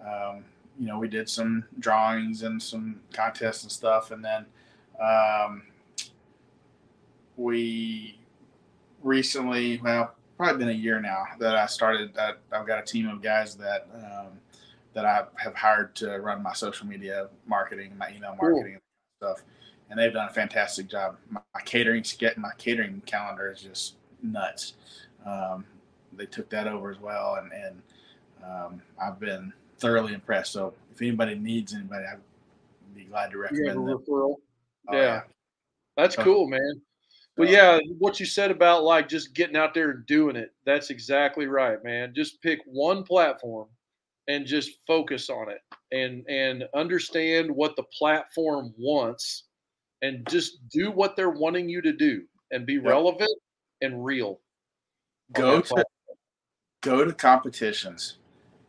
um, 0.02 0.44
you 0.80 0.88
know 0.88 0.98
we 0.98 1.08
did 1.08 1.30
some 1.30 1.64
drawings 1.78 2.42
and 2.42 2.62
some 2.62 3.00
contests 3.14 3.62
and 3.62 3.72
stuff, 3.72 4.10
and 4.10 4.26
then 4.26 4.48
um, 5.00 5.62
we 7.38 8.18
recently, 9.04 9.80
well, 9.84 10.16
probably 10.38 10.58
been 10.58 10.70
a 10.70 10.78
year 10.78 11.00
now 11.00 11.24
that 11.40 11.56
I 11.56 11.68
started. 11.68 12.16
That 12.16 12.40
I've 12.52 12.66
got 12.66 12.80
a 12.80 12.84
team 12.84 13.08
of 13.08 13.22
guys 13.22 13.56
that 13.58 13.88
um, 13.94 14.40
that 15.00 15.06
I 15.06 15.42
have 15.42 15.56
hired 15.56 15.96
to 15.96 16.20
run 16.20 16.44
my 16.44 16.52
social 16.52 16.86
media 16.86 17.30
marketing, 17.48 17.94
my 17.98 18.10
email 18.10 18.36
marketing 18.40 18.80
cool. 19.22 19.34
stuff, 19.34 19.46
and 19.90 19.98
they've 19.98 20.12
done 20.12 20.28
a 20.28 20.34
fantastic 20.34 20.90
job. 20.90 21.16
My, 21.30 21.40
my 21.54 21.62
catering, 21.62 22.04
getting 22.18 22.42
my 22.42 22.52
catering 22.58 23.02
calendar 23.06 23.50
is 23.50 23.62
just 23.62 23.96
nuts. 24.22 24.74
Um, 25.26 25.64
they 26.12 26.26
took 26.26 26.50
that 26.50 26.68
over 26.68 26.92
as 26.92 27.00
well, 27.00 27.36
and 27.36 27.52
and 27.54 27.82
um, 28.44 28.82
I've 29.02 29.22
been 29.22 29.54
thoroughly 29.78 30.14
impressed. 30.14 30.52
So 30.52 30.74
if 30.94 31.02
anybody 31.02 31.36
needs 31.36 31.74
anybody, 31.74 32.04
I'd 32.12 32.20
be 32.94 33.06
glad 33.06 33.32
to 33.32 33.38
recommend 33.38 33.78
them. 33.78 33.86
Referral. 33.86 34.36
Oh, 34.90 34.92
yeah. 34.92 35.00
yeah. 35.00 35.22
that's 35.96 36.16
so, 36.16 36.24
cool, 36.24 36.50
man. 36.50 36.82
Well, 37.38 37.50
yeah, 37.50 37.80
what 38.00 38.20
you 38.20 38.26
said 38.26 38.52
about 38.52 38.84
like 38.84 39.08
just 39.08 39.34
getting 39.34 39.56
out 39.56 39.74
there 39.74 39.92
and 39.92 40.06
doing 40.08 40.36
it, 40.36 40.52
that's 40.66 40.90
exactly 40.90 41.48
right, 41.48 41.82
man. 41.86 42.12
Just 42.14 42.42
pick 42.42 42.60
one 42.66 43.04
platform 43.04 43.70
and 44.30 44.46
just 44.46 44.78
focus 44.88 45.30
on 45.30 45.48
it 45.50 45.60
and 45.92 46.24
and 46.30 46.64
understand 46.76 47.52
what 47.52 47.76
the 47.76 47.84
platform 47.98 48.74
wants 48.78 49.46
and 50.02 50.26
just 50.30 50.70
do 50.70 50.92
what 50.92 51.18
they're 51.18 51.32
wanting 51.32 51.68
you 51.68 51.82
to 51.82 51.92
do 51.92 52.22
and 52.52 52.66
be 52.66 52.76
yep. 52.76 52.86
relevant 52.86 53.32
and 53.82 54.06
real. 54.06 54.40
Go 55.34 55.60
to 55.60 55.84
go 56.82 57.04
to 57.04 57.12
competitions. 57.12 58.16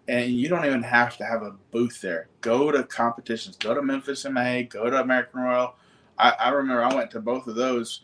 And 0.09 0.33
you 0.33 0.49
don't 0.49 0.65
even 0.65 0.83
have 0.83 1.17
to 1.19 1.25
have 1.25 1.43
a 1.43 1.55
booth 1.71 2.01
there. 2.01 2.27
Go 2.41 2.73
to 2.73 2.83
competitions. 2.83 3.57
Go 3.57 3.75
to 3.75 3.83
Memphis 3.83 4.27
MA. 4.29 4.63
Go 4.63 4.91
to 4.91 5.01
American 5.01 5.41
Royal. 5.41 5.77
I, 6.19 6.31
I 6.31 6.49
remember 6.49 6.83
I 6.83 6.93
went 6.93 7.13
to 7.13 7.21
both 7.21 7.47
of 7.47 7.55
those. 7.55 8.03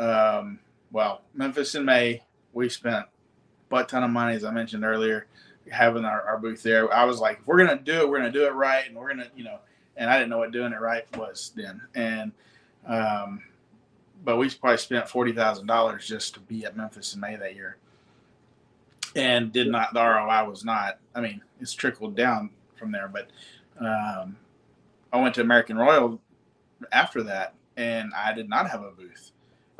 Um, 0.00 0.58
well, 0.90 1.22
Memphis 1.32 1.76
in 1.76 1.84
May, 1.84 2.24
we 2.52 2.68
spent 2.68 3.04
a 3.04 3.08
butt 3.68 3.88
ton 3.88 4.02
of 4.02 4.10
money, 4.10 4.34
as 4.34 4.42
I 4.42 4.50
mentioned 4.50 4.84
earlier 4.84 5.28
having 5.70 6.04
our, 6.04 6.22
our 6.22 6.38
booth 6.38 6.62
there. 6.62 6.92
I 6.92 7.04
was 7.04 7.20
like, 7.20 7.40
if 7.40 7.46
we're 7.46 7.58
gonna 7.58 7.78
do 7.78 8.00
it, 8.00 8.08
we're 8.08 8.18
gonna 8.18 8.32
do 8.32 8.46
it 8.46 8.52
right, 8.52 8.86
and 8.86 8.96
we're 8.96 9.08
gonna, 9.08 9.28
you 9.36 9.44
know, 9.44 9.58
and 9.96 10.10
I 10.10 10.18
didn't 10.18 10.30
know 10.30 10.38
what 10.38 10.52
doing 10.52 10.72
it 10.72 10.80
right 10.80 11.04
was 11.16 11.52
then. 11.56 11.80
And 11.94 12.32
um, 12.86 13.42
but 14.24 14.36
we 14.36 14.50
probably 14.50 14.78
spent 14.78 15.08
forty 15.08 15.32
thousand 15.32 15.66
dollars 15.66 16.06
just 16.06 16.34
to 16.34 16.40
be 16.40 16.64
at 16.64 16.76
Memphis 16.76 17.14
in 17.14 17.20
May 17.20 17.36
that 17.36 17.54
year, 17.54 17.76
and 19.16 19.52
did 19.52 19.68
not. 19.68 19.94
The 19.94 20.02
ROI 20.02 20.48
was 20.48 20.64
not. 20.64 20.98
I 21.14 21.20
mean, 21.20 21.42
it's 21.60 21.72
trickled 21.72 22.16
down 22.16 22.50
from 22.76 22.92
there, 22.92 23.08
but 23.08 23.30
um, 23.80 24.36
I 25.12 25.20
went 25.20 25.34
to 25.36 25.40
American 25.40 25.76
Royal 25.76 26.20
after 26.92 27.22
that, 27.24 27.54
and 27.76 28.12
I 28.14 28.32
did 28.32 28.48
not 28.48 28.70
have 28.70 28.82
a 28.82 28.90
booth, 28.90 29.30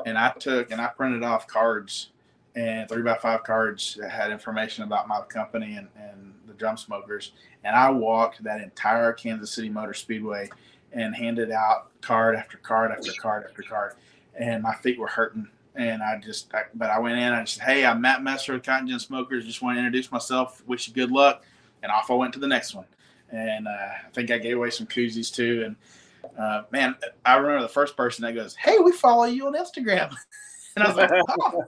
and 0.05 0.17
I 0.17 0.31
took 0.31 0.71
and 0.71 0.81
I 0.81 0.87
printed 0.87 1.23
off 1.23 1.47
cards 1.47 2.09
and 2.55 2.87
three 2.87 3.01
by 3.01 3.15
five 3.15 3.43
cards 3.43 3.97
that 3.99 4.09
had 4.09 4.31
information 4.31 4.83
about 4.83 5.07
my 5.07 5.21
company 5.21 5.75
and, 5.75 5.87
and 5.97 6.33
the 6.47 6.53
drum 6.53 6.77
smokers. 6.77 7.33
And 7.63 7.75
I 7.75 7.89
walked 7.89 8.43
that 8.43 8.61
entire 8.61 9.11
Kansas 9.11 9.51
City 9.51 9.69
Motor 9.69 9.93
Speedway 9.93 10.49
and 10.93 11.13
handed 11.13 11.51
out 11.51 11.89
card 12.01 12.35
after 12.35 12.57
card 12.57 12.91
after 12.91 13.11
card 13.21 13.45
after 13.47 13.61
card. 13.61 13.93
And 14.39 14.63
my 14.63 14.73
feet 14.75 14.97
were 14.97 15.07
hurting. 15.07 15.47
And 15.75 16.01
I 16.01 16.17
just, 16.17 16.53
I, 16.55 16.63
but 16.73 16.89
I 16.89 16.99
went 16.99 17.17
in. 17.17 17.33
I 17.33 17.43
said, 17.43 17.63
"Hey, 17.63 17.85
I'm 17.85 17.99
Matt 17.99 18.23
Messer 18.23 18.53
with 18.53 18.63
Cotton 18.63 18.87
Gin 18.87 18.97
Smokers. 18.97 19.45
Just 19.45 19.61
want 19.61 19.75
to 19.75 19.79
introduce 19.79 20.09
myself. 20.09 20.63
Wish 20.65 20.87
you 20.87 20.93
good 20.93 21.11
luck." 21.11 21.43
And 21.83 21.91
off 21.91 22.09
I 22.09 22.13
went 22.13 22.31
to 22.33 22.39
the 22.39 22.47
next 22.47 22.73
one. 22.73 22.85
And 23.29 23.67
uh, 23.67 23.71
I 23.71 24.09
think 24.13 24.31
I 24.31 24.37
gave 24.37 24.55
away 24.55 24.69
some 24.69 24.87
koozies 24.87 25.33
too. 25.33 25.63
And 25.65 26.39
uh, 26.39 26.63
man, 26.71 26.95
I 27.25 27.35
remember 27.35 27.61
the 27.61 27.67
first 27.67 27.97
person 27.97 28.23
that 28.23 28.35
goes, 28.35 28.55
"Hey, 28.55 28.77
we 28.79 28.93
follow 28.93 29.25
you 29.25 29.47
on 29.47 29.53
Instagram." 29.53 30.15
and 30.77 30.85
I 30.85 30.87
was 30.87 30.95
like, 30.95 31.11
"Oh, 31.11 31.65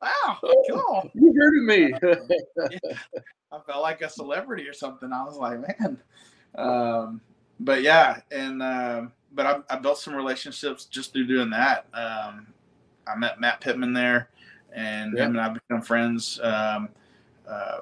wow, 0.00 0.38
cool. 0.70 1.10
You 1.14 1.34
heard 1.36 1.58
of 1.58 1.64
me. 1.64 1.92
yeah. 2.02 3.20
I 3.52 3.58
felt 3.66 3.82
like 3.82 4.00
a 4.00 4.08
celebrity 4.08 4.68
or 4.68 4.72
something. 4.72 5.12
I 5.12 5.24
was 5.24 5.36
like, 5.36 5.60
man. 5.60 5.98
Um, 6.54 7.20
but 7.58 7.82
yeah, 7.82 8.20
and 8.30 8.62
um, 8.62 9.12
but 9.32 9.46
I, 9.46 9.74
I, 9.74 9.78
built 9.78 9.98
some 9.98 10.14
relationships 10.14 10.84
just 10.84 11.12
through 11.12 11.26
doing 11.26 11.50
that. 11.50 11.86
Um, 11.92 12.46
I 13.06 13.16
met 13.16 13.40
Matt 13.40 13.60
Pittman 13.60 13.92
there, 13.92 14.30
and 14.72 15.18
him 15.18 15.36
and 15.36 15.40
I 15.40 15.48
become 15.48 15.82
friends. 15.82 16.38
Um, 16.42 16.90
uh, 17.48 17.80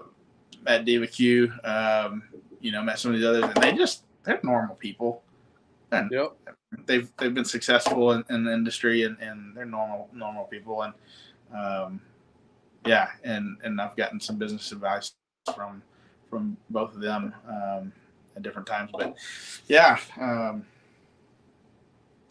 met 0.62 0.84
Diva 0.84 1.06
Q, 1.06 1.52
um, 1.64 2.22
you 2.60 2.72
know, 2.72 2.82
met 2.82 2.98
some 2.98 3.14
of 3.14 3.20
the 3.20 3.28
others, 3.28 3.44
and 3.44 3.62
they 3.62 3.72
just 3.72 4.04
they're 4.24 4.40
normal 4.42 4.76
people. 4.76 5.22
And, 5.90 6.10
yep. 6.10 6.34
they've 6.86 7.10
they've 7.18 7.32
been 7.32 7.44
successful 7.44 8.12
in, 8.12 8.24
in 8.28 8.44
the 8.44 8.52
industry 8.52 9.04
and, 9.04 9.16
and 9.20 9.56
they're 9.56 9.64
normal 9.64 10.10
normal 10.12 10.44
people 10.44 10.82
and 10.82 10.92
um, 11.56 12.00
yeah 12.89 13.09
and 13.24 13.57
and 13.62 13.80
I've 13.80 13.97
gotten 13.97 14.20
some 14.20 14.36
business 14.36 14.72
advice 14.72 15.12
from 15.55 15.82
from 16.30 16.57
both 16.70 16.95
of 16.95 17.01
them 17.01 17.34
um, 17.49 17.93
at 18.36 18.43
different 18.43 18.66
times 18.66 18.91
but 18.97 19.16
yeah 19.68 19.99
um, 20.20 20.64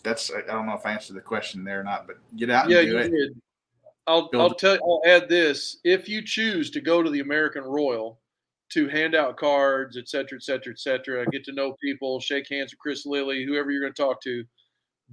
that's 0.03 0.32
I 0.32 0.41
don't 0.41 0.66
know 0.66 0.74
if 0.74 0.86
I 0.86 0.91
answered 0.93 1.16
the 1.16 1.22
question 1.22 1.64
there 1.64 1.80
or 1.80 1.84
not 1.84 2.08
but 2.08 2.18
get 2.36 2.49
out 2.49 2.70
yeah, 2.70 2.82
you 2.82 2.97
it. 2.97 3.12
Did. 3.12 3.41
I'll 4.08 4.30
I'll 4.36 4.53
tell 4.53 4.76
you, 4.76 4.82
I'll 4.82 5.01
add 5.05 5.28
this 5.28 5.78
if 5.84 6.08
you 6.08 6.22
choose 6.22 6.72
to 6.72 6.82
go 6.82 7.03
to 7.03 7.10
the 7.10 7.20
American 7.20 7.64
Royal 7.64 8.20
to 8.70 8.88
hand 8.88 9.16
out 9.16 9.38
cards, 9.38 9.97
et 9.97 10.10
cetera, 10.10 10.38
et 10.38 10.43
cetera, 10.43 10.74
et 10.74 10.80
cetera. 10.80 11.26
Get 11.28 11.43
to 11.45 11.53
know 11.53 11.76
people, 11.82 12.20
shake 12.20 12.49
hands 12.49 12.74
with 12.74 12.80
Chris 12.80 13.05
Lilly, 13.05 13.45
whoever 13.45 13.72
you're 13.72 13.82
going 13.82 13.93
to 13.93 14.01
talk 14.01 14.22
to. 14.24 14.43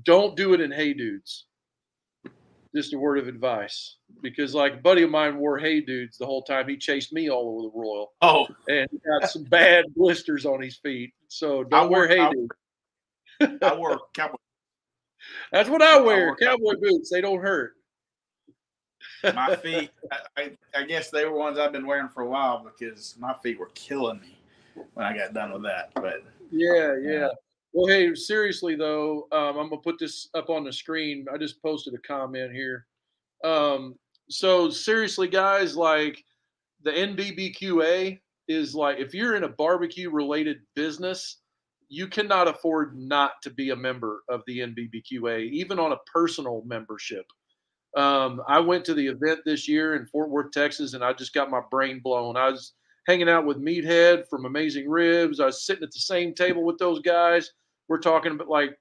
Don't 0.05 0.37
do 0.37 0.55
it 0.55 0.61
in 0.61 0.73
Hey 0.73 0.93
Dudes. 0.93 1.47
Just 2.75 2.93
a 2.93 2.99
word 2.99 3.19
of 3.19 3.29
advice, 3.29 3.97
because 4.21 4.55
like 4.55 4.75
a 4.75 4.79
buddy 4.79 5.03
of 5.03 5.11
mine 5.11 5.39
wore 5.39 5.59
Hey 5.59 5.81
Dudes 5.81 6.19
the 6.19 6.27
whole 6.27 6.43
time. 6.43 6.69
He 6.69 6.77
chased 6.77 7.13
me 7.13 7.31
all 7.31 7.51
over 7.51 7.63
the 7.63 7.81
Royal. 7.81 8.13
Oh, 8.21 8.47
and 8.69 8.89
he 8.91 8.99
got 8.99 9.31
some 9.31 9.45
bad 9.45 9.85
blisters 9.95 10.45
on 10.45 10.61
his 10.61 10.77
feet. 10.77 11.15
So 11.29 11.63
don't 11.63 11.91
wear 11.91 12.09
Hey 12.09 12.29
Dudes. 12.31 13.59
I 13.63 13.75
wore 13.75 14.01
cowboy. 14.13 14.37
That's 15.53 15.69
what 15.69 15.83
I 15.83 16.01
wear. 16.01 16.33
I 16.33 16.45
cowboy 16.45 16.73
cowboy 16.73 16.81
boots. 16.81 17.11
They 17.11 17.21
don't 17.21 17.41
hurt 17.41 17.75
my 19.33 19.57
feet, 19.63 19.91
I, 20.37 20.53
I, 20.75 20.85
guess 20.85 21.11
they 21.11 21.25
were 21.25 21.37
ones 21.37 21.59
I've 21.59 21.73
been 21.73 21.87
wearing 21.87 22.09
for 22.09 22.23
a 22.23 22.29
while 22.29 22.65
because 22.65 23.17
my 23.19 23.35
feet 23.43 23.59
were 23.59 23.71
killing 23.75 24.21
me 24.21 24.39
when 24.95 25.07
I 25.07 25.17
got 25.17 25.33
done 25.33 25.53
with 25.53 25.63
that. 25.63 25.93
But 25.95 26.25
yeah, 26.51 26.97
yeah. 27.03 27.27
Uh, 27.27 27.35
well, 27.75 27.89
hey, 27.89 28.15
seriously 28.15 28.77
though, 28.77 29.27
um, 29.33 29.59
I'm 29.59 29.69
gonna 29.69 29.79
put 29.79 29.99
this 29.99 30.29
up 30.35 30.49
on 30.49 30.63
the 30.63 30.73
screen. 30.73 31.27
I 31.33 31.37
just 31.37 31.61
posted 31.61 31.93
a 31.95 31.99
comment 31.99 32.53
here. 32.53 32.87
Um, 33.43 33.97
so 34.31 34.71
seriously, 34.71 35.27
guys, 35.27 35.77
like 35.77 36.25
the 36.83 36.93
NBBQA 36.93 38.21
is 38.47 38.75
like 38.77 38.99
if 38.99 39.13
you're 39.13 39.35
in 39.35 39.43
a 39.43 39.49
barbecue 39.49 40.09
related 40.09 40.59
business, 40.77 41.39
you 41.89 42.07
cannot 42.07 42.47
afford 42.47 42.97
not 42.97 43.33
to 43.43 43.51
be 43.51 43.71
a 43.71 43.77
member 43.77 44.23
of 44.29 44.43
the 44.47 44.61
NBBQA, 44.61 45.51
even 45.51 45.81
on 45.81 45.93
a 45.93 45.99
personal 46.13 46.63
membership. 46.65 47.27
Um, 47.97 48.41
I 48.49 48.61
went 48.61 48.85
to 48.87 48.95
the 48.95 49.07
event 49.07 49.41
this 49.45 49.69
year 49.69 49.97
in 49.97 50.07
Fort 50.07 50.31
Worth, 50.31 50.53
Texas, 50.53 50.95
and 50.95 51.05
I 51.05 51.13
just 51.13 51.35
got 51.35 51.51
my 51.51 51.61
brain 51.71 52.01
blown. 52.03 52.37
I 52.37 52.51
was 52.51 52.73
hanging 53.07 53.29
out 53.29 53.47
with 53.47 53.59
Meathead 53.63 54.29
from 54.29 54.47
Amazing 54.47 54.89
Ribs. 54.89 55.41
I 55.41 55.47
was 55.47 55.67
sitting 55.67 55.85
at 55.85 55.93
the 55.93 56.01
same 56.01 56.35
table 56.35 56.65
with 56.65 56.79
those 56.79 57.01
guys. 57.01 57.51
We're 57.89 58.01
talking 58.01 58.33
about 58.33 58.49
like 58.49 58.77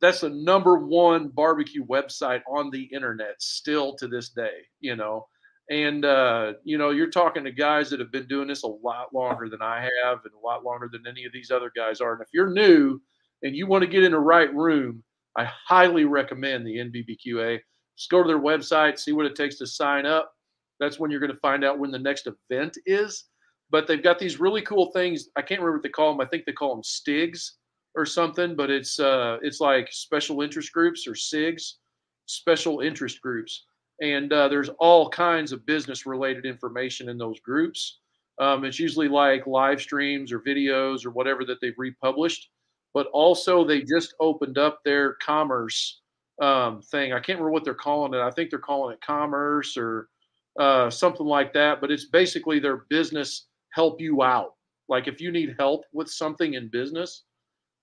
that's 0.00 0.20
the 0.20 0.30
number 0.30 0.78
one 0.78 1.28
barbecue 1.28 1.84
website 1.84 2.42
on 2.48 2.70
the 2.70 2.84
internet 2.84 3.40
still 3.40 3.94
to 3.96 4.06
this 4.06 4.30
day, 4.30 4.60
you 4.80 4.96
know. 4.96 5.26
And 5.70 6.04
uh, 6.04 6.54
you 6.64 6.78
know, 6.78 6.90
you're 6.90 7.10
talking 7.10 7.44
to 7.44 7.52
guys 7.52 7.90
that 7.90 8.00
have 8.00 8.12
been 8.12 8.26
doing 8.26 8.48
this 8.48 8.62
a 8.62 8.68
lot 8.68 9.12
longer 9.12 9.48
than 9.48 9.60
I 9.60 9.80
have, 9.80 10.18
and 10.24 10.32
a 10.34 10.46
lot 10.46 10.64
longer 10.64 10.88
than 10.90 11.06
any 11.06 11.24
of 11.24 11.32
these 11.32 11.50
other 11.50 11.70
guys 11.76 12.00
are. 12.00 12.12
And 12.14 12.22
if 12.22 12.28
you're 12.32 12.50
new 12.50 13.00
and 13.42 13.54
you 13.54 13.66
want 13.66 13.82
to 13.82 13.90
get 13.90 14.02
in 14.02 14.12
the 14.12 14.18
right 14.18 14.52
room, 14.54 15.02
I 15.36 15.44
highly 15.44 16.04
recommend 16.04 16.66
the 16.66 16.76
NBBQA. 16.76 17.58
Just 17.96 18.10
go 18.10 18.22
to 18.22 18.28
their 18.28 18.40
website, 18.40 18.98
see 18.98 19.12
what 19.12 19.26
it 19.26 19.34
takes 19.34 19.58
to 19.58 19.66
sign 19.66 20.06
up. 20.06 20.32
That's 20.80 20.98
when 20.98 21.10
you're 21.10 21.20
going 21.20 21.32
to 21.32 21.40
find 21.40 21.64
out 21.64 21.78
when 21.78 21.90
the 21.90 21.98
next 21.98 22.28
event 22.28 22.78
is. 22.86 23.24
But 23.70 23.86
they've 23.86 24.02
got 24.02 24.18
these 24.18 24.40
really 24.40 24.62
cool 24.62 24.90
things. 24.92 25.28
I 25.36 25.42
can't 25.42 25.60
remember 25.60 25.78
what 25.78 25.82
they 25.82 25.90
call 25.90 26.12
them. 26.12 26.20
I 26.24 26.30
think 26.30 26.46
they 26.46 26.52
call 26.52 26.74
them 26.74 26.82
STIGs 26.82 27.50
or 27.94 28.06
something, 28.06 28.54
but 28.54 28.70
it's 28.70 28.98
uh, 29.00 29.38
it's 29.42 29.60
like 29.60 29.88
special 29.90 30.42
interest 30.42 30.72
groups 30.72 31.06
or 31.06 31.12
SIGs, 31.12 31.74
special 32.26 32.80
interest 32.80 33.20
groups. 33.20 33.64
And 34.00 34.32
uh, 34.32 34.48
there's 34.48 34.68
all 34.78 35.08
kinds 35.08 35.52
of 35.52 35.66
business 35.66 36.06
related 36.06 36.46
information 36.46 37.08
in 37.08 37.18
those 37.18 37.40
groups. 37.40 37.98
Um, 38.38 38.64
it's 38.64 38.78
usually 38.78 39.08
like 39.08 39.46
live 39.46 39.80
streams 39.80 40.32
or 40.32 40.40
videos 40.40 41.04
or 41.04 41.10
whatever 41.10 41.44
that 41.44 41.60
they've 41.60 41.74
republished. 41.76 42.50
But 42.94 43.08
also, 43.08 43.64
they 43.64 43.82
just 43.82 44.14
opened 44.20 44.56
up 44.58 44.80
their 44.84 45.14
commerce 45.14 46.00
um, 46.40 46.80
thing. 46.80 47.12
I 47.12 47.16
can't 47.16 47.38
remember 47.38 47.50
what 47.50 47.64
they're 47.64 47.74
calling 47.74 48.14
it. 48.14 48.20
I 48.20 48.30
think 48.30 48.50
they're 48.50 48.58
calling 48.60 48.94
it 48.94 49.00
commerce 49.00 49.76
or 49.76 50.08
uh, 50.58 50.88
something 50.90 51.26
like 51.26 51.52
that. 51.54 51.80
But 51.80 51.90
it's 51.90 52.06
basically 52.06 52.60
their 52.60 52.84
business 52.88 53.46
help 53.72 54.00
you 54.00 54.22
out. 54.22 54.54
Like 54.88 55.06
if 55.08 55.20
you 55.20 55.30
need 55.30 55.56
help 55.58 55.82
with 55.92 56.08
something 56.08 56.54
in 56.54 56.68
business, 56.68 57.24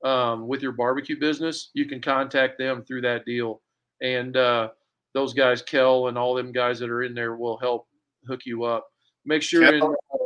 um, 0.06 0.48
with 0.48 0.62
your 0.62 0.72
barbecue 0.72 1.20
business, 1.20 1.72
you 1.74 1.86
can 1.86 2.00
contact 2.00 2.60
them 2.60 2.84
through 2.84 3.02
that 3.02 3.26
deal. 3.26 3.62
And 4.02 4.38
uh, 4.38 4.70
those 5.14 5.34
guys, 5.34 5.62
Kel 5.62 6.08
and 6.08 6.18
all 6.18 6.36
them 6.36 6.52
guys 6.52 6.80
that 6.80 6.92
are 6.92 7.04
in 7.04 7.16
there, 7.16 7.36
will 7.36 7.58
help 7.58 7.88
hook 8.28 8.42
you 8.46 8.64
up. 8.64 8.88
Make 9.26 9.42
sure, 9.42 9.74
in, 9.74 9.82
uh, 9.82 10.18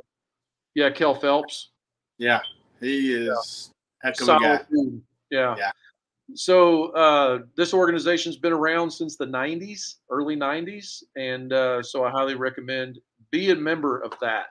yeah, 0.76 0.90
Kel 0.90 1.16
Phelps. 1.16 1.72
Yeah, 2.18 2.42
he 2.82 3.14
is 3.14 3.72
yeah. 4.04 4.10
heck 4.10 4.22
of 4.22 4.28
a 4.28 4.40
guy. 4.40 4.60
Yeah. 5.32 5.56
yeah. 5.58 5.72
So 6.36 6.88
uh, 6.90 7.40
this 7.56 7.74
organization's 7.74 8.36
been 8.36 8.52
around 8.52 8.92
since 8.92 9.16
the 9.16 9.26
90s, 9.26 9.96
early 10.10 10.36
90s, 10.36 11.04
and 11.16 11.54
uh, 11.54 11.82
so 11.82 12.04
I 12.04 12.12
highly 12.12 12.36
recommend 12.36 13.00
be 13.32 13.52
a 13.52 13.56
member 13.56 14.00
of 14.00 14.14
that, 14.20 14.48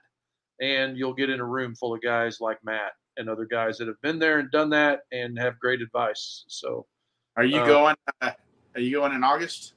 and 0.62 0.96
you'll 0.96 1.14
get 1.14 1.28
in 1.28 1.40
a 1.40 1.44
room 1.44 1.74
full 1.74 1.94
of 1.94 2.00
guys 2.00 2.40
like 2.40 2.58
Matt 2.64 2.92
and 3.18 3.28
other 3.28 3.44
guys 3.44 3.78
that 3.78 3.88
have 3.88 4.00
been 4.00 4.18
there 4.18 4.38
and 4.38 4.50
done 4.50 4.70
that 4.70 5.00
and 5.12 5.38
have 5.38 5.58
great 5.58 5.82
advice. 5.82 6.44
So, 6.48 6.86
are 7.36 7.44
you 7.44 7.58
uh, 7.58 7.66
going? 7.66 7.96
Uh, 8.20 8.30
are 8.74 8.80
you 8.80 8.92
going 8.92 9.12
in 9.12 9.24
August? 9.24 9.74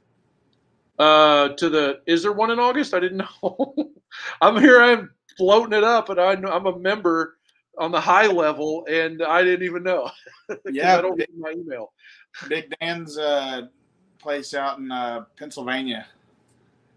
Uh, 1.00 1.50
to 1.50 1.70
the 1.70 2.02
is 2.06 2.22
there 2.22 2.32
one 2.32 2.52
in 2.52 2.60
August? 2.60 2.94
I 2.94 3.00
didn't 3.00 3.26
know. 3.44 3.76
I'm 4.42 4.60
here. 4.60 4.82
I'm 4.82 5.12
floating 5.38 5.78
it 5.78 5.84
up, 5.84 6.10
and 6.10 6.20
I 6.20 6.36
know 6.36 6.50
I'm 6.50 6.68
a 6.68 6.78
member 6.78 7.38
on 7.78 7.92
the 7.92 8.00
high 8.00 8.28
level, 8.28 8.86
and 8.90 9.24
I 9.24 9.44
didn't 9.44 9.66
even 9.66 9.84
know. 9.84 10.12
yeah, 10.72 10.98
I 10.98 11.02
don't 11.02 11.18
get 11.18 11.30
my 11.38 11.52
email. 11.52 11.94
Big 12.48 12.74
Dan's 12.80 13.18
uh, 13.18 13.64
place 14.20 14.54
out 14.54 14.78
in 14.80 14.92
uh, 14.92 15.26
Pennsylvania. 15.38 16.06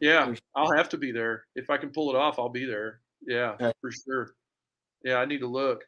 Yeah, 0.01 0.35
I'll 0.55 0.73
have 0.73 0.89
to 0.91 0.99
be 0.99 1.13
there 1.13 1.45
if 1.55 1.71
I 1.71 1.79
can 1.79 1.91
pull 1.91 2.11
it 2.11 2.17
off. 2.17 2.39
I'll 2.39 2.49
be 2.49 2.67
there. 2.67 3.01
Yeah, 3.27 3.57
for 3.81 3.91
sure. 3.91 4.35
Yeah, 5.03 5.17
I 5.17 5.25
need 5.25 5.39
to 5.39 5.47
look. 5.47 5.85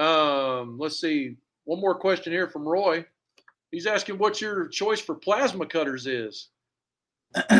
Um, 0.00 0.78
let's 0.78 0.98
see. 0.98 1.36
One 1.64 1.80
more 1.80 1.94
question 1.94 2.32
here 2.32 2.48
from 2.48 2.66
Roy. 2.66 3.04
He's 3.70 3.86
asking 3.86 4.18
what 4.18 4.40
your 4.40 4.66
choice 4.66 5.00
for 5.00 5.14
plasma 5.14 5.66
cutters 5.66 6.06
is. 6.06 6.48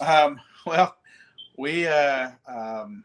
um, 0.00 0.38
well, 0.64 0.96
we 1.58 1.86
uh, 1.86 2.30
um, 2.46 3.04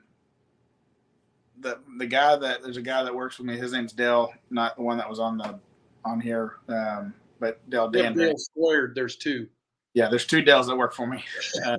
the 1.60 1.80
the 1.98 2.06
guy 2.06 2.36
that 2.36 2.62
there's 2.62 2.78
a 2.78 2.82
guy 2.82 3.04
that 3.04 3.14
works 3.14 3.40
with 3.40 3.48
me. 3.48 3.58
His 3.58 3.74
name's 3.74 3.94
Dale, 3.94 4.32
not 4.52 4.76
the 4.78 4.84
one 4.84 4.98
that 5.00 5.10
was 5.10 5.20
on 5.20 5.38
the 5.38 5.60
on 6.06 6.22
here, 6.22 6.58
um, 6.70 7.14
but 7.40 7.68
Dale 7.70 7.90
Dan. 7.90 8.14
Dale 8.14 8.38
squared. 8.38 8.94
There's 8.96 9.16
two. 9.16 9.48
Yeah, 9.96 10.08
there's 10.08 10.26
two 10.26 10.42
Dells 10.42 10.68
that 10.68 10.76
work 10.76 10.94
for 10.94 11.08
me, 11.08 11.24
uh, 11.66 11.78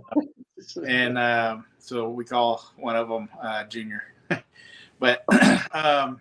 and 0.86 1.16
uh, 1.16 1.58
so 1.78 2.10
we 2.10 2.24
call 2.24 2.72
one 2.76 2.96
of 2.96 3.08
them 3.08 3.28
uh, 3.40 3.64
Junior. 3.64 4.02
but 4.98 5.24
um, 5.72 6.20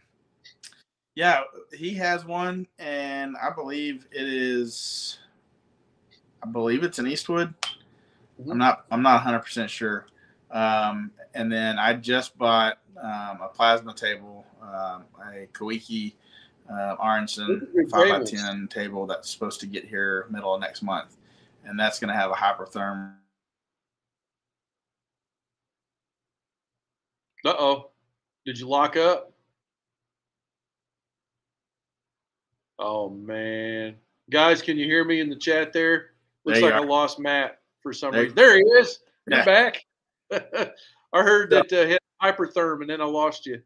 yeah, 1.15 1.41
he 1.71 1.93
has 1.95 2.25
one, 2.25 2.67
and 2.79 3.35
I 3.41 3.49
believe 3.51 4.07
it 4.11 4.27
is. 4.27 5.19
I 6.41 6.47
believe 6.47 6.83
it's 6.83 6.99
in 6.99 7.07
Eastwood. 7.07 7.53
Mm-hmm. 8.39 8.51
I'm 8.51 8.57
not. 8.57 8.85
I'm 8.91 9.01
not 9.01 9.15
100 9.15 9.39
percent 9.39 9.69
sure. 9.69 10.07
Um, 10.51 11.11
and 11.33 11.51
then 11.51 11.79
I 11.79 11.93
just 11.93 12.37
bought 12.37 12.77
um, 13.01 13.39
a 13.41 13.49
plasma 13.51 13.93
table, 13.93 14.45
um, 14.61 15.05
a 15.19 15.47
Koike 15.51 16.13
uh, 16.71 16.95
Aronson 17.03 17.67
5x10 17.75 18.69
table 18.69 19.07
that's 19.07 19.29
supposed 19.29 19.59
to 19.61 19.65
get 19.65 19.85
here 19.85 20.27
middle 20.29 20.53
of 20.53 20.61
next 20.61 20.81
month. 20.83 21.17
And 21.65 21.79
that's 21.79 21.99
going 21.99 22.13
to 22.13 22.19
have 22.19 22.31
a 22.31 22.35
hypertherm. 22.35 23.13
Uh 27.45 27.53
oh. 27.57 27.89
Did 28.45 28.59
you 28.59 28.67
lock 28.67 28.95
up? 28.95 29.32
Oh, 32.79 33.09
man. 33.09 33.95
Guys, 34.29 34.61
can 34.61 34.77
you 34.77 34.85
hear 34.85 35.03
me 35.03 35.19
in 35.19 35.29
the 35.29 35.35
chat 35.35 35.73
there? 35.73 36.11
Looks 36.45 36.59
there 36.59 36.71
like 36.71 36.79
are. 36.79 36.85
I 36.85 36.87
lost 36.87 37.19
Matt 37.19 37.59
for 37.81 37.93
some 37.93 38.11
there 38.11 38.23
reason. 38.23 38.35
There 38.35 38.55
he 38.57 38.63
is. 38.63 38.99
You're 39.27 39.39
yeah. 39.39 39.45
back. 39.45 39.85
I 41.13 41.21
heard 41.21 41.49
that 41.51 41.71
uh, 41.71 42.25
hypertherm, 42.25 42.81
and 42.81 42.89
then 42.89 43.01
I 43.01 43.05
lost 43.05 43.45
you. 43.45 43.61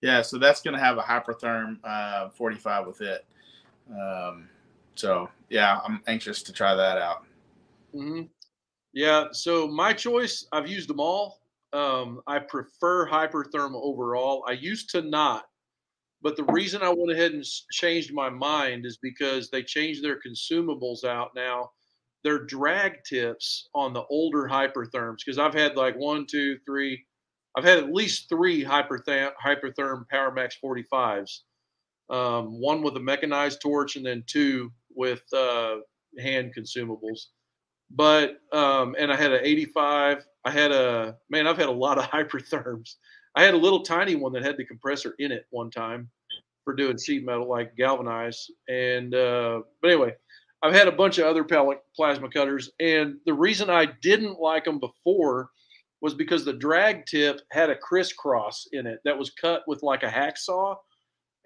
Yeah, 0.00 0.22
so 0.22 0.38
that's 0.38 0.62
going 0.62 0.74
to 0.74 0.80
have 0.80 0.98
a 0.98 1.02
hypertherm 1.02 1.78
uh, 1.84 2.30
45 2.30 2.86
with 2.86 3.00
it. 3.00 3.26
Um, 3.90 4.48
so 4.94 5.28
yeah, 5.48 5.80
I'm 5.84 6.02
anxious 6.06 6.42
to 6.44 6.52
try 6.52 6.74
that 6.74 6.98
out. 6.98 7.24
Mm-hmm. 7.94 8.22
Yeah, 8.92 9.26
so 9.32 9.68
my 9.68 9.92
choice, 9.92 10.46
I've 10.52 10.68
used 10.68 10.88
them 10.88 11.00
all. 11.00 11.40
Um, 11.72 12.22
I 12.26 12.38
prefer 12.38 13.08
hypertherm 13.08 13.74
overall. 13.74 14.44
I 14.48 14.52
used 14.52 14.90
to 14.90 15.02
not, 15.02 15.48
But 16.26 16.34
the 16.34 16.52
reason 16.52 16.82
I 16.82 16.88
went 16.88 17.12
ahead 17.12 17.34
and 17.34 17.44
changed 17.70 18.12
my 18.12 18.28
mind 18.28 18.84
is 18.84 18.98
because 19.00 19.48
they 19.48 19.62
changed 19.62 20.02
their 20.02 20.18
consumables 20.18 21.04
out 21.04 21.30
now. 21.36 21.70
Their 22.24 22.40
drag 22.40 23.04
tips 23.08 23.68
on 23.76 23.92
the 23.92 24.02
older 24.10 24.48
hypertherms, 24.50 25.18
because 25.24 25.38
I've 25.38 25.54
had 25.54 25.76
like 25.76 25.94
one, 25.94 26.26
two, 26.26 26.58
three, 26.66 27.00
I've 27.56 27.62
had 27.62 27.78
at 27.78 27.92
least 27.92 28.28
three 28.28 28.64
hypertherm, 28.64 29.30
hypertherm 29.40 30.06
PowerMax 30.12 30.54
45s. 30.64 31.42
Um, 32.10 32.60
one 32.60 32.82
with 32.82 32.96
a 32.96 33.00
mechanized 33.00 33.60
torch, 33.60 33.94
and 33.94 34.04
then 34.04 34.24
two 34.26 34.72
with 34.96 35.22
uh, 35.32 35.76
hand 36.18 36.54
consumables. 36.58 37.26
But 37.88 38.38
um, 38.52 38.96
and 38.98 39.12
I 39.12 39.16
had 39.16 39.30
an 39.30 39.44
85. 39.44 40.26
I 40.44 40.50
had 40.50 40.72
a 40.72 41.18
man. 41.30 41.46
I've 41.46 41.56
had 41.56 41.68
a 41.68 41.70
lot 41.70 41.98
of 41.98 42.04
hypertherms. 42.10 42.96
I 43.36 43.44
had 43.44 43.54
a 43.54 43.58
little 43.58 43.84
tiny 43.84 44.16
one 44.16 44.32
that 44.32 44.42
had 44.42 44.56
the 44.56 44.64
compressor 44.64 45.14
in 45.20 45.30
it 45.30 45.46
one 45.50 45.70
time 45.70 46.10
for 46.66 46.74
doing 46.74 46.98
sheet 46.98 47.24
metal, 47.24 47.48
like 47.48 47.76
galvanized. 47.76 48.52
And 48.68 49.14
uh, 49.14 49.62
but 49.80 49.92
anyway, 49.92 50.14
I've 50.62 50.74
had 50.74 50.88
a 50.88 50.92
bunch 50.92 51.16
of 51.18 51.26
other 51.26 51.44
plasma 51.44 52.28
cutters, 52.28 52.70
and 52.80 53.16
the 53.24 53.32
reason 53.32 53.70
I 53.70 53.86
didn't 54.02 54.40
like 54.40 54.64
them 54.64 54.80
before 54.80 55.48
was 56.02 56.12
because 56.12 56.44
the 56.44 56.52
drag 56.52 57.06
tip 57.06 57.40
had 57.52 57.70
a 57.70 57.76
crisscross 57.76 58.68
in 58.72 58.86
it 58.86 59.00
that 59.04 59.16
was 59.16 59.30
cut 59.30 59.62
with 59.66 59.82
like 59.82 60.02
a 60.02 60.08
hacksaw 60.08 60.76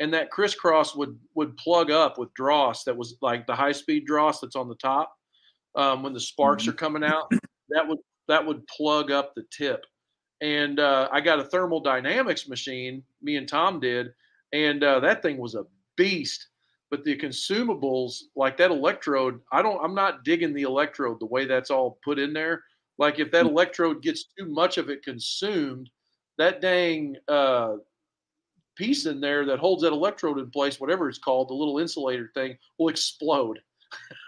and 0.00 0.12
that 0.12 0.30
crisscross 0.30 0.96
would 0.96 1.16
would 1.34 1.56
plug 1.56 1.90
up 1.90 2.18
with 2.18 2.34
dross 2.34 2.82
that 2.84 2.96
was 2.96 3.16
like 3.22 3.46
the 3.46 3.54
high 3.54 3.72
speed 3.72 4.06
dross 4.06 4.40
that's 4.40 4.56
on 4.56 4.68
the 4.68 4.74
top 4.76 5.14
um, 5.76 6.02
when 6.02 6.12
the 6.12 6.20
sparks 6.20 6.64
mm-hmm. 6.64 6.70
are 6.70 6.74
coming 6.74 7.04
out 7.04 7.30
that 7.68 7.86
would 7.86 7.98
that 8.26 8.44
would 8.44 8.66
plug 8.66 9.10
up 9.10 9.32
the 9.34 9.44
tip 9.56 9.84
and 10.40 10.80
uh, 10.80 11.08
i 11.12 11.20
got 11.20 11.38
a 11.38 11.44
thermal 11.44 11.80
dynamics 11.80 12.48
machine 12.48 13.02
me 13.22 13.36
and 13.36 13.48
tom 13.48 13.78
did 13.78 14.08
and 14.52 14.82
uh, 14.82 15.00
that 15.00 15.22
thing 15.22 15.38
was 15.38 15.54
a 15.54 15.64
beast 15.96 16.48
but 16.90 17.04
the 17.04 17.16
consumables 17.16 18.22
like 18.36 18.56
that 18.56 18.70
electrode 18.70 19.40
i 19.52 19.62
don't 19.62 19.82
i'm 19.84 19.94
not 19.94 20.24
digging 20.24 20.52
the 20.52 20.62
electrode 20.62 21.20
the 21.20 21.26
way 21.26 21.44
that's 21.44 21.70
all 21.70 21.98
put 22.04 22.18
in 22.18 22.32
there 22.32 22.62
like 23.00 23.18
if 23.18 23.30
that 23.30 23.46
mm. 23.46 23.48
electrode 23.48 24.02
gets 24.02 24.26
too 24.38 24.44
much 24.44 24.76
of 24.76 24.90
it 24.90 25.02
consumed, 25.02 25.88
that 26.36 26.60
dang 26.60 27.16
uh, 27.28 27.76
piece 28.76 29.06
in 29.06 29.22
there 29.22 29.46
that 29.46 29.58
holds 29.58 29.82
that 29.82 29.92
electrode 29.92 30.38
in 30.38 30.50
place, 30.50 30.78
whatever 30.78 31.08
it's 31.08 31.18
called, 31.18 31.48
the 31.48 31.54
little 31.54 31.78
insulator 31.78 32.30
thing, 32.34 32.58
will 32.78 32.88
explode. 32.88 33.58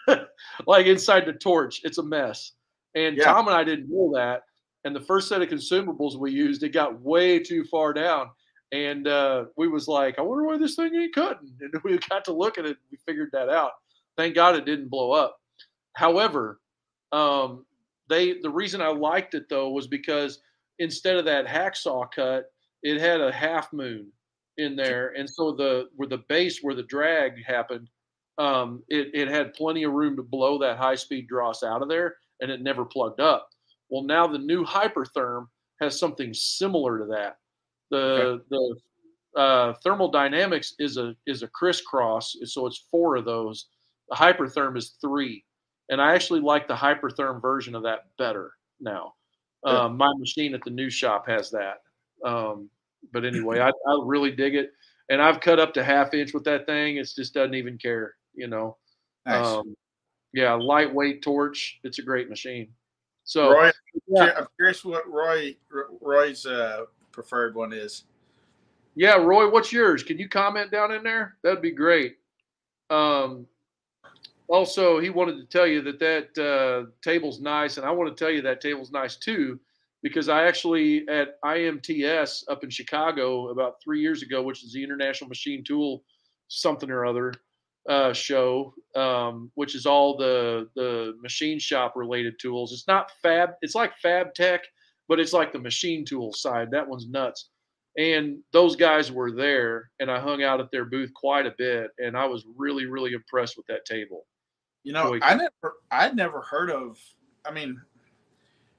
like 0.67 0.87
inside 0.87 1.27
the 1.27 1.35
torch, 1.35 1.83
it's 1.85 1.99
a 1.99 2.03
mess. 2.03 2.53
And 2.95 3.19
yeah. 3.19 3.25
Tom 3.25 3.47
and 3.47 3.57
I 3.57 3.63
didn't 3.63 3.91
know 3.91 4.11
that. 4.15 4.45
And 4.85 4.97
the 4.97 5.01
first 5.01 5.29
set 5.29 5.43
of 5.43 5.51
consumables 5.51 6.17
we 6.17 6.33
used, 6.33 6.63
it 6.63 6.71
got 6.71 6.99
way 6.99 7.39
too 7.39 7.65
far 7.65 7.93
down. 7.93 8.31
And 8.73 9.07
uh, 9.07 9.45
we 9.57 9.69
was 9.69 9.87
like, 9.87 10.19
I 10.19 10.23
wonder 10.23 10.45
why 10.45 10.57
this 10.57 10.77
thing 10.77 10.95
ain't 10.95 11.15
cutting. 11.15 11.53
And 11.61 11.75
we 11.85 11.99
got 12.09 12.25
to 12.25 12.33
look 12.33 12.59
at 12.59 12.65
it. 12.65 12.79
We 12.91 12.99
figured 13.07 13.31
that 13.33 13.49
out. 13.49 13.73
Thank 14.17 14.35
God 14.35 14.57
it 14.57 14.65
didn't 14.65 14.89
blow 14.89 15.13
up. 15.13 15.39
However, 15.95 16.61
um, 17.13 17.65
they 18.09 18.41
the 18.41 18.51
reason 18.51 18.81
I 18.81 18.89
liked 18.89 19.35
it 19.35 19.49
though 19.49 19.71
was 19.71 19.87
because 19.87 20.41
instead 20.79 21.17
of 21.17 21.25
that 21.27 21.47
hacksaw 21.47 22.11
cut, 22.11 22.47
it 22.83 23.01
had 23.01 23.21
a 23.21 23.33
half 23.33 23.73
moon 23.73 24.11
in 24.59 24.77
there, 24.77 25.15
and 25.17 25.29
so 25.29 25.53
the 25.53 25.89
where 25.97 26.09
the 26.09 26.25
base 26.29 26.61
where 26.63 26.75
the 26.75 26.83
drag 26.83 27.43
happened, 27.45 27.89
um, 28.39 28.83
it 28.89 29.11
it 29.15 29.29
had 29.29 29.55
plenty 29.55 29.85
of 29.85 29.93
room 29.93 30.17
to 30.17 30.23
blow 30.23 30.59
that 30.59 30.79
high 30.79 30.95
speed 30.95 31.29
dross 31.29 31.63
out 31.63 31.83
of 31.83 31.89
there, 31.89 32.17
and 32.41 32.51
it 32.51 32.63
never 32.63 32.85
plugged 32.85 33.21
up. 33.21 33.49
Well, 33.91 34.03
now 34.03 34.27
the 34.27 34.39
new 34.39 34.65
Hypertherm 34.65 35.47
has 35.81 35.99
something 35.99 36.33
similar 36.35 36.99
to 36.99 37.07
that. 37.07 37.37
The 37.93 37.99
okay. 37.99 38.45
the 38.51 39.41
uh, 39.41 39.75
thermal 39.85 40.11
dynamics 40.11 40.75
is 40.81 40.97
a 40.97 41.15
is 41.29 41.45
a 41.45 41.49
crisscross, 41.49 42.37
so 42.45 42.67
it's 42.67 42.87
four 42.91 43.15
of 43.15 43.25
those. 43.25 43.67
The 44.11 44.17
Hypertherm 44.17 44.77
is 44.77 44.97
three 45.01 45.45
and 45.93 46.01
I 46.01 46.15
actually 46.15 46.41
like 46.41 46.67
the 46.67 46.75
hypertherm 46.75 47.41
version 47.41 47.75
of 47.75 47.83
that 47.83 48.07
better 48.17 48.53
now. 48.81 49.13
Um, 49.65 49.97
my 49.97 50.11
machine 50.19 50.55
at 50.55 50.65
the 50.65 50.71
new 50.71 50.91
shop 50.91 51.29
has 51.29 51.51
that. 51.51 51.83
Um, 52.25 52.69
but 53.13 53.25
anyway, 53.25 53.61
I, 53.61 53.69
I, 53.69 54.01
really 54.03 54.33
dig 54.33 54.55
it, 54.55 54.73
and 55.11 55.21
I've 55.21 55.41
cut 55.41 55.61
up 55.61 55.75
to 55.75 55.85
half 55.85 56.15
inch 56.15 56.33
with 56.33 56.45
that 56.45 56.67
thing. 56.67 56.97
It 56.97 57.09
just 57.15 57.35
doesn't 57.35 57.55
even 57.55 57.79
care, 57.79 58.15
you 58.35 58.49
know. 58.49 58.79
Nice. 59.27 59.47
Um, 59.47 59.77
yeah, 60.33 60.55
lightweight 60.55 61.23
torch. 61.23 61.79
It's 61.85 61.99
a 61.99 62.03
great 62.03 62.29
machine. 62.29 62.69
So, 63.25 63.53
Roy, 63.53 63.71
yeah. 64.09 64.33
I'm 64.39 64.47
curious 64.57 64.85
what 64.85 65.09
Roy 65.09 65.55
Roy's 66.01 66.47
uh, 66.47 66.87
preferred 67.13 67.55
one 67.55 67.73
is. 67.73 68.05
Yeah, 68.95 69.17
Roy, 69.17 69.51
what's 69.51 69.73
yours? 69.73 70.03
Can 70.03 70.19
you 70.19 70.29
comment 70.29 70.71
down 70.71 70.93
in 70.93 71.03
there? 71.03 71.37
That'd 71.43 71.63
be 71.63 71.71
great. 71.71 72.17
Um, 72.91 73.47
also, 74.49 75.01
he 75.01 75.09
wanted 75.09 75.37
to 75.37 75.47
tell 75.47 75.67
you 75.67 75.81
that 75.83 75.99
that 75.99 76.39
uh, 76.39 76.91
table's 77.03 77.41
nice, 77.41 77.79
and 77.79 77.87
I 77.87 77.91
want 77.91 78.15
to 78.15 78.23
tell 78.23 78.31
you 78.31 78.43
that 78.43 78.61
table's 78.61 78.93
nice 78.93 79.17
too, 79.17 79.59
because 80.03 80.29
I 80.29 80.45
actually 80.45 81.09
at 81.09 81.41
IMTS 81.43 82.45
up 82.51 82.63
in 82.63 82.69
Chicago 82.69 83.49
about 83.49 83.77
three 83.83 84.01
years 84.01 84.23
ago, 84.23 84.43
which 84.43 84.63
is 84.63 84.73
the 84.73 84.85
International 84.85 85.29
Machine 85.29 85.65
Tool 85.65 86.05
something 86.49 86.91
or 86.91 87.07
other 87.07 87.33
uh, 87.89 88.13
show, 88.13 88.75
um, 88.95 89.51
which 89.55 89.75
is 89.75 89.87
all 89.87 90.17
the 90.17 90.69
the 90.77 91.15
machine 91.23 91.59
shop 91.59 91.95
related 91.97 92.35
tools. 92.39 92.73
It's 92.73 92.87
not 92.87 93.11
fab, 93.23 93.51
it's 93.63 93.75
like 93.75 93.97
Fab 94.03 94.35
Tech, 94.35 94.63
but 95.09 95.21
it's 95.21 95.33
like 95.33 95.53
the 95.53 95.59
machine 95.59 96.05
tool 96.05 96.33
side. 96.33 96.71
That 96.71 96.89
one's 96.89 97.07
nuts. 97.07 97.49
And 97.99 98.39
those 98.53 98.75
guys 98.75 99.13
were 99.13 99.31
there, 99.31 99.91
and 100.01 100.11
I 100.11 100.19
hung 100.19 100.43
out 100.43 100.61
at 100.61 100.71
their 100.71 100.87
booth 100.87 101.13
quite 101.13 101.47
a 101.47 101.55
bit, 101.59 101.91
and 101.99 102.17
I 102.17 102.25
was 102.25 102.47
really, 102.57 102.87
really 102.87 103.13
impressed 103.13 103.57
with 103.57 103.67
that 103.67 103.85
table. 103.85 104.25
You 104.83 104.95
know, 104.95 105.19
I 105.21 105.35
never, 105.35 105.75
I'd 105.91 106.17
never 106.17 106.41
heard 106.41 106.71
of. 106.71 106.99
I 107.45 107.53
mean, 107.53 107.81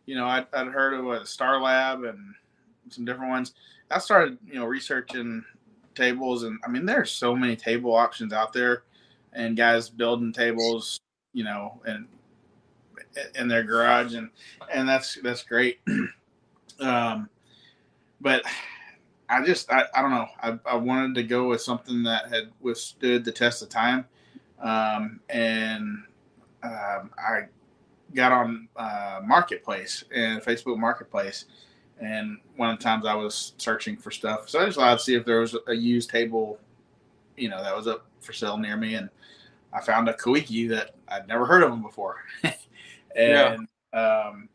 you 0.05 0.15
know, 0.15 0.26
I'd, 0.26 0.47
I'd 0.53 0.67
heard 0.67 0.93
of 0.93 1.07
a 1.07 1.26
Star 1.26 1.61
Lab 1.61 2.03
and 2.03 2.34
some 2.89 3.05
different 3.05 3.30
ones. 3.30 3.53
I 3.91 3.99
started, 3.99 4.38
you 4.45 4.55
know, 4.55 4.65
researching 4.65 5.45
tables, 5.93 6.43
and 6.43 6.59
I 6.65 6.69
mean, 6.69 6.86
there's 6.86 7.11
so 7.11 7.36
many 7.36 7.55
table 7.55 7.93
options 7.93 8.34
out 8.34 8.51
there, 8.51 8.84
and 9.32 9.55
guys 9.55 9.89
building 9.89 10.34
tables, 10.34 10.99
you 11.34 11.43
know, 11.43 11.82
and 11.86 12.07
in 13.36 13.47
their 13.47 13.64
garage, 13.64 14.14
and 14.16 14.30
and 14.72 14.88
that's 14.88 15.18
that's 15.24 15.43
great. 15.43 15.80
um, 16.80 17.30
but 18.22 18.43
I 19.30 19.43
just, 19.43 19.72
I, 19.72 19.86
I 19.95 20.01
don't 20.01 20.11
know. 20.11 20.28
I, 20.41 20.59
I 20.66 20.76
wanted 20.76 21.16
to 21.16 21.24
go 21.24 21.47
with 21.47 21.61
something 21.61 22.03
that 22.03 22.30
had 22.30 22.51
withstood 22.61 23.26
the 23.26 23.32
test 23.32 23.61
of 23.61 23.70
time 23.70 24.05
um, 24.64 25.20
and 25.30 26.03
um, 26.64 27.11
I 27.18 27.41
got 28.16 28.32
on 28.32 28.70
uh, 28.78 29.20
Marketplace 29.24 30.03
and 30.16 30.41
Facebook 30.41 30.80
Marketplace. 30.80 31.45
And 31.99 32.38
one 32.55 32.70
of 32.70 32.80
the 32.80 32.84
times 32.84 33.05
I 33.05 33.14
was 33.14 33.53
searching 33.57 33.97
for 33.97 34.09
stuff, 34.09 34.49
so 34.49 34.59
I 34.59 34.66
just 34.66 34.78
wanted 34.78 34.97
to 34.97 35.03
see 35.03 35.16
if 35.16 35.26
there 35.26 35.39
was 35.39 35.55
a 35.68 35.74
used 35.74 36.09
table, 36.09 36.59
you 37.38 37.49
know, 37.49 37.61
that 37.61 37.76
was 37.76 37.88
up 37.88 38.05
for 38.20 38.34
sale 38.34 38.57
near 38.57 38.76
me, 38.76 38.95
and 38.95 39.09
I 39.72 39.80
found 39.80 40.09
a 40.09 40.14
Koike 40.14 40.70
that 40.70 40.95
I'd 41.07 41.28
never 41.28 41.45
heard 41.45 41.64
of 41.64 41.70
them 41.70 41.82
before, 41.82 42.18
and 43.16 43.68
yeah. 43.93 43.99
um, 43.99 44.49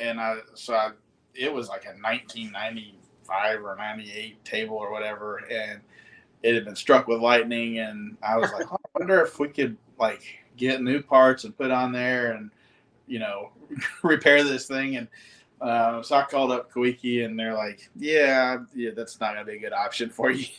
and 0.00 0.20
I 0.20 0.38
so 0.54 0.74
I, 0.74 0.90
it 1.34 1.52
was 1.52 1.68
like 1.68 1.84
a 1.84 1.96
1995 2.00 3.64
or 3.64 3.76
98 3.76 4.44
table 4.44 4.76
or 4.76 4.90
whatever, 4.90 5.38
and 5.50 5.80
it 6.42 6.54
had 6.54 6.64
been 6.64 6.76
struck 6.76 7.08
with 7.08 7.20
lightning, 7.20 7.78
and 7.78 8.16
I 8.22 8.36
was 8.36 8.52
like, 8.52 8.70
oh, 8.70 8.76
I 8.76 8.98
wonder 8.98 9.22
if 9.22 9.38
we 9.38 9.48
could 9.48 9.76
like 9.98 10.22
get 10.56 10.82
new 10.82 11.02
parts 11.02 11.44
and 11.44 11.56
put 11.56 11.70
on 11.70 11.92
there 11.92 12.32
and 12.32 12.50
you 13.06 13.18
know 13.18 13.50
repair 14.02 14.44
this 14.44 14.66
thing. 14.66 14.96
And 14.96 15.08
uh, 15.60 16.02
so 16.02 16.16
I 16.16 16.24
called 16.24 16.52
up 16.52 16.70
Koike, 16.72 17.24
and 17.24 17.38
they're 17.38 17.54
like, 17.54 17.88
yeah, 17.96 18.58
yeah, 18.74 18.90
that's 18.94 19.20
not 19.20 19.34
gonna 19.34 19.46
be 19.46 19.56
a 19.56 19.58
good 19.58 19.72
option 19.72 20.10
for 20.10 20.30
you. 20.30 20.46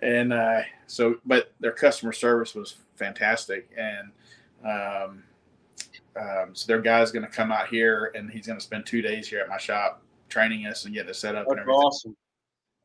And 0.00 0.32
uh, 0.32 0.60
so, 0.86 1.16
but 1.26 1.52
their 1.58 1.72
customer 1.72 2.12
service 2.12 2.54
was 2.54 2.76
fantastic, 2.94 3.68
and 3.76 4.12
um, 4.64 5.24
um, 6.18 6.54
so 6.54 6.66
their 6.66 6.80
guy's 6.80 7.10
going 7.10 7.24
to 7.24 7.30
come 7.30 7.52
out 7.52 7.68
here, 7.68 8.12
and 8.14 8.30
he's 8.30 8.46
going 8.46 8.58
to 8.58 8.64
spend 8.64 8.86
two 8.86 9.02
days 9.02 9.28
here 9.28 9.40
at 9.40 9.48
my 9.48 9.58
shop 9.58 10.02
training 10.28 10.66
us 10.66 10.84
and 10.84 10.94
getting 10.94 11.10
us 11.10 11.18
set 11.18 11.34
up. 11.34 11.46
That's 11.46 11.52
and 11.52 11.60
everything. 11.60 11.80
awesome. 11.80 12.16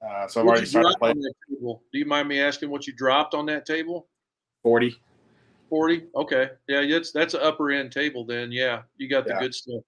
Uh, 0.05 0.27
so 0.27 0.41
I've 0.41 0.47
already 0.47 0.65
started 0.65 0.95
playing. 0.99 1.21
Do 1.61 1.79
you 1.93 2.05
mind 2.05 2.27
me 2.27 2.41
asking 2.41 2.69
what 2.69 2.87
you 2.87 2.93
dropped 2.93 3.33
on 3.33 3.45
that 3.47 3.65
table? 3.65 4.07
40. 4.61 4.95
40. 5.69 6.03
Okay. 6.15 6.49
Yeah, 6.67 6.85
that's 6.85 7.11
that's 7.11 7.33
an 7.33 7.41
upper 7.41 7.71
end 7.71 7.91
table 7.91 8.25
then. 8.25 8.51
Yeah, 8.51 8.81
you 8.97 9.09
got 9.09 9.25
the 9.25 9.31
yeah. 9.31 9.39
good 9.39 9.55
stuff. 9.55 9.81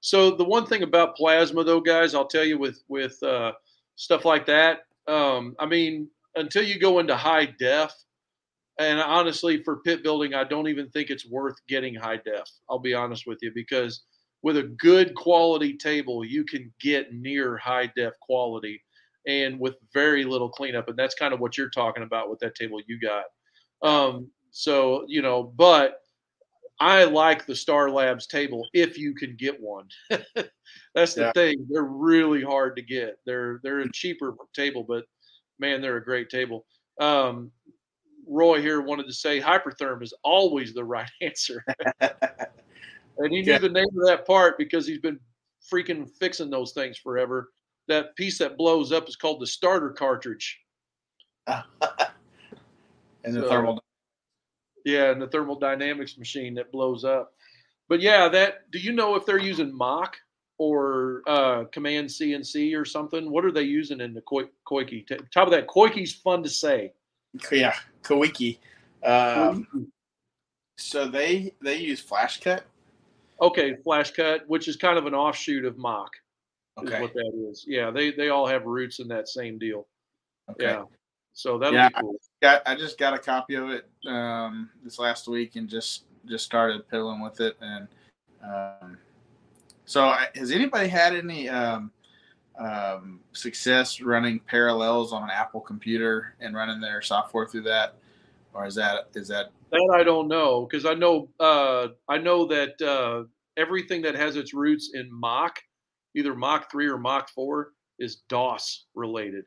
So 0.00 0.30
the 0.30 0.44
one 0.44 0.66
thing 0.66 0.82
about 0.82 1.16
plasma 1.16 1.64
though, 1.64 1.80
guys, 1.80 2.14
I'll 2.14 2.26
tell 2.26 2.44
you 2.44 2.58
with 2.58 2.82
with 2.88 3.20
uh, 3.22 3.52
stuff 3.96 4.24
like 4.24 4.46
that. 4.46 4.80
Um, 5.08 5.56
I 5.58 5.66
mean, 5.66 6.08
until 6.36 6.64
you 6.64 6.78
go 6.78 6.98
into 6.98 7.16
high 7.16 7.46
def, 7.46 7.92
and 8.78 9.00
honestly, 9.00 9.62
for 9.62 9.78
pit 9.78 10.02
building, 10.02 10.34
I 10.34 10.44
don't 10.44 10.68
even 10.68 10.88
think 10.90 11.10
it's 11.10 11.28
worth 11.28 11.56
getting 11.68 11.94
high 11.94 12.16
def. 12.16 12.48
I'll 12.70 12.78
be 12.78 12.94
honest 12.94 13.26
with 13.26 13.38
you 13.42 13.52
because 13.54 14.02
with 14.42 14.56
a 14.56 14.74
good 14.78 15.14
quality 15.14 15.76
table, 15.76 16.24
you 16.24 16.44
can 16.44 16.72
get 16.80 17.12
near 17.12 17.56
high 17.58 17.92
def 17.94 18.14
quality 18.20 18.82
and 19.26 19.58
with 19.60 19.76
very 19.92 20.24
little 20.24 20.48
cleanup. 20.48 20.88
And 20.88 20.98
that's 20.98 21.14
kind 21.14 21.32
of 21.32 21.40
what 21.40 21.56
you're 21.56 21.70
talking 21.70 22.02
about 22.02 22.28
with 22.28 22.40
that 22.40 22.54
table 22.54 22.80
you 22.86 22.98
got. 22.98 23.24
Um, 23.88 24.28
so, 24.50 25.04
you 25.06 25.22
know, 25.22 25.42
but 25.56 25.98
I 26.80 27.04
like 27.04 27.46
the 27.46 27.54
Star 27.54 27.90
Labs 27.90 28.26
table 28.26 28.66
if 28.72 28.98
you 28.98 29.14
can 29.14 29.36
get 29.36 29.60
one. 29.60 29.86
that's 30.94 31.14
the 31.14 31.22
yeah. 31.22 31.32
thing. 31.32 31.66
They're 31.70 31.84
really 31.84 32.42
hard 32.42 32.74
to 32.76 32.82
get. 32.82 33.18
They're 33.24 33.60
they're 33.62 33.80
a 33.80 33.92
cheaper 33.92 34.34
table, 34.54 34.84
but 34.88 35.04
man, 35.60 35.80
they're 35.80 35.98
a 35.98 36.04
great 36.04 36.28
table. 36.28 36.66
Um, 37.00 37.52
Roy 38.32 38.60
here 38.60 38.80
wanted 38.80 39.06
to 39.06 39.12
say 39.12 39.40
hypertherm 39.40 40.02
is 40.02 40.14
always 40.24 40.72
the 40.74 40.84
right 40.84 41.10
answer. 41.22 41.64
and 42.00 43.32
he 43.32 43.42
knew 43.42 43.52
yeah. 43.52 43.58
the 43.58 43.68
name 43.68 43.88
of 43.98 44.06
that 44.06 44.26
part 44.26 44.58
because 44.58 44.86
he's 44.86 45.00
been 45.00 45.20
freaking 45.72 46.08
fixing 46.18 46.50
those 46.50 46.72
things 46.72 46.98
forever. 46.98 47.52
That 47.88 48.16
piece 48.16 48.38
that 48.38 48.56
blows 48.56 48.92
up 48.92 49.08
is 49.08 49.16
called 49.16 49.40
the 49.40 49.46
starter 49.46 49.90
cartridge. 49.90 50.58
and 51.46 51.64
the 53.24 53.42
so, 53.42 53.48
thermal. 53.48 53.84
Yeah, 54.84 55.10
and 55.10 55.22
the 55.22 55.28
Thermal 55.28 55.58
Dynamics 55.58 56.18
machine 56.18 56.54
that 56.54 56.72
blows 56.72 57.04
up. 57.04 57.34
But 57.88 58.00
yeah, 58.00 58.28
that. 58.28 58.70
Do 58.70 58.78
you 58.78 58.92
know 58.92 59.14
if 59.14 59.26
they're 59.26 59.38
using 59.38 59.76
Mach 59.76 60.16
or 60.58 61.22
uh, 61.26 61.64
Command 61.72 62.08
CNC 62.08 62.76
or 62.76 62.84
something? 62.84 63.30
What 63.30 63.44
are 63.44 63.52
they 63.52 63.62
using 63.62 64.00
in 64.00 64.14
the 64.14 64.22
Koike? 64.22 65.06
Top 65.32 65.46
of 65.46 65.52
that, 65.52 65.66
Koike's 65.66 66.12
fun 66.12 66.42
to 66.42 66.48
say. 66.48 66.92
Yeah, 67.50 67.74
Koike. 68.02 68.58
Um, 69.04 69.90
so 70.78 71.06
they 71.08 71.54
they 71.62 71.76
use 71.76 72.00
Flash 72.00 72.40
Cut. 72.40 72.64
Okay, 73.40 73.74
Flash 73.76 74.12
Cut, 74.12 74.48
which 74.48 74.68
is 74.68 74.76
kind 74.76 74.98
of 74.98 75.06
an 75.06 75.14
offshoot 75.14 75.64
of 75.64 75.78
Mach. 75.78 76.10
Okay. 76.78 76.96
Is 76.96 77.00
what 77.00 77.14
that 77.14 77.48
is. 77.50 77.64
Yeah, 77.66 77.90
they 77.90 78.12
they 78.12 78.28
all 78.28 78.46
have 78.46 78.64
roots 78.66 78.98
in 78.98 79.08
that 79.08 79.28
same 79.28 79.58
deal. 79.58 79.86
Okay. 80.50 80.64
Yeah. 80.64 80.84
So 81.34 81.58
that'll 81.58 81.74
yeah, 81.74 81.88
be 81.88 81.94
cool. 82.00 82.16
I, 82.42 82.46
got, 82.46 82.62
I 82.66 82.74
just 82.74 82.98
got 82.98 83.14
a 83.14 83.18
copy 83.18 83.54
of 83.54 83.70
it 83.70 83.88
um, 84.06 84.68
this 84.84 84.98
last 84.98 85.28
week 85.28 85.56
and 85.56 85.68
just 85.68 86.04
just 86.26 86.44
started 86.44 86.88
piddling 86.88 87.20
with 87.20 87.40
it 87.40 87.56
and 87.60 87.88
um, 88.44 88.98
so 89.84 90.14
has 90.34 90.50
anybody 90.50 90.88
had 90.88 91.14
any 91.14 91.48
um, 91.48 91.90
um, 92.58 93.20
success 93.32 94.00
running 94.00 94.40
parallels 94.40 95.12
on 95.12 95.22
an 95.22 95.30
Apple 95.30 95.60
computer 95.60 96.34
and 96.40 96.54
running 96.54 96.80
their 96.80 97.02
software 97.02 97.46
through 97.46 97.62
that, 97.62 97.94
or 98.54 98.66
is 98.66 98.74
that 98.74 99.08
is 99.14 99.28
that 99.28 99.50
that 99.70 99.94
I 99.94 100.02
don't 100.04 100.28
know 100.28 100.66
because 100.66 100.84
I 100.84 100.94
know 100.94 101.28
uh, 101.40 101.88
I 102.08 102.18
know 102.18 102.46
that 102.46 102.80
uh, 102.82 103.24
everything 103.56 104.02
that 104.02 104.14
has 104.14 104.36
its 104.36 104.52
roots 104.52 104.90
in 104.94 105.08
Mach, 105.10 105.58
either 106.14 106.34
Mach 106.34 106.70
three 106.70 106.88
or 106.88 106.98
Mach 106.98 107.30
four, 107.30 107.70
is 107.98 108.22
DOS 108.28 108.86
related. 108.94 109.44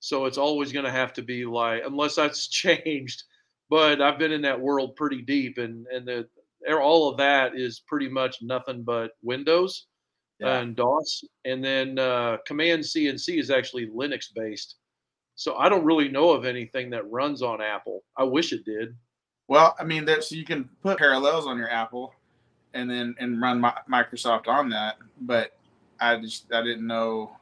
So 0.00 0.26
it's 0.26 0.38
always 0.38 0.72
going 0.72 0.84
to 0.84 0.90
have 0.90 1.12
to 1.14 1.22
be 1.22 1.44
like 1.44 1.82
unless 1.86 2.16
that's 2.16 2.48
changed. 2.48 3.22
But 3.70 4.02
I've 4.02 4.18
been 4.18 4.32
in 4.32 4.42
that 4.42 4.60
world 4.60 4.96
pretty 4.96 5.22
deep, 5.22 5.58
and 5.58 5.86
and 5.86 6.06
the 6.06 6.28
all 6.80 7.10
of 7.10 7.18
that 7.18 7.52
is 7.54 7.80
pretty 7.86 8.08
much 8.08 8.38
nothing 8.42 8.82
but 8.82 9.12
Windows 9.22 9.86
yeah. 10.38 10.58
and 10.58 10.76
DOS, 10.76 11.24
and 11.44 11.64
then 11.64 11.98
uh, 11.98 12.38
Command 12.46 12.82
CNC 12.82 13.38
is 13.38 13.50
actually 13.50 13.88
Linux 13.88 14.26
based. 14.34 14.76
So 15.36 15.56
I 15.56 15.68
don't 15.68 15.84
really 15.84 16.08
know 16.08 16.30
of 16.30 16.44
anything 16.44 16.90
that 16.90 17.10
runs 17.10 17.42
on 17.42 17.60
Apple. 17.60 18.02
I 18.16 18.24
wish 18.24 18.52
it 18.52 18.64
did. 18.64 18.94
Well, 19.48 19.74
I 19.78 19.84
mean, 19.84 20.06
so 20.06 20.34
you 20.36 20.44
can 20.44 20.68
put 20.82 20.98
parallels 20.98 21.46
on 21.46 21.58
your 21.58 21.70
Apple, 21.70 22.14
and 22.72 22.90
then 22.90 23.14
and 23.18 23.40
run 23.40 23.60
my, 23.60 23.74
Microsoft 23.90 24.48
on 24.48 24.70
that. 24.70 24.96
But 25.20 25.56
I 26.00 26.16
just 26.16 26.52
I 26.52 26.62
didn't 26.62 26.86
know. 26.86 27.36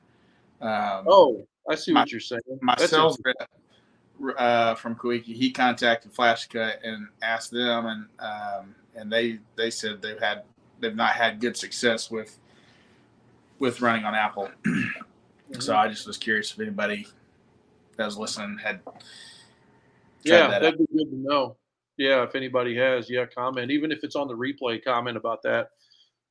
Um, 0.61 1.05
oh, 1.07 1.47
I 1.69 1.75
see 1.75 1.93
my, 1.93 2.01
what 2.01 2.11
you're 2.11 2.21
saying. 2.21 2.41
My 2.61 2.75
That's 2.79 2.91
sales 2.91 3.21
rep 3.25 3.37
uh, 4.37 4.75
from 4.75 4.95
Koike, 4.95 5.25
he 5.25 5.51
contacted 5.51 6.15
FlashCut 6.15 6.77
and 6.85 7.09
asked 7.23 7.51
them, 7.51 7.87
and 7.87 8.07
um, 8.19 8.75
and 8.95 9.13
they 9.13 9.39
they 9.57 9.71
said 9.71 10.03
they've 10.03 10.21
had 10.21 10.45
they've 10.81 10.95
not 10.95 11.13
had 11.13 11.41
good 11.41 11.57
success 11.57 12.11
with 12.11 12.39
with 13.63 13.81
running 13.81 14.05
on 14.05 14.15
Apple. 14.15 14.51
So 15.59 15.77
I 15.77 15.87
just 15.87 16.07
was 16.07 16.17
curious 16.17 16.51
if 16.51 16.61
anybody 16.61 17.07
that 17.99 18.07
was 18.07 18.17
listening 18.17 18.57
had. 18.57 18.81
Yeah, 20.23 20.49
that 20.49 20.63
that'd 20.63 20.81
out. 20.81 20.89
be 20.89 20.97
good 20.97 21.11
to 21.11 21.17
know. 21.17 21.57
Yeah, 21.99 22.23
if 22.23 22.35
anybody 22.35 22.75
has, 22.77 23.11
yeah, 23.11 23.27
comment. 23.27 23.71
Even 23.71 23.93
if 23.93 24.03
it's 24.03 24.17
on 24.17 24.29
the 24.29 24.35
replay, 24.35 24.83
comment 24.83 25.19
about 25.19 25.43
that. 25.43 25.73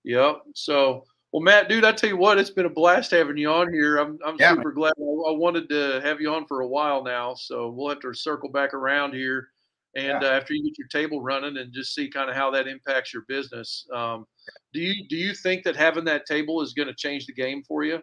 Yep. 0.06 0.38
So, 0.56 1.04
well, 1.32 1.44
Matt, 1.44 1.70
dude, 1.70 1.86
I 1.86 1.92
tell 1.92 2.10
you 2.10 2.18
what, 2.18 2.40
it's 2.40 2.50
been 2.50 2.66
a 2.66 2.70
blast 2.70 3.12
having 3.12 3.38
you 3.38 3.52
on 3.52 3.72
here. 3.72 3.98
I'm, 3.98 4.18
I'm 4.26 4.38
yeah, 4.40 4.56
super 4.56 4.70
man. 4.70 4.76
glad. 4.76 4.94
I, 4.98 5.04
I, 5.04 5.38
wanted 5.38 5.70
to 5.70 6.02
have 6.04 6.20
you 6.20 6.34
on 6.34 6.48
for 6.48 6.62
a 6.62 6.68
while 6.68 7.04
now, 7.04 7.36
so 7.36 7.70
we'll 7.70 7.90
have 7.90 8.00
to 8.00 8.14
circle 8.16 8.50
back 8.50 8.74
around 8.74 9.14
here, 9.14 9.50
and 9.96 10.22
yeah. 10.22 10.30
uh, 10.30 10.32
after 10.32 10.54
you 10.54 10.64
get 10.64 10.78
your 10.78 10.88
table 10.88 11.22
running, 11.22 11.58
and 11.58 11.74
just 11.74 11.94
see 11.94 12.10
kind 12.10 12.30
of 12.30 12.36
how 12.36 12.52
that 12.52 12.68
impacts 12.68 13.14
your 13.14 13.24
business. 13.28 13.88
Um, 13.94 14.26
do 14.74 14.80
you 14.80 15.08
do 15.08 15.16
you 15.16 15.34
think 15.34 15.64
that 15.64 15.76
having 15.76 16.06
that 16.06 16.26
table 16.26 16.62
is 16.62 16.74
going 16.74 16.88
to 16.88 16.96
change 16.96 17.26
the 17.26 17.34
game 17.34 17.64
for 17.68 17.84
you? 17.84 18.00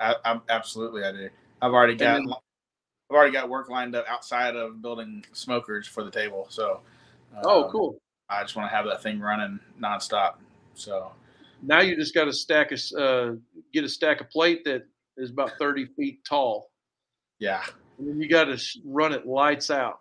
I, 0.00 0.16
I'm 0.24 0.42
absolutely 0.48 1.04
I 1.04 1.12
do. 1.12 1.28
I've 1.62 1.72
already 1.72 1.94
got 1.94 2.14
then, 2.14 2.26
I've 3.10 3.16
already 3.16 3.32
got 3.32 3.48
work 3.48 3.68
lined 3.70 3.94
up 3.94 4.06
outside 4.08 4.56
of 4.56 4.82
building 4.82 5.24
smokers 5.32 5.86
for 5.86 6.04
the 6.04 6.10
table. 6.10 6.46
So 6.48 6.80
oh, 7.44 7.64
um, 7.64 7.70
cool. 7.70 7.98
I 8.28 8.42
just 8.42 8.56
want 8.56 8.70
to 8.70 8.74
have 8.74 8.86
that 8.86 9.02
thing 9.02 9.20
running 9.20 9.60
nonstop. 9.80 10.34
So 10.74 11.12
now 11.62 11.80
you 11.80 11.96
just 11.96 12.14
got 12.14 12.24
to 12.24 12.32
stack 12.32 12.72
a 12.72 12.98
uh, 12.98 13.32
get 13.72 13.84
a 13.84 13.88
stack 13.88 14.20
of 14.20 14.30
plate 14.30 14.64
that 14.64 14.82
is 15.16 15.30
about 15.30 15.52
30 15.58 15.86
feet 15.96 16.24
tall. 16.28 16.70
Yeah. 17.38 17.62
And 17.98 18.20
you 18.20 18.28
got 18.28 18.44
to 18.44 18.58
run 18.84 19.12
it 19.12 19.26
lights 19.26 19.70
out, 19.70 20.00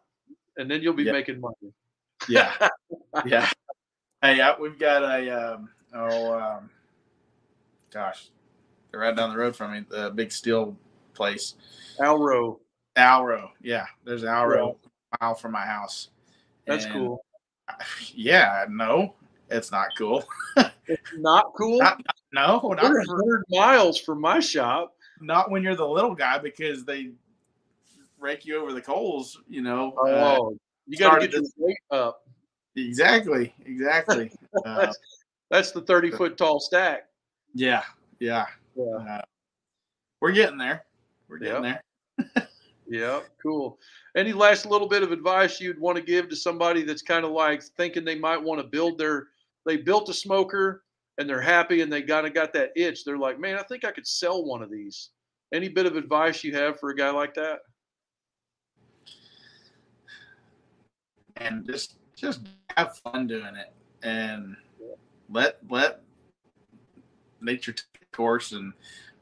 and 0.58 0.70
then 0.70 0.82
you'll 0.82 0.94
be 0.94 1.04
yep. 1.04 1.14
making 1.14 1.40
money. 1.40 1.74
Yeah. 2.28 2.54
yeah. 3.26 3.50
Hey, 4.22 4.40
we've 4.60 4.80
got 4.80 5.04
a 5.04 5.54
um, 5.54 5.70
oh 5.94 6.40
um, 6.40 6.70
gosh, 7.92 8.30
they're 8.92 9.02
right 9.02 9.16
down 9.16 9.32
the 9.32 9.38
road 9.38 9.56
from 9.56 9.74
me. 9.74 9.86
The 9.90 10.12
big 10.12 10.32
steel 10.32 10.78
place. 11.14 11.56
Alro. 12.00 12.60
Alro. 12.96 13.52
Yeah, 13.62 13.86
there's 14.06 14.24
Alro 14.24 14.78
yeah. 14.84 15.18
mile 15.22 15.36
from 15.36 15.52
my 15.52 15.66
house. 15.66 16.10
That's 16.66 16.86
and, 16.86 16.94
cool. 16.94 17.26
Yeah, 18.14 18.66
no, 18.70 19.16
it's 19.50 19.72
not 19.72 19.88
cool. 19.98 20.24
it's 20.88 21.12
not 21.18 21.54
cool. 21.58 21.80
Not, 21.80 22.02
no, 22.34 22.60
not 22.60 22.78
hundred 23.08 23.44
miles 23.50 24.00
from 24.00 24.22
my 24.22 24.40
shop. 24.40 24.96
Not 25.22 25.50
when 25.50 25.64
you're 25.64 25.76
the 25.76 25.88
little 25.88 26.14
guy 26.14 26.38
because 26.38 26.84
they 26.84 27.12
rake 28.24 28.46
you 28.46 28.60
over 28.60 28.74
the 28.74 28.82
coals. 28.82 29.40
You 29.48 29.62
know. 29.62 29.94
Oh, 29.98 30.08
uh, 30.08 30.56
you 30.88 30.98
got 30.98 31.20
to 31.20 31.28
get 31.28 31.34
your 31.34 31.44
weight 31.58 31.78
up. 31.92 32.24
Exactly. 32.76 33.54
Exactly. 33.66 34.32
Uh, 34.66 34.92
that's, 35.50 35.72
the 35.72 35.82
30 35.82 36.12
foot 36.12 36.38
tall 36.38 36.60
stack. 36.60 37.08
Yeah. 37.56 37.82
Yeah. 38.20 38.46
Yeah. 38.76 38.84
Uh, 38.86 39.22
we're 40.22 40.32
getting 40.32 40.60
there. 40.60 40.86
We're 41.28 41.40
getting 41.40 41.64
yep. 41.64 41.84
there. 42.36 42.48
yeah. 42.88 43.20
Cool. 43.42 43.80
Any 44.16 44.32
last 44.32 44.68
little 44.68 44.88
bit 44.88 45.02
of 45.02 45.12
advice 45.12 45.60
you'd 45.60 45.80
want 45.80 45.98
to 45.98 46.04
give 46.04 46.30
to 46.30 46.36
somebody 46.36 46.84
that's 46.84 47.02
kind 47.02 47.26
of 47.26 47.32
like 47.32 47.64
thinking 47.64 48.06
they 48.06 48.18
might 48.18 48.42
want 48.42 48.62
to 48.62 48.68
build 48.68 49.00
their, 49.00 49.30
they 49.66 49.76
built 49.76 50.08
a 50.10 50.14
smoker 50.14 50.84
and 51.18 51.28
they're 51.28 51.42
happy 51.42 51.82
and 51.82 51.92
they 51.92 52.04
kind 52.04 52.28
of 52.28 52.34
got 52.36 52.54
that 52.54 52.72
itch. 52.76 53.04
They're 53.04 53.18
like, 53.18 53.40
man, 53.40 53.58
I 53.58 53.64
think 53.64 53.84
I 53.84 53.92
could 53.92 54.08
sell 54.08 54.46
one 54.46 54.62
of 54.62 54.70
these. 54.70 55.10
Any 55.52 55.68
bit 55.68 55.88
of 55.88 55.96
advice 55.96 56.44
you 56.44 56.56
have 56.56 56.80
for 56.80 56.92
a 56.92 56.96
guy 56.96 57.10
like 57.10 57.34
that? 57.34 57.60
And 61.44 61.66
just 61.66 61.96
just 62.16 62.42
have 62.76 62.98
fun 63.00 63.28
doing 63.28 63.56
it. 63.56 63.74
And 64.04 64.56
let 65.30 65.58
let 65.70 66.02
nature 67.42 67.74
take 67.74 68.12
course 68.12 68.52
and 68.54 68.74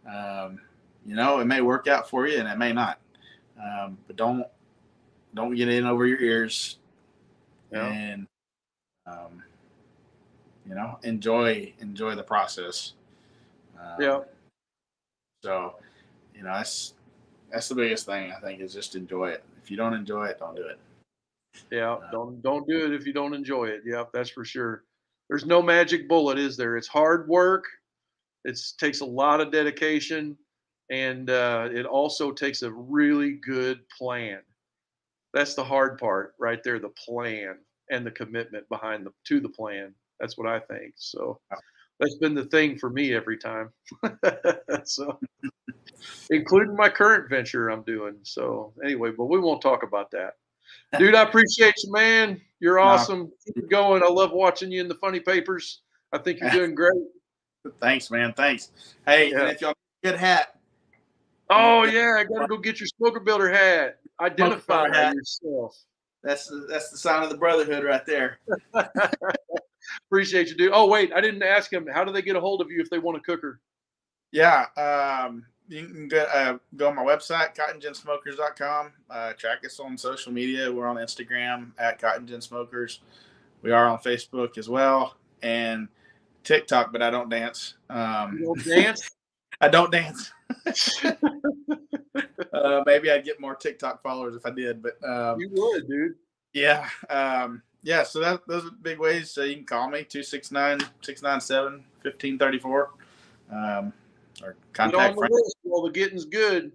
um, 0.07 0.59
you 1.05 1.15
know 1.15 1.39
it 1.39 1.45
may 1.45 1.61
work 1.61 1.87
out 1.87 2.09
for 2.09 2.27
you 2.27 2.37
and 2.39 2.47
it 2.47 2.57
may 2.57 2.73
not. 2.73 2.99
Um, 3.59 3.97
but 4.07 4.15
don't 4.15 4.45
don't 5.33 5.55
get 5.55 5.69
in 5.69 5.85
over 5.85 6.05
your 6.05 6.19
ears. 6.19 6.77
Yeah. 7.71 7.87
and 7.87 8.27
um, 9.07 9.43
you 10.67 10.75
know 10.75 10.99
enjoy 11.03 11.73
enjoy 11.79 12.15
the 12.15 12.23
process. 12.23 12.93
Um, 13.79 14.01
yeah. 14.01 14.19
so 15.43 15.75
you 16.35 16.43
know 16.43 16.53
that's 16.53 16.93
that's 17.51 17.67
the 17.67 17.73
biggest 17.75 18.05
thing 18.05 18.31
i 18.31 18.39
think 18.39 18.61
is 18.61 18.73
just 18.73 18.95
enjoy 18.95 19.29
it. 19.29 19.43
If 19.63 19.71
you 19.71 19.77
don't 19.77 19.93
enjoy 19.93 20.25
it 20.25 20.39
don't 20.39 20.55
do 20.55 20.63
it 20.63 20.77
yeah, 21.71 21.97
don't 22.11 22.41
don't 22.41 22.67
do 22.67 22.85
it 22.85 22.93
if 22.93 23.05
you 23.05 23.13
don't 23.13 23.33
enjoy 23.33 23.65
it. 23.65 23.81
Yeah, 23.85 24.03
that's 24.13 24.29
for 24.29 24.45
sure. 24.45 24.83
There's 25.29 25.45
no 25.45 25.61
magic 25.61 26.09
bullet, 26.09 26.37
is 26.37 26.57
there? 26.57 26.77
It's 26.77 26.87
hard 26.87 27.27
work. 27.27 27.65
It 28.43 28.59
takes 28.79 29.01
a 29.01 29.05
lot 29.05 29.39
of 29.39 29.51
dedication, 29.51 30.37
and 30.89 31.29
uh, 31.29 31.69
it 31.71 31.85
also 31.85 32.31
takes 32.31 32.63
a 32.63 32.71
really 32.71 33.33
good 33.33 33.87
plan. 33.97 34.39
That's 35.33 35.55
the 35.55 35.63
hard 35.63 35.97
part, 35.97 36.33
right 36.39 36.61
there. 36.63 36.79
The 36.79 36.89
plan 36.89 37.57
and 37.89 38.05
the 38.05 38.11
commitment 38.11 38.67
behind 38.69 39.05
the 39.05 39.11
to 39.25 39.39
the 39.39 39.49
plan. 39.49 39.93
That's 40.19 40.37
what 40.37 40.47
I 40.47 40.59
think. 40.59 40.93
So 40.97 41.39
that's 41.99 42.15
been 42.15 42.35
the 42.35 42.45
thing 42.45 42.77
for 42.77 42.89
me 42.89 43.13
every 43.13 43.37
time. 43.37 43.69
so 44.83 45.19
including 46.29 46.75
my 46.75 46.89
current 46.89 47.29
venture 47.29 47.69
I'm 47.69 47.83
doing. 47.83 48.15
So 48.23 48.73
anyway, 48.83 49.11
but 49.17 49.25
we 49.25 49.39
won't 49.39 49.61
talk 49.61 49.83
about 49.83 50.11
that. 50.11 50.33
Dude, 50.97 51.15
I 51.15 51.23
appreciate 51.23 51.75
you, 51.83 51.91
man. 51.91 52.41
You're 52.59 52.79
awesome. 52.79 53.31
Keep 53.55 53.69
going. 53.69 54.03
I 54.03 54.07
love 54.07 54.31
watching 54.31 54.71
you 54.71 54.81
in 54.81 54.87
the 54.87 54.95
funny 54.95 55.19
papers. 55.19 55.81
I 56.11 56.17
think 56.17 56.39
you're 56.39 56.51
doing 56.51 56.75
great. 56.75 57.01
Thanks, 57.79 58.11
man. 58.11 58.33
Thanks. 58.33 58.71
Hey, 59.05 59.31
yeah. 59.31 59.47
if 59.47 59.61
y'all 59.61 59.73
good 60.03 60.15
hat. 60.15 60.59
Oh 61.49 61.83
yeah, 61.83 62.15
I 62.17 62.23
gotta 62.23 62.47
go 62.47 62.57
get 62.57 62.79
your 62.79 62.87
smoker 62.87 63.19
builder 63.19 63.51
hat. 63.51 63.99
Identify 64.21 64.89
hat. 64.89 65.15
yourself. 65.15 65.77
That's 66.23 66.47
the, 66.47 66.65
that's 66.69 66.91
the 66.91 66.97
sign 66.97 67.23
of 67.23 67.29
the 67.29 67.37
brotherhood 67.37 67.83
right 67.83 68.05
there. 68.05 68.39
Appreciate 70.07 70.49
you, 70.49 70.55
dude. 70.55 70.71
Oh 70.73 70.87
wait, 70.87 71.11
I 71.13 71.19
didn't 71.19 71.43
ask 71.43 71.71
him. 71.71 71.87
How 71.91 72.03
do 72.03 72.11
they 72.11 72.21
get 72.21 72.35
a 72.35 72.39
hold 72.39 72.61
of 72.61 72.69
you 72.69 72.79
if 72.79 72.89
they 72.89 72.99
want 72.99 73.17
a 73.17 73.21
cooker? 73.21 73.59
Yeah, 74.31 74.67
um, 74.77 75.45
you 75.71 75.87
can 75.87 76.07
go, 76.07 76.23
uh, 76.33 76.57
go 76.75 76.89
on 76.89 76.95
my 76.95 77.03
website, 77.03 77.55
cottonginsmokers.com. 77.55 78.91
Uh, 79.09 79.33
track 79.33 79.65
us 79.65 79.79
on 79.79 79.97
social 79.97 80.31
media. 80.31 80.71
We're 80.71 80.87
on 80.87 80.97
Instagram 80.97 81.71
at 81.77 81.99
Cotton 81.99 82.41
Smokers. 82.41 82.99
We 83.61 83.71
are 83.71 83.87
on 83.87 83.99
Facebook 83.99 84.57
as 84.57 84.67
well 84.67 85.15
and 85.41 85.87
TikTok, 86.43 86.91
but 86.91 87.01
I 87.01 87.09
don't 87.09 87.29
dance. 87.29 87.75
Um, 87.89 88.37
you 88.39 88.45
don't 88.45 88.65
dance? 88.65 89.09
I 89.61 89.67
don't 89.67 89.91
dance. 89.91 90.31
uh, 92.53 92.83
maybe 92.85 93.11
I'd 93.11 93.23
get 93.23 93.39
more 93.39 93.55
TikTok 93.55 94.01
followers 94.01 94.35
if 94.35 94.45
I 94.45 94.49
did, 94.49 94.81
but 94.81 94.97
um, 95.07 95.39
you 95.39 95.49
would, 95.53 95.87
dude. 95.87 96.15
Yeah. 96.53 96.89
Um, 97.09 97.61
yeah. 97.83 98.03
So 98.03 98.19
that 98.19 98.41
those 98.47 98.65
are 98.65 98.71
big 98.81 98.99
ways. 98.99 99.29
So 99.29 99.43
you 99.43 99.55
can 99.55 99.65
call 99.65 99.87
me 99.87 100.03
269 100.03 100.79
697 101.01 101.73
1534. 102.01 102.89
Or 104.43 104.55
contact 104.73 105.15
Get 105.15 105.23
on 105.23 105.29
the 105.29 105.35
list 105.35 105.55
while 105.63 105.83
the 105.83 105.91
getting's 105.91 106.25
good. 106.25 106.71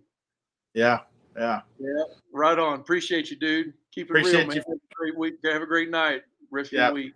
Yeah. 0.75 1.01
Yeah. 1.37 1.61
Yeah. 1.79 2.05
Right 2.33 2.59
on. 2.59 2.81
Appreciate 2.81 3.31
you, 3.31 3.37
dude. 3.37 3.73
Keep 3.93 4.09
it 4.09 4.11
Appreciate 4.11 4.33
real, 4.33 4.47
man. 4.49 4.57
You. 4.57 4.63
Have 4.69 4.77
a 4.77 4.95
great 4.95 5.19
week. 5.19 5.35
Have 5.45 5.63
a 5.63 5.67
great 5.67 5.91
night. 5.91 6.23
Rest 6.51 6.69
of 6.69 6.79
yeah. 6.79 6.89
the 6.89 6.95
week. 6.95 7.15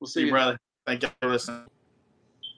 We'll 0.00 0.08
see, 0.08 0.20
see 0.20 0.26
you, 0.26 0.32
brother. 0.32 0.58
Thank 0.86 1.02
you 1.02 1.10
for 1.20 1.28
listening. 1.28 1.66